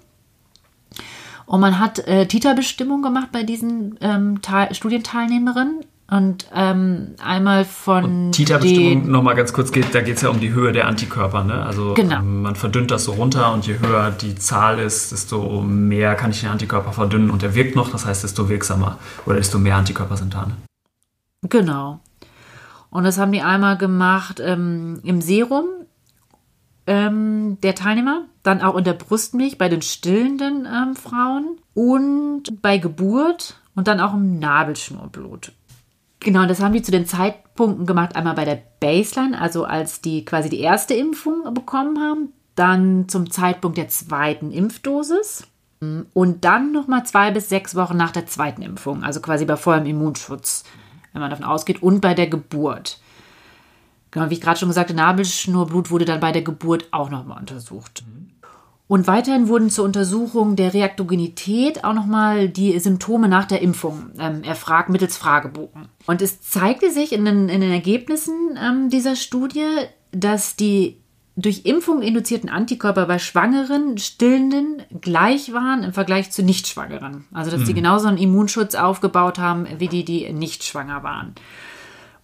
Und 1.47 1.61
man 1.61 1.81
hat 1.81 1.99
äh, 2.01 2.27
Titerbestimmung 2.27 3.03
gemacht 3.03 3.31
bei 3.33 3.43
diesen 3.43 3.99
ähm, 4.01 4.41
Studienteilnehmerinnen 4.71 5.81
und 6.11 6.47
ähm, 6.55 7.15
einmal 7.23 7.65
von. 7.65 8.33
Titerbestimmung 8.33 9.11
nochmal 9.11 9.35
ganz 9.35 9.53
kurz 9.53 9.73
geht, 9.73 9.95
da 9.95 10.01
geht 10.01 10.17
es 10.17 10.23
ja 10.23 10.31
um 10.31 10.41
die 10.41 10.53
Höhe 10.53 10.73
der 10.73 10.87
Antikörper. 10.87 11.45
Ne? 11.45 11.63
Also 11.63 11.95
genau. 11.95 12.21
ähm, 12.21 12.43
man 12.43 12.57
verdünnt 12.57 12.91
das 12.91 13.05
so 13.05 13.13
runter 13.13 13.53
und 13.53 13.67
je 13.67 13.79
höher 13.79 14.11
die 14.11 14.35
Zahl 14.35 14.79
ist, 14.79 15.13
desto 15.13 15.61
mehr 15.61 16.15
kann 16.15 16.31
ich 16.31 16.41
den 16.41 16.49
Antikörper 16.49 16.93
verdünnen 16.93 17.31
und 17.31 17.43
er 17.43 17.55
wirkt 17.55 17.77
noch, 17.77 17.91
das 17.91 18.07
heißt, 18.07 18.25
desto 18.25 18.49
wirksamer 18.49 18.99
oder 19.27 19.37
desto 19.37 19.59
mehr 19.59 19.77
Antikörper 19.77 20.17
sind 20.17 20.33
da. 20.33 20.47
Ne? 20.47 20.57
Genau. 21.43 22.01
Und 22.91 23.05
das 23.05 23.19
haben 23.19 23.33
die 23.33 23.43
einmal 23.43 23.77
gemacht 23.77 24.41
ähm, 24.43 25.01
im 25.05 25.21
Serum 25.21 25.67
ähm, 26.87 27.59
der 27.63 27.75
Teilnehmer, 27.75 28.25
dann 28.43 28.63
auch 28.63 28.77
in 28.77 28.85
der 28.85 28.95
Brustmilch 28.95 29.59
bei 29.59 29.69
den 29.69 29.83
stillenden 29.83 30.67
ähm, 30.67 30.97
Frauen 30.97 31.59
und 31.75 32.63
bei 32.63 32.79
Geburt 32.79 33.61
und 33.75 33.89
dann 33.89 34.01
auch 34.01 34.15
im 34.15 34.39
Nabelschnurblut. 34.39 35.53
Genau, 36.21 36.47
das 36.47 36.61
haben 36.61 36.73
die 36.73 36.83
zu 36.83 36.91
den 36.91 37.07
Zeitpunkten 37.07 37.87
gemacht, 37.87 38.17
einmal 38.17 38.35
bei 38.35 38.45
der 38.45 38.61
Baseline, 38.81 39.41
also 39.41 39.65
als 39.65 40.01
die 40.01 40.25
quasi 40.25 40.49
die 40.49 40.61
erste 40.61 40.95
Impfung 40.95 41.55
bekommen 41.55 42.01
haben, 42.01 42.33
dann 42.57 43.09
zum 43.09 43.31
Zeitpunkt 43.31 43.79
der 43.79 43.89
zweiten 43.89 44.51
Impfdosis 44.51 45.47
und 46.13 46.45
dann 46.45 46.73
nochmal 46.73 47.07
zwei 47.07 47.31
bis 47.31 47.49
sechs 47.49 47.77
Wochen 47.77 47.97
nach 47.97 48.11
der 48.11 48.27
zweiten 48.27 48.63
Impfung, 48.63 49.05
also 49.05 49.21
quasi 49.21 49.45
bei 49.45 49.57
vollem 49.57 49.87
Immunschutz, 49.87 50.65
wenn 51.13 51.21
man 51.21 51.31
davon 51.31 51.47
ausgeht, 51.47 51.83
und 51.83 52.01
bei 52.01 52.15
der 52.15 52.27
Geburt. 52.27 53.01
Genau, 54.11 54.29
wie 54.31 54.35
ich 54.35 54.41
gerade 54.41 54.59
schon 54.59 54.69
gesagt 54.69 54.91
habe, 54.91 54.97
Nabelschnurblut 54.97 55.91
wurde 55.91 56.05
dann 56.05 56.19
bei 56.19 56.33
der 56.33 56.43
Geburt 56.43 56.89
auch 56.91 57.11
nochmal 57.11 57.39
untersucht. 57.39 58.03
Und 58.89 59.07
weiterhin 59.07 59.49
wurden 59.49 59.69
zur 59.69 59.85
Untersuchung 59.85 60.57
der 60.57 60.73
Reaktogenität 60.73 61.85
auch 61.85 61.93
nochmal 61.93 62.49
die 62.49 62.77
Symptome 62.81 63.29
nach 63.29 63.45
der 63.45 63.61
Impfung 63.61 64.11
ähm, 64.19 64.43
erfragt 64.43 64.89
mittels 64.89 65.19
Fragebogen. 65.19 65.89
Und 66.07 66.23
es 66.23 66.41
zeigte 66.41 66.91
sich 66.91 67.13
in 67.13 67.27
den, 67.27 67.51
in 67.51 67.61
den 67.61 67.71
Ergebnissen 67.71 68.59
ähm, 68.59 68.89
dieser 68.89 69.15
Studie, 69.15 69.69
dass 70.11 70.57
die 70.57 70.97
durch 71.37 71.67
Impfung 71.67 72.03
induzierten 72.03 72.49
Antikörper 72.49 73.07
bei 73.07 73.19
Schwangeren, 73.19 73.99
Stillenden 73.99 74.83
gleich 75.01 75.53
waren 75.53 75.85
im 75.85 75.93
Vergleich 75.93 76.33
zu 76.33 76.43
Nichtschwangeren. 76.43 77.27
Also 77.33 77.51
dass 77.51 77.61
mhm. 77.61 77.67
sie 77.67 77.75
genauso 77.75 78.09
einen 78.09 78.19
Immunschutz 78.19 78.75
aufgebaut 78.75 79.39
haben 79.39 79.67
wie 79.79 79.89
die, 79.89 80.05
die 80.05 80.33
nicht 80.33 80.65
schwanger 80.65 81.03
waren 81.03 81.35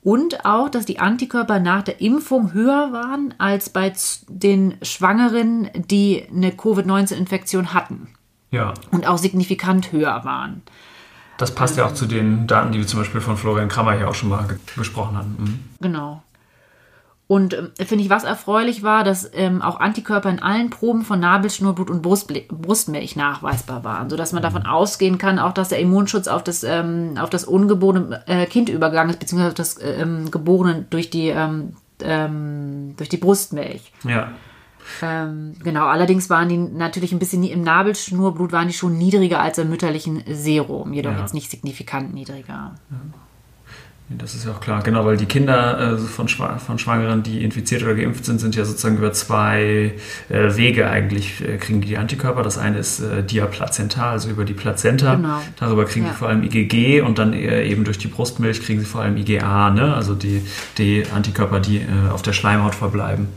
und 0.04 0.44
auch, 0.44 0.68
dass 0.68 0.84
die 0.84 1.00
Antikörper 1.00 1.58
nach 1.58 1.82
der 1.82 2.00
Impfung 2.00 2.52
höher 2.52 2.92
waren 2.92 3.34
als 3.38 3.70
bei 3.70 3.92
den 4.28 4.74
Schwangeren, 4.82 5.70
die 5.74 6.24
eine 6.30 6.52
Covid-19-Infektion 6.52 7.72
hatten. 7.72 8.08
Ja. 8.50 8.74
Und 8.90 9.06
auch 9.08 9.18
signifikant 9.18 9.92
höher 9.92 10.24
waren. 10.24 10.62
Das 11.38 11.54
passt 11.54 11.76
ja 11.78 11.86
auch 11.86 11.94
zu 11.94 12.06
den 12.06 12.46
Daten, 12.46 12.72
die 12.72 12.78
wir 12.78 12.86
zum 12.86 13.00
Beispiel 13.00 13.20
von 13.20 13.36
Florian 13.36 13.68
Krammer 13.68 13.94
hier 13.94 14.08
auch 14.08 14.14
schon 14.14 14.28
mal 14.28 14.46
besprochen 14.76 15.16
haben. 15.16 15.36
Mhm. 15.38 15.60
Genau. 15.80 16.22
Und 17.26 17.54
äh, 17.54 17.84
finde 17.86 18.04
ich, 18.04 18.10
was 18.10 18.24
erfreulich 18.24 18.82
war, 18.82 19.02
dass 19.02 19.30
ähm, 19.32 19.62
auch 19.62 19.80
Antikörper 19.80 20.28
in 20.28 20.40
allen 20.40 20.68
Proben 20.68 21.02
von 21.02 21.20
Nabelschnurblut 21.20 21.88
und 21.88 22.02
Brustble 22.02 22.42
Brustmilch 22.48 23.16
nachweisbar 23.16 23.82
waren, 23.82 24.10
sodass 24.10 24.32
man 24.32 24.42
davon 24.42 24.66
ausgehen 24.66 25.16
kann, 25.16 25.38
auch 25.38 25.52
dass 25.52 25.70
der 25.70 25.78
Immunschutz 25.78 26.28
auf 26.28 26.44
das, 26.44 26.64
ähm, 26.64 27.14
auf 27.18 27.30
das 27.30 27.44
ungeborene 27.44 28.22
äh, 28.26 28.44
Kind 28.46 28.68
übergegangen 28.68 29.10
ist, 29.10 29.20
beziehungsweise 29.20 29.48
auf 29.48 29.54
das 29.54 29.78
äh, 29.78 30.02
ähm, 30.02 30.30
Geborene 30.30 30.84
durch 30.90 31.08
die, 31.08 31.28
ähm, 31.28 31.74
ähm, 32.02 32.94
durch 32.98 33.08
die 33.08 33.16
Brustmilch. 33.16 33.92
Ja. 34.04 34.32
Ähm, 35.00 35.54
genau, 35.62 35.86
allerdings 35.86 36.28
waren 36.28 36.50
die 36.50 36.58
natürlich 36.58 37.12
ein 37.12 37.18
bisschen 37.18 37.42
im 37.42 37.62
Nabelschnurblut 37.62 38.52
waren 38.52 38.68
die 38.68 38.74
schon 38.74 38.98
niedriger 38.98 39.40
als 39.40 39.56
im 39.56 39.70
mütterlichen 39.70 40.22
Serum, 40.30 40.92
jedoch 40.92 41.12
ja. 41.12 41.20
jetzt 41.20 41.32
nicht 41.32 41.50
signifikant 41.50 42.12
niedriger. 42.12 42.74
Ja. 42.90 42.96
Das 44.10 44.34
ist 44.34 44.44
ja 44.44 44.52
auch 44.52 44.60
klar, 44.60 44.82
genau, 44.82 45.06
weil 45.06 45.16
die 45.16 45.24
Kinder 45.24 45.94
äh, 45.94 45.96
von, 45.96 46.28
Schwa 46.28 46.58
von 46.58 46.78
Schwangeren, 46.78 47.22
die 47.22 47.42
infiziert 47.42 47.82
oder 47.82 47.94
geimpft 47.94 48.26
sind, 48.26 48.38
sind 48.38 48.54
ja 48.54 48.66
sozusagen 48.66 48.98
über 48.98 49.14
zwei 49.14 49.94
äh, 50.28 50.56
Wege 50.56 50.90
eigentlich, 50.90 51.40
äh, 51.40 51.56
kriegen 51.56 51.80
die, 51.80 51.88
die 51.88 51.96
Antikörper. 51.96 52.42
Das 52.42 52.58
eine 52.58 52.78
ist 52.78 53.00
äh, 53.00 53.22
diaplazental, 53.22 54.10
also 54.10 54.28
über 54.28 54.44
die 54.44 54.52
Plazenta. 54.52 55.14
Genau. 55.14 55.40
Darüber 55.58 55.86
kriegen 55.86 56.04
ja. 56.04 56.12
sie 56.12 56.18
vor 56.18 56.28
allem 56.28 56.42
IgG 56.42 57.00
und 57.00 57.18
dann 57.18 57.32
äh, 57.32 57.64
eben 57.64 57.84
durch 57.84 57.96
die 57.96 58.08
Brustmilch 58.08 58.62
kriegen 58.62 58.80
sie 58.80 58.86
vor 58.86 59.00
allem 59.00 59.16
IgA, 59.16 59.70
ne? 59.70 59.94
also 59.94 60.14
die, 60.14 60.42
die 60.76 61.04
Antikörper, 61.14 61.60
die 61.60 61.78
äh, 61.78 62.10
auf 62.12 62.20
der 62.20 62.34
Schleimhaut 62.34 62.74
verbleiben. 62.74 63.28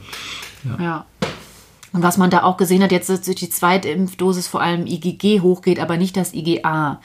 Ja. 0.66 0.84
ja. 0.84 1.06
Und 1.94 2.04
was 2.04 2.18
man 2.18 2.30
da 2.30 2.44
auch 2.44 2.58
gesehen 2.58 2.84
hat, 2.84 2.92
jetzt 2.92 3.10
durch 3.10 3.38
die 3.38 3.50
zweite 3.50 3.88
Impfdosis 3.88 4.48
vor 4.48 4.62
allem 4.62 4.86
IgG 4.86 5.40
hochgeht, 5.40 5.80
aber 5.80 5.96
nicht 5.96 6.18
das 6.18 6.34
IgA. 6.34 7.00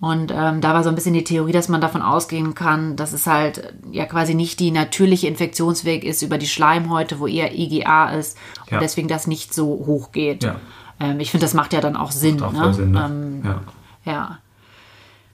Und 0.00 0.32
ähm, 0.34 0.62
da 0.62 0.72
war 0.72 0.82
so 0.82 0.88
ein 0.88 0.94
bisschen 0.94 1.12
die 1.12 1.24
Theorie, 1.24 1.52
dass 1.52 1.68
man 1.68 1.82
davon 1.82 2.00
ausgehen 2.00 2.54
kann, 2.54 2.96
dass 2.96 3.12
es 3.12 3.26
halt 3.26 3.74
ja 3.92 4.06
quasi 4.06 4.34
nicht 4.34 4.58
die 4.58 4.70
natürliche 4.70 5.28
Infektionsweg 5.28 6.04
ist 6.04 6.22
über 6.22 6.38
die 6.38 6.46
Schleimhäute, 6.46 7.20
wo 7.20 7.26
eher 7.26 7.54
IgA 7.54 8.10
ist 8.12 8.38
und 8.62 8.72
ja. 8.72 8.80
deswegen 8.80 9.08
das 9.08 9.26
nicht 9.26 9.52
so 9.52 9.66
hoch 9.66 10.10
geht. 10.10 10.42
Ja. 10.42 10.56
Ähm, 10.98 11.20
ich 11.20 11.30
finde, 11.30 11.44
das 11.44 11.52
macht 11.52 11.74
ja 11.74 11.82
dann 11.82 11.96
auch 11.96 12.12
Sinn. 12.12 12.36
Macht 12.36 12.56
auch 12.56 12.66
ne? 12.66 12.74
Sinn 12.74 12.92
ne? 12.92 13.04
Ähm, 13.04 13.42
ja. 13.44 14.12
ja. 14.12 14.38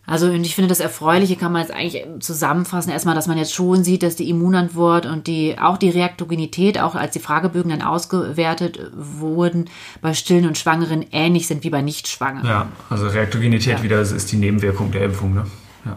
Also 0.06 0.26
und 0.26 0.44
ich 0.44 0.54
finde, 0.54 0.68
das 0.68 0.78
Erfreuliche 0.78 1.34
kann 1.36 1.52
man 1.52 1.62
jetzt 1.62 1.72
eigentlich 1.72 2.04
zusammenfassen. 2.20 2.90
Erstmal, 2.90 3.16
dass 3.16 3.26
man 3.26 3.38
jetzt 3.38 3.52
schon 3.52 3.82
sieht, 3.82 4.04
dass 4.04 4.14
die 4.14 4.30
Immunantwort 4.30 5.04
und 5.04 5.26
die 5.26 5.56
auch 5.58 5.76
die 5.76 5.90
Reaktogenität, 5.90 6.78
auch 6.78 6.94
als 6.94 7.12
die 7.12 7.18
Fragebögen 7.18 7.70
dann 7.70 7.82
ausgewertet 7.82 8.80
wurden, 8.94 9.64
bei 10.00 10.14
Stillen 10.14 10.46
und 10.46 10.56
Schwangeren 10.56 11.04
ähnlich 11.10 11.48
sind 11.48 11.64
wie 11.64 11.70
bei 11.70 11.82
Nichtschwangeren. 11.82 12.48
Ja, 12.48 12.68
also 12.88 13.08
Reaktogenität 13.08 13.78
ja. 13.78 13.82
wieder 13.82 14.00
ist 14.00 14.30
die 14.30 14.36
Nebenwirkung 14.36 14.92
der 14.92 15.04
Impfung, 15.04 15.34
ne? 15.34 15.44
Ja. 15.84 15.96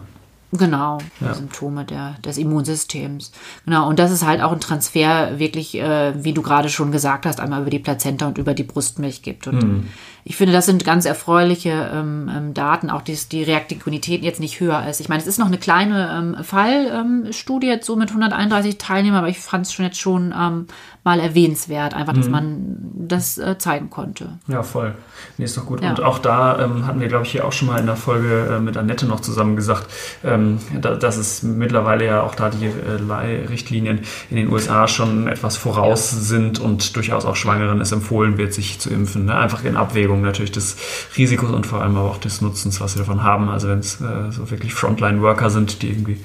Genau, 0.52 0.98
ja. 1.20 1.32
Symptome 1.32 1.84
der, 1.84 2.16
des 2.24 2.36
Immunsystems. 2.36 3.30
Genau, 3.64 3.88
und 3.88 4.00
das 4.00 4.10
ist 4.10 4.26
halt 4.26 4.42
auch 4.42 4.50
ein 4.50 4.58
Transfer 4.58 5.38
wirklich, 5.38 5.78
äh, 5.78 6.24
wie 6.24 6.32
du 6.32 6.42
gerade 6.42 6.68
schon 6.68 6.90
gesagt 6.90 7.26
hast, 7.26 7.38
einmal 7.38 7.60
über 7.60 7.70
die 7.70 7.78
Plazenta 7.78 8.26
und 8.26 8.38
über 8.38 8.54
die 8.54 8.64
Brustmilch 8.64 9.22
gibt. 9.22 9.46
Und 9.46 9.62
mhm 9.62 9.88
ich 10.24 10.36
finde, 10.36 10.52
das 10.52 10.66
sind 10.66 10.84
ganz 10.84 11.04
erfreuliche 11.04 11.90
ähm, 11.92 12.30
ähm 12.34 12.54
Daten, 12.54 12.90
auch 12.90 13.02
dass 13.02 13.28
die 13.28 13.42
Reaktivität 13.42 14.22
jetzt 14.22 14.40
nicht 14.40 14.60
höher 14.60 14.86
ist. 14.88 15.00
Ich 15.00 15.08
meine, 15.08 15.20
es 15.20 15.26
ist 15.26 15.38
noch 15.38 15.46
eine 15.46 15.58
kleine 15.58 16.10
ähm, 16.16 16.44
Fallstudie 16.44 17.68
jetzt 17.68 17.86
so 17.86 17.96
mit 17.96 18.10
131 18.10 18.78
Teilnehmern, 18.78 19.20
aber 19.20 19.28
ich 19.28 19.38
fand 19.38 19.66
es 19.66 19.72
schon 19.72 19.84
jetzt 19.84 20.00
schon 20.00 20.34
ähm, 20.36 20.66
mal 21.04 21.20
erwähnenswert, 21.20 21.94
einfach, 21.94 22.12
dass 22.12 22.26
mhm. 22.26 22.32
man 22.32 22.76
das 23.08 23.38
äh, 23.38 23.56
zeigen 23.58 23.90
konnte. 23.90 24.38
Ja, 24.46 24.62
voll. 24.62 24.94
Nee, 25.38 25.44
ist 25.44 25.56
doch 25.56 25.66
gut. 25.66 25.82
Ja. 25.82 25.90
Und 25.90 26.02
auch 26.02 26.18
da 26.18 26.62
ähm, 26.62 26.86
hatten 26.86 27.00
wir, 27.00 27.08
glaube 27.08 27.24
ich, 27.24 27.32
hier 27.32 27.46
auch 27.46 27.52
schon 27.52 27.68
mal 27.68 27.78
in 27.78 27.86
der 27.86 27.96
Folge 27.96 28.56
äh, 28.56 28.60
mit 28.60 28.76
Annette 28.76 29.06
noch 29.06 29.20
zusammen 29.20 29.56
gesagt, 29.56 29.86
ähm, 30.24 30.58
da, 30.80 30.94
dass 30.94 31.16
es 31.16 31.42
mittlerweile 31.42 32.04
ja 32.04 32.22
auch 32.22 32.34
da 32.34 32.50
die 32.50 32.66
äh, 32.66 33.46
Richtlinien 33.48 34.00
in 34.30 34.36
den 34.36 34.50
USA 34.50 34.88
schon 34.88 35.28
etwas 35.28 35.56
voraus 35.56 36.10
sind 36.10 36.58
und 36.58 36.96
durchaus 36.96 37.24
auch 37.24 37.36
Schwangeren 37.36 37.80
es 37.80 37.92
empfohlen 37.92 38.38
wird, 38.38 38.52
sich 38.52 38.78
zu 38.78 38.90
impfen. 38.90 39.26
Ne? 39.26 39.36
Einfach 39.36 39.64
in 39.64 39.76
Abwägung 39.76 40.00
Abwägung 40.00 40.22
natürlich 40.22 40.52
des 40.52 40.76
Risikos 41.16 41.50
und 41.50 41.66
vor 41.66 41.80
allem 41.82 41.96
aber 41.96 42.10
auch 42.10 42.18
des 42.18 42.40
Nutzens, 42.40 42.80
was 42.80 42.92
sie 42.92 42.98
davon 42.98 43.22
haben. 43.22 43.48
Also 43.48 43.68
wenn 43.68 43.80
es 43.80 44.00
äh, 44.00 44.30
so 44.30 44.50
wirklich 44.50 44.74
Frontline-Worker 44.74 45.50
sind, 45.50 45.82
die 45.82 45.90
irgendwie 45.90 46.24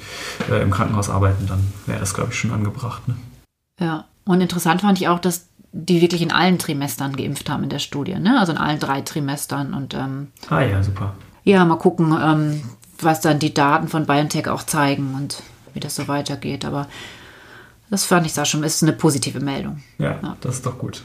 äh, 0.49 0.61
im 0.61 0.71
Krankenhaus 0.71 1.09
arbeiten, 1.09 1.45
dann 1.47 1.59
wäre 1.85 1.99
das, 1.99 2.13
glaube 2.13 2.31
ich, 2.31 2.39
schon 2.39 2.51
angebracht. 2.51 3.07
Ne? 3.07 3.15
Ja, 3.79 4.05
und 4.25 4.41
interessant 4.41 4.81
fand 4.81 4.99
ich 4.99 5.07
auch, 5.07 5.19
dass 5.19 5.47
die 5.71 6.01
wirklich 6.01 6.21
in 6.21 6.31
allen 6.31 6.57
Trimestern 6.57 7.15
geimpft 7.15 7.49
haben 7.49 7.63
in 7.63 7.69
der 7.69 7.79
Studie, 7.79 8.15
ne? 8.15 8.39
also 8.39 8.53
in 8.53 8.57
allen 8.57 8.79
drei 8.79 9.01
Trimestern. 9.01 9.73
Und, 9.73 9.93
ähm, 9.93 10.29
ah 10.49 10.61
ja, 10.61 10.81
super. 10.81 11.13
Ja, 11.43 11.65
mal 11.65 11.77
gucken, 11.77 12.17
ähm, 12.19 12.63
was 12.99 13.21
dann 13.21 13.39
die 13.39 13.53
Daten 13.53 13.87
von 13.87 14.05
BioNTech 14.05 14.47
auch 14.47 14.63
zeigen 14.63 15.13
und 15.15 15.43
wie 15.73 15.79
das 15.79 15.95
so 15.95 16.07
weitergeht. 16.07 16.65
Aber 16.65 16.87
das 17.89 18.05
fand 18.05 18.25
ich 18.25 18.33
da 18.33 18.45
schon, 18.45 18.63
ist 18.63 18.81
eine 18.83 18.93
positive 18.93 19.41
Meldung. 19.41 19.83
Ja, 19.97 20.17
ja, 20.23 20.37
das 20.41 20.55
ist 20.55 20.65
doch 20.65 20.77
gut. 20.77 21.03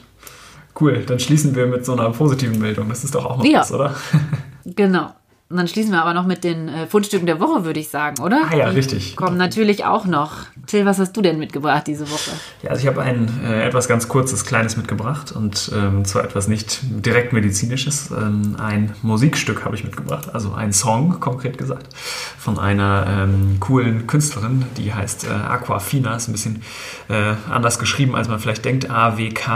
Cool, 0.80 1.04
dann 1.04 1.18
schließen 1.18 1.54
wir 1.54 1.66
mit 1.66 1.84
so 1.84 1.92
einer 1.92 2.08
positiven 2.10 2.58
Meldung. 2.58 2.88
Das 2.88 3.02
ist 3.04 3.14
doch 3.14 3.24
auch 3.24 3.38
noch 3.38 3.44
ja. 3.44 3.60
was, 3.60 3.72
oder? 3.72 3.94
genau. 4.64 5.12
Und 5.51 5.57
dann 5.57 5.66
schließen 5.66 5.90
wir 5.90 6.01
aber 6.01 6.14
noch 6.14 6.26
mit 6.26 6.44
den 6.44 6.68
äh, 6.68 6.86
Fundstücken 6.86 7.26
der 7.26 7.40
Woche, 7.40 7.64
würde 7.64 7.80
ich 7.80 7.88
sagen, 7.88 8.22
oder? 8.22 8.42
Ah 8.48 8.55
ja, 8.55 8.70
Die 8.70 8.76
richtig. 8.76 9.16
Kommen 9.16 9.36
natürlich 9.36 9.84
auch 9.84 10.07
noch. 10.07 10.46
Till, 10.68 10.86
was 10.86 11.01
hast 11.01 11.16
du 11.16 11.22
denn 11.22 11.40
mitgebracht 11.40 11.88
diese 11.88 12.09
Woche? 12.09 12.30
Ja, 12.62 12.70
also 12.70 12.82
ich 12.82 12.86
habe 12.86 13.03
ein 13.03 13.28
äh, 13.44 13.64
etwas 13.66 13.88
ganz 13.88 14.07
kurzes, 14.07 14.44
kleines 14.44 14.76
mitgebracht 14.76 15.32
und 15.32 15.72
ähm, 15.74 16.05
zwar 16.05 16.22
etwas 16.22 16.46
nicht 16.46 16.78
direkt 16.82 17.32
medizinisches. 17.32 18.12
Ähm, 18.12 18.55
ein 18.61 18.94
Musikstück 19.03 19.64
habe 19.64 19.74
ich 19.74 19.82
mitgebracht, 19.82 20.32
also 20.32 20.53
ein 20.53 20.72
Song, 20.72 21.18
konkret 21.18 21.59
gesagt, 21.59 21.96
von 22.38 22.61
einer 22.61 23.07
ähm, 23.09 23.57
coolen 23.59 24.07
Künstlerin, 24.07 24.66
die 24.76 24.94
heißt 24.94 25.24
äh, 25.24 25.30
Aquafina. 25.30 26.14
Ist 26.14 26.28
ein 26.28 26.32
bisschen 26.32 26.62
äh, 27.09 27.34
anders 27.51 27.80
geschrieben, 27.80 28.14
als 28.14 28.28
man 28.28 28.38
vielleicht 28.38 28.64
denkt. 28.64 28.88
A-W-K-W-A-F-I-N-A 28.88 29.51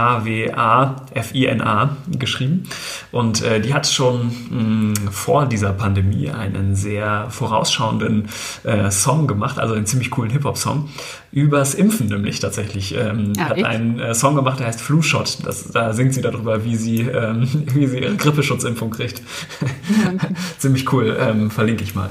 geschrieben. 2.11 2.67
Und 3.13 3.43
äh, 3.43 3.61
die 3.61 3.73
hat 3.73 3.87
schon 3.87 4.35
mh, 4.49 4.61
mm, 4.61 4.93
vor 5.09 5.45
dieser 5.45 5.71
Pandemie 5.71 5.84
Pandemie 5.85 6.31
einen 6.31 6.75
sehr 6.75 7.27
vorausschauenden 7.29 8.27
äh, 8.63 8.89
Song 8.89 9.27
gemacht, 9.27 9.59
also 9.59 9.75
einen 9.75 9.85
ziemlich 9.85 10.09
coolen 10.09 10.31
Hip-Hop-Song, 10.31 10.89
übers 11.31 11.75
Impfen 11.75 12.07
nämlich 12.07 12.39
tatsächlich. 12.39 12.95
Ähm, 12.95 13.33
ja, 13.37 13.49
hat 13.49 13.57
ich? 13.57 13.65
einen 13.65 13.99
äh, 13.99 14.15
Song 14.15 14.35
gemacht, 14.35 14.59
der 14.59 14.65
heißt 14.65 14.81
Flu 14.81 15.03
Shot. 15.03 15.45
Das, 15.45 15.71
da 15.71 15.93
singt 15.93 16.15
sie 16.15 16.23
darüber, 16.23 16.65
wie 16.65 16.75
sie, 16.75 17.01
ähm, 17.01 17.47
wie 17.73 17.85
sie 17.85 17.99
ihre 17.99 18.15
Grippeschutzimpfung 18.15 18.89
kriegt. 18.89 19.21
Ziemlich 20.57 20.91
cool, 20.91 21.15
ähm, 21.19 21.51
verlinke 21.51 21.83
ich 21.83 21.93
mal. 21.93 22.09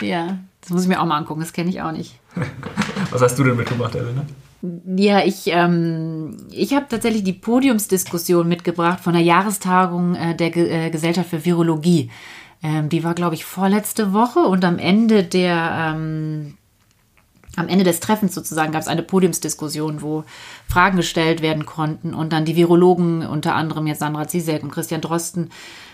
Ja, 0.00 0.38
das 0.60 0.70
muss 0.70 0.82
ich 0.82 0.88
mir 0.88 1.00
auch 1.00 1.06
mal 1.06 1.18
angucken, 1.18 1.40
das 1.40 1.52
kenne 1.52 1.70
ich 1.70 1.80
auch 1.80 1.92
nicht. 1.92 2.18
Was 3.12 3.22
hast 3.22 3.38
du 3.38 3.44
denn 3.44 3.56
mitgebracht, 3.56 3.94
Elena? 3.94 4.24
Ja, 4.96 5.24
ich, 5.24 5.46
ähm, 5.46 6.36
ich 6.50 6.74
habe 6.74 6.86
tatsächlich 6.88 7.22
die 7.22 7.34
Podiumsdiskussion 7.34 8.48
mitgebracht 8.48 9.00
von 9.00 9.12
der 9.12 9.22
Jahrestagung 9.22 10.16
äh, 10.16 10.34
der 10.34 10.50
Ge 10.50 10.68
äh, 10.68 10.90
Gesellschaft 10.90 11.30
für 11.30 11.44
Virologie. 11.44 12.10
Ähm, 12.62 12.88
die 12.88 13.04
war, 13.04 13.14
glaube 13.14 13.34
ich, 13.34 13.44
vorletzte 13.44 14.12
Woche 14.12 14.40
und 14.40 14.64
am 14.64 14.78
Ende 14.78 15.24
der 15.24 15.94
ähm, 15.94 16.54
am 17.56 17.68
Ende 17.68 17.84
des 17.84 18.00
Treffens 18.00 18.34
sozusagen 18.34 18.72
gab 18.72 18.82
es 18.82 18.88
eine 18.88 19.02
Podiumsdiskussion, 19.02 20.02
wo 20.02 20.24
Fragen 20.68 20.96
gestellt 20.96 21.42
werden 21.42 21.66
konnten 21.66 22.14
und 22.14 22.32
dann 22.32 22.44
die 22.44 22.56
Virologen, 22.56 23.26
unter 23.26 23.54
anderem 23.54 23.86
jetzt 23.86 23.98
Sandra 23.98 24.28
Zizek 24.28 24.62
und 24.62 24.70
Christian 24.70 25.00
Drosten, 25.00 25.50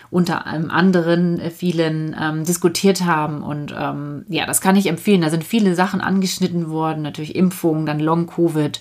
unter 0.09 0.45
anderen 0.45 1.41
vielen 1.51 2.15
ähm, 2.19 2.45
diskutiert 2.45 3.03
haben. 3.03 3.43
Und 3.43 3.75
ähm, 3.77 4.25
ja, 4.29 4.45
das 4.45 4.61
kann 4.61 4.75
ich 4.75 4.87
empfehlen. 4.87 5.21
Da 5.21 5.29
sind 5.29 5.43
viele 5.43 5.75
Sachen 5.75 5.99
angeschnitten 5.99 6.69
worden, 6.69 7.01
natürlich 7.01 7.35
Impfungen, 7.35 7.85
dann 7.85 7.99
Long-Covid. 7.99 8.79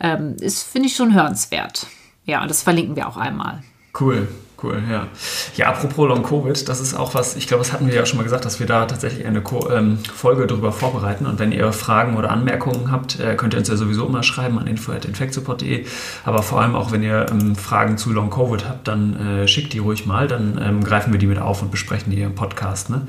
Ähm, 0.00 0.36
ist, 0.40 0.62
finde 0.62 0.88
ich, 0.88 0.96
schon 0.96 1.12
hörenswert. 1.12 1.86
Ja, 2.24 2.46
das 2.46 2.62
verlinken 2.62 2.96
wir 2.96 3.08
auch 3.08 3.16
einmal. 3.16 3.62
Cool. 3.98 4.28
Cool, 4.62 4.80
ja. 4.88 5.08
Ja, 5.56 5.70
apropos 5.70 6.08
Long 6.08 6.22
Covid, 6.22 6.68
das 6.68 6.80
ist 6.80 6.94
auch 6.94 7.14
was, 7.14 7.34
ich 7.34 7.48
glaube, 7.48 7.64
das 7.64 7.72
hatten 7.72 7.88
wir 7.88 7.94
ja 7.94 8.06
schon 8.06 8.18
mal 8.18 8.22
gesagt, 8.22 8.44
dass 8.44 8.60
wir 8.60 8.66
da 8.66 8.86
tatsächlich 8.86 9.26
eine 9.26 9.40
Co 9.40 9.68
ähm, 9.70 9.98
Folge 9.98 10.46
darüber 10.46 10.70
vorbereiten. 10.70 11.26
Und 11.26 11.40
wenn 11.40 11.50
ihr 11.50 11.72
Fragen 11.72 12.16
oder 12.16 12.30
Anmerkungen 12.30 12.92
habt, 12.92 13.18
äh, 13.18 13.34
könnt 13.34 13.54
ihr 13.54 13.58
uns 13.58 13.68
ja 13.68 13.76
sowieso 13.76 14.06
immer 14.06 14.22
schreiben 14.22 14.58
an 14.60 14.68
info.infektsupport.de. 14.68 15.84
Aber 16.24 16.44
vor 16.44 16.60
allem 16.60 16.76
auch, 16.76 16.92
wenn 16.92 17.02
ihr 17.02 17.26
ähm, 17.30 17.56
Fragen 17.56 17.98
zu 17.98 18.12
Long 18.12 18.30
Covid 18.30 18.68
habt, 18.68 18.86
dann 18.86 19.16
äh, 19.16 19.48
schickt 19.48 19.72
die 19.72 19.80
ruhig 19.80 20.06
mal, 20.06 20.28
dann 20.28 20.60
ähm, 20.62 20.84
greifen 20.84 21.12
wir 21.12 21.18
die 21.18 21.26
mit 21.26 21.40
auf 21.40 21.60
und 21.62 21.72
besprechen 21.72 22.12
die 22.12 22.20
im 22.20 22.36
Podcast. 22.36 22.88
Ne? 22.88 23.06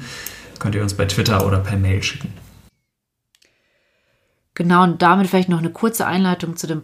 Könnt 0.57 0.73
ihr 0.73 0.81
uns 0.81 0.95
bei 0.95 1.05
Twitter 1.05 1.45
oder 1.45 1.59
per 1.59 1.77
Mail 1.77 2.01
schicken. 2.01 2.33
Genau, 4.55 4.83
und 4.83 5.01
damit 5.03 5.27
vielleicht 5.27 5.49
noch 5.49 5.59
eine 5.59 5.71
kurze 5.71 6.07
Einleitung 6.07 6.55
zu 6.55 6.67
dem 6.67 6.83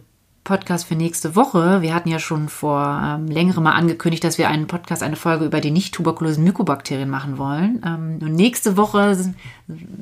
Podcast 0.50 0.88
für 0.88 0.96
nächste 0.96 1.36
Woche. 1.36 1.80
Wir 1.80 1.94
hatten 1.94 2.08
ja 2.08 2.18
schon 2.18 2.48
vor 2.48 3.00
ähm, 3.04 3.28
längerem 3.28 3.62
mal 3.62 3.74
angekündigt, 3.74 4.24
dass 4.24 4.36
wir 4.36 4.48
einen 4.48 4.66
Podcast, 4.66 5.00
eine 5.04 5.14
Folge 5.14 5.44
über 5.44 5.60
die 5.60 5.70
nicht 5.70 5.94
tuberkulösen 5.94 6.42
Mykobakterien 6.42 7.08
machen 7.08 7.38
wollen. 7.38 7.80
Ähm, 7.86 8.18
und 8.20 8.34
nächste 8.34 8.76
Woche, 8.76 9.16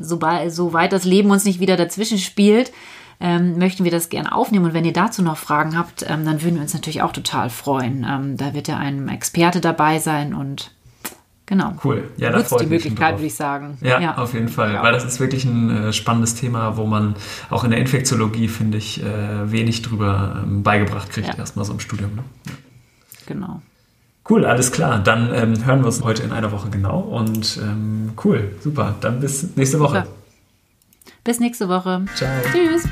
sobald, 0.01 0.51
soweit 0.51 0.95
das 0.95 1.05
Leben 1.05 1.31
uns 1.31 1.45
nicht 1.45 1.61
wieder 1.61 1.77
dazwischen 1.77 2.17
spielt, 2.17 2.73
ähm, 3.21 3.59
möchten 3.59 3.85
wir 3.85 3.91
das 3.91 4.09
gerne 4.09 4.35
aufnehmen. 4.35 4.65
Und 4.65 4.73
wenn 4.73 4.87
ihr 4.87 4.95
dazu 4.95 5.21
noch 5.21 5.37
Fragen 5.37 5.77
habt, 5.77 6.07
ähm, 6.09 6.25
dann 6.25 6.41
würden 6.41 6.55
wir 6.55 6.63
uns 6.63 6.73
natürlich 6.73 7.03
auch 7.03 7.13
total 7.13 7.51
freuen. 7.51 8.07
Ähm, 8.09 8.39
da 8.39 8.55
wird 8.55 8.69
ja 8.69 8.79
ein 8.79 9.07
Experte 9.09 9.61
dabei 9.61 9.99
sein 9.99 10.33
und 10.33 10.71
Genau. 11.49 11.73
Cool. 11.83 12.11
Ja, 12.19 12.31
da 12.31 12.41
freue 12.41 12.65
die 12.65 12.67
Möglichkeit, 12.67 13.15
würde 13.15 13.27
ich 13.27 13.35
sagen. 13.35 13.79
Ja, 13.81 13.99
ja, 13.99 14.19
auf 14.19 14.35
jeden 14.35 14.51
Fall. 14.51 14.75
Ja. 14.75 14.83
Weil 14.83 14.93
das 14.93 15.07
ist 15.07 15.19
wirklich 15.19 15.47
ein 15.47 15.71
äh, 15.71 15.93
spannendes 15.95 16.35
Thema, 16.35 16.77
wo 16.77 16.85
man 16.85 17.15
auch 17.49 17.65
in 17.65 17.71
der 17.71 17.81
Infektiologie, 17.81 18.49
finde 18.49 18.77
ich, 18.77 19.03
äh, 19.03 19.51
wenig 19.51 19.81
drüber 19.81 20.43
ähm, 20.45 20.63
beigebracht 20.63 21.09
kriegt, 21.09 21.29
ja. 21.29 21.39
erstmal 21.39 21.65
so 21.65 21.73
im 21.73 21.81
Studium. 21.81 22.17
Ne? 22.17 22.25
Genau. 23.25 23.63
Cool, 24.29 24.45
alles 24.45 24.73
klar. 24.73 24.99
Dann 24.99 25.33
ähm, 25.35 25.65
hören 25.65 25.81
wir 25.81 25.87
uns 25.87 26.03
heute 26.03 26.23
in 26.23 26.33
einer 26.33 26.53
Woche 26.53 26.69
genau. 26.69 27.01
Und 27.01 27.59
ähm, 27.63 28.13
cool, 28.25 28.55
super. 28.61 28.95
Dann 29.01 29.21
bis 29.21 29.57
nächste 29.57 29.81
Woche. 29.81 30.05
Super. 30.05 30.19
Bis 31.25 31.41
nächste 31.41 31.69
Woche. 31.71 32.05
Ciao. 32.15 32.29
Tschüss. 32.53 32.87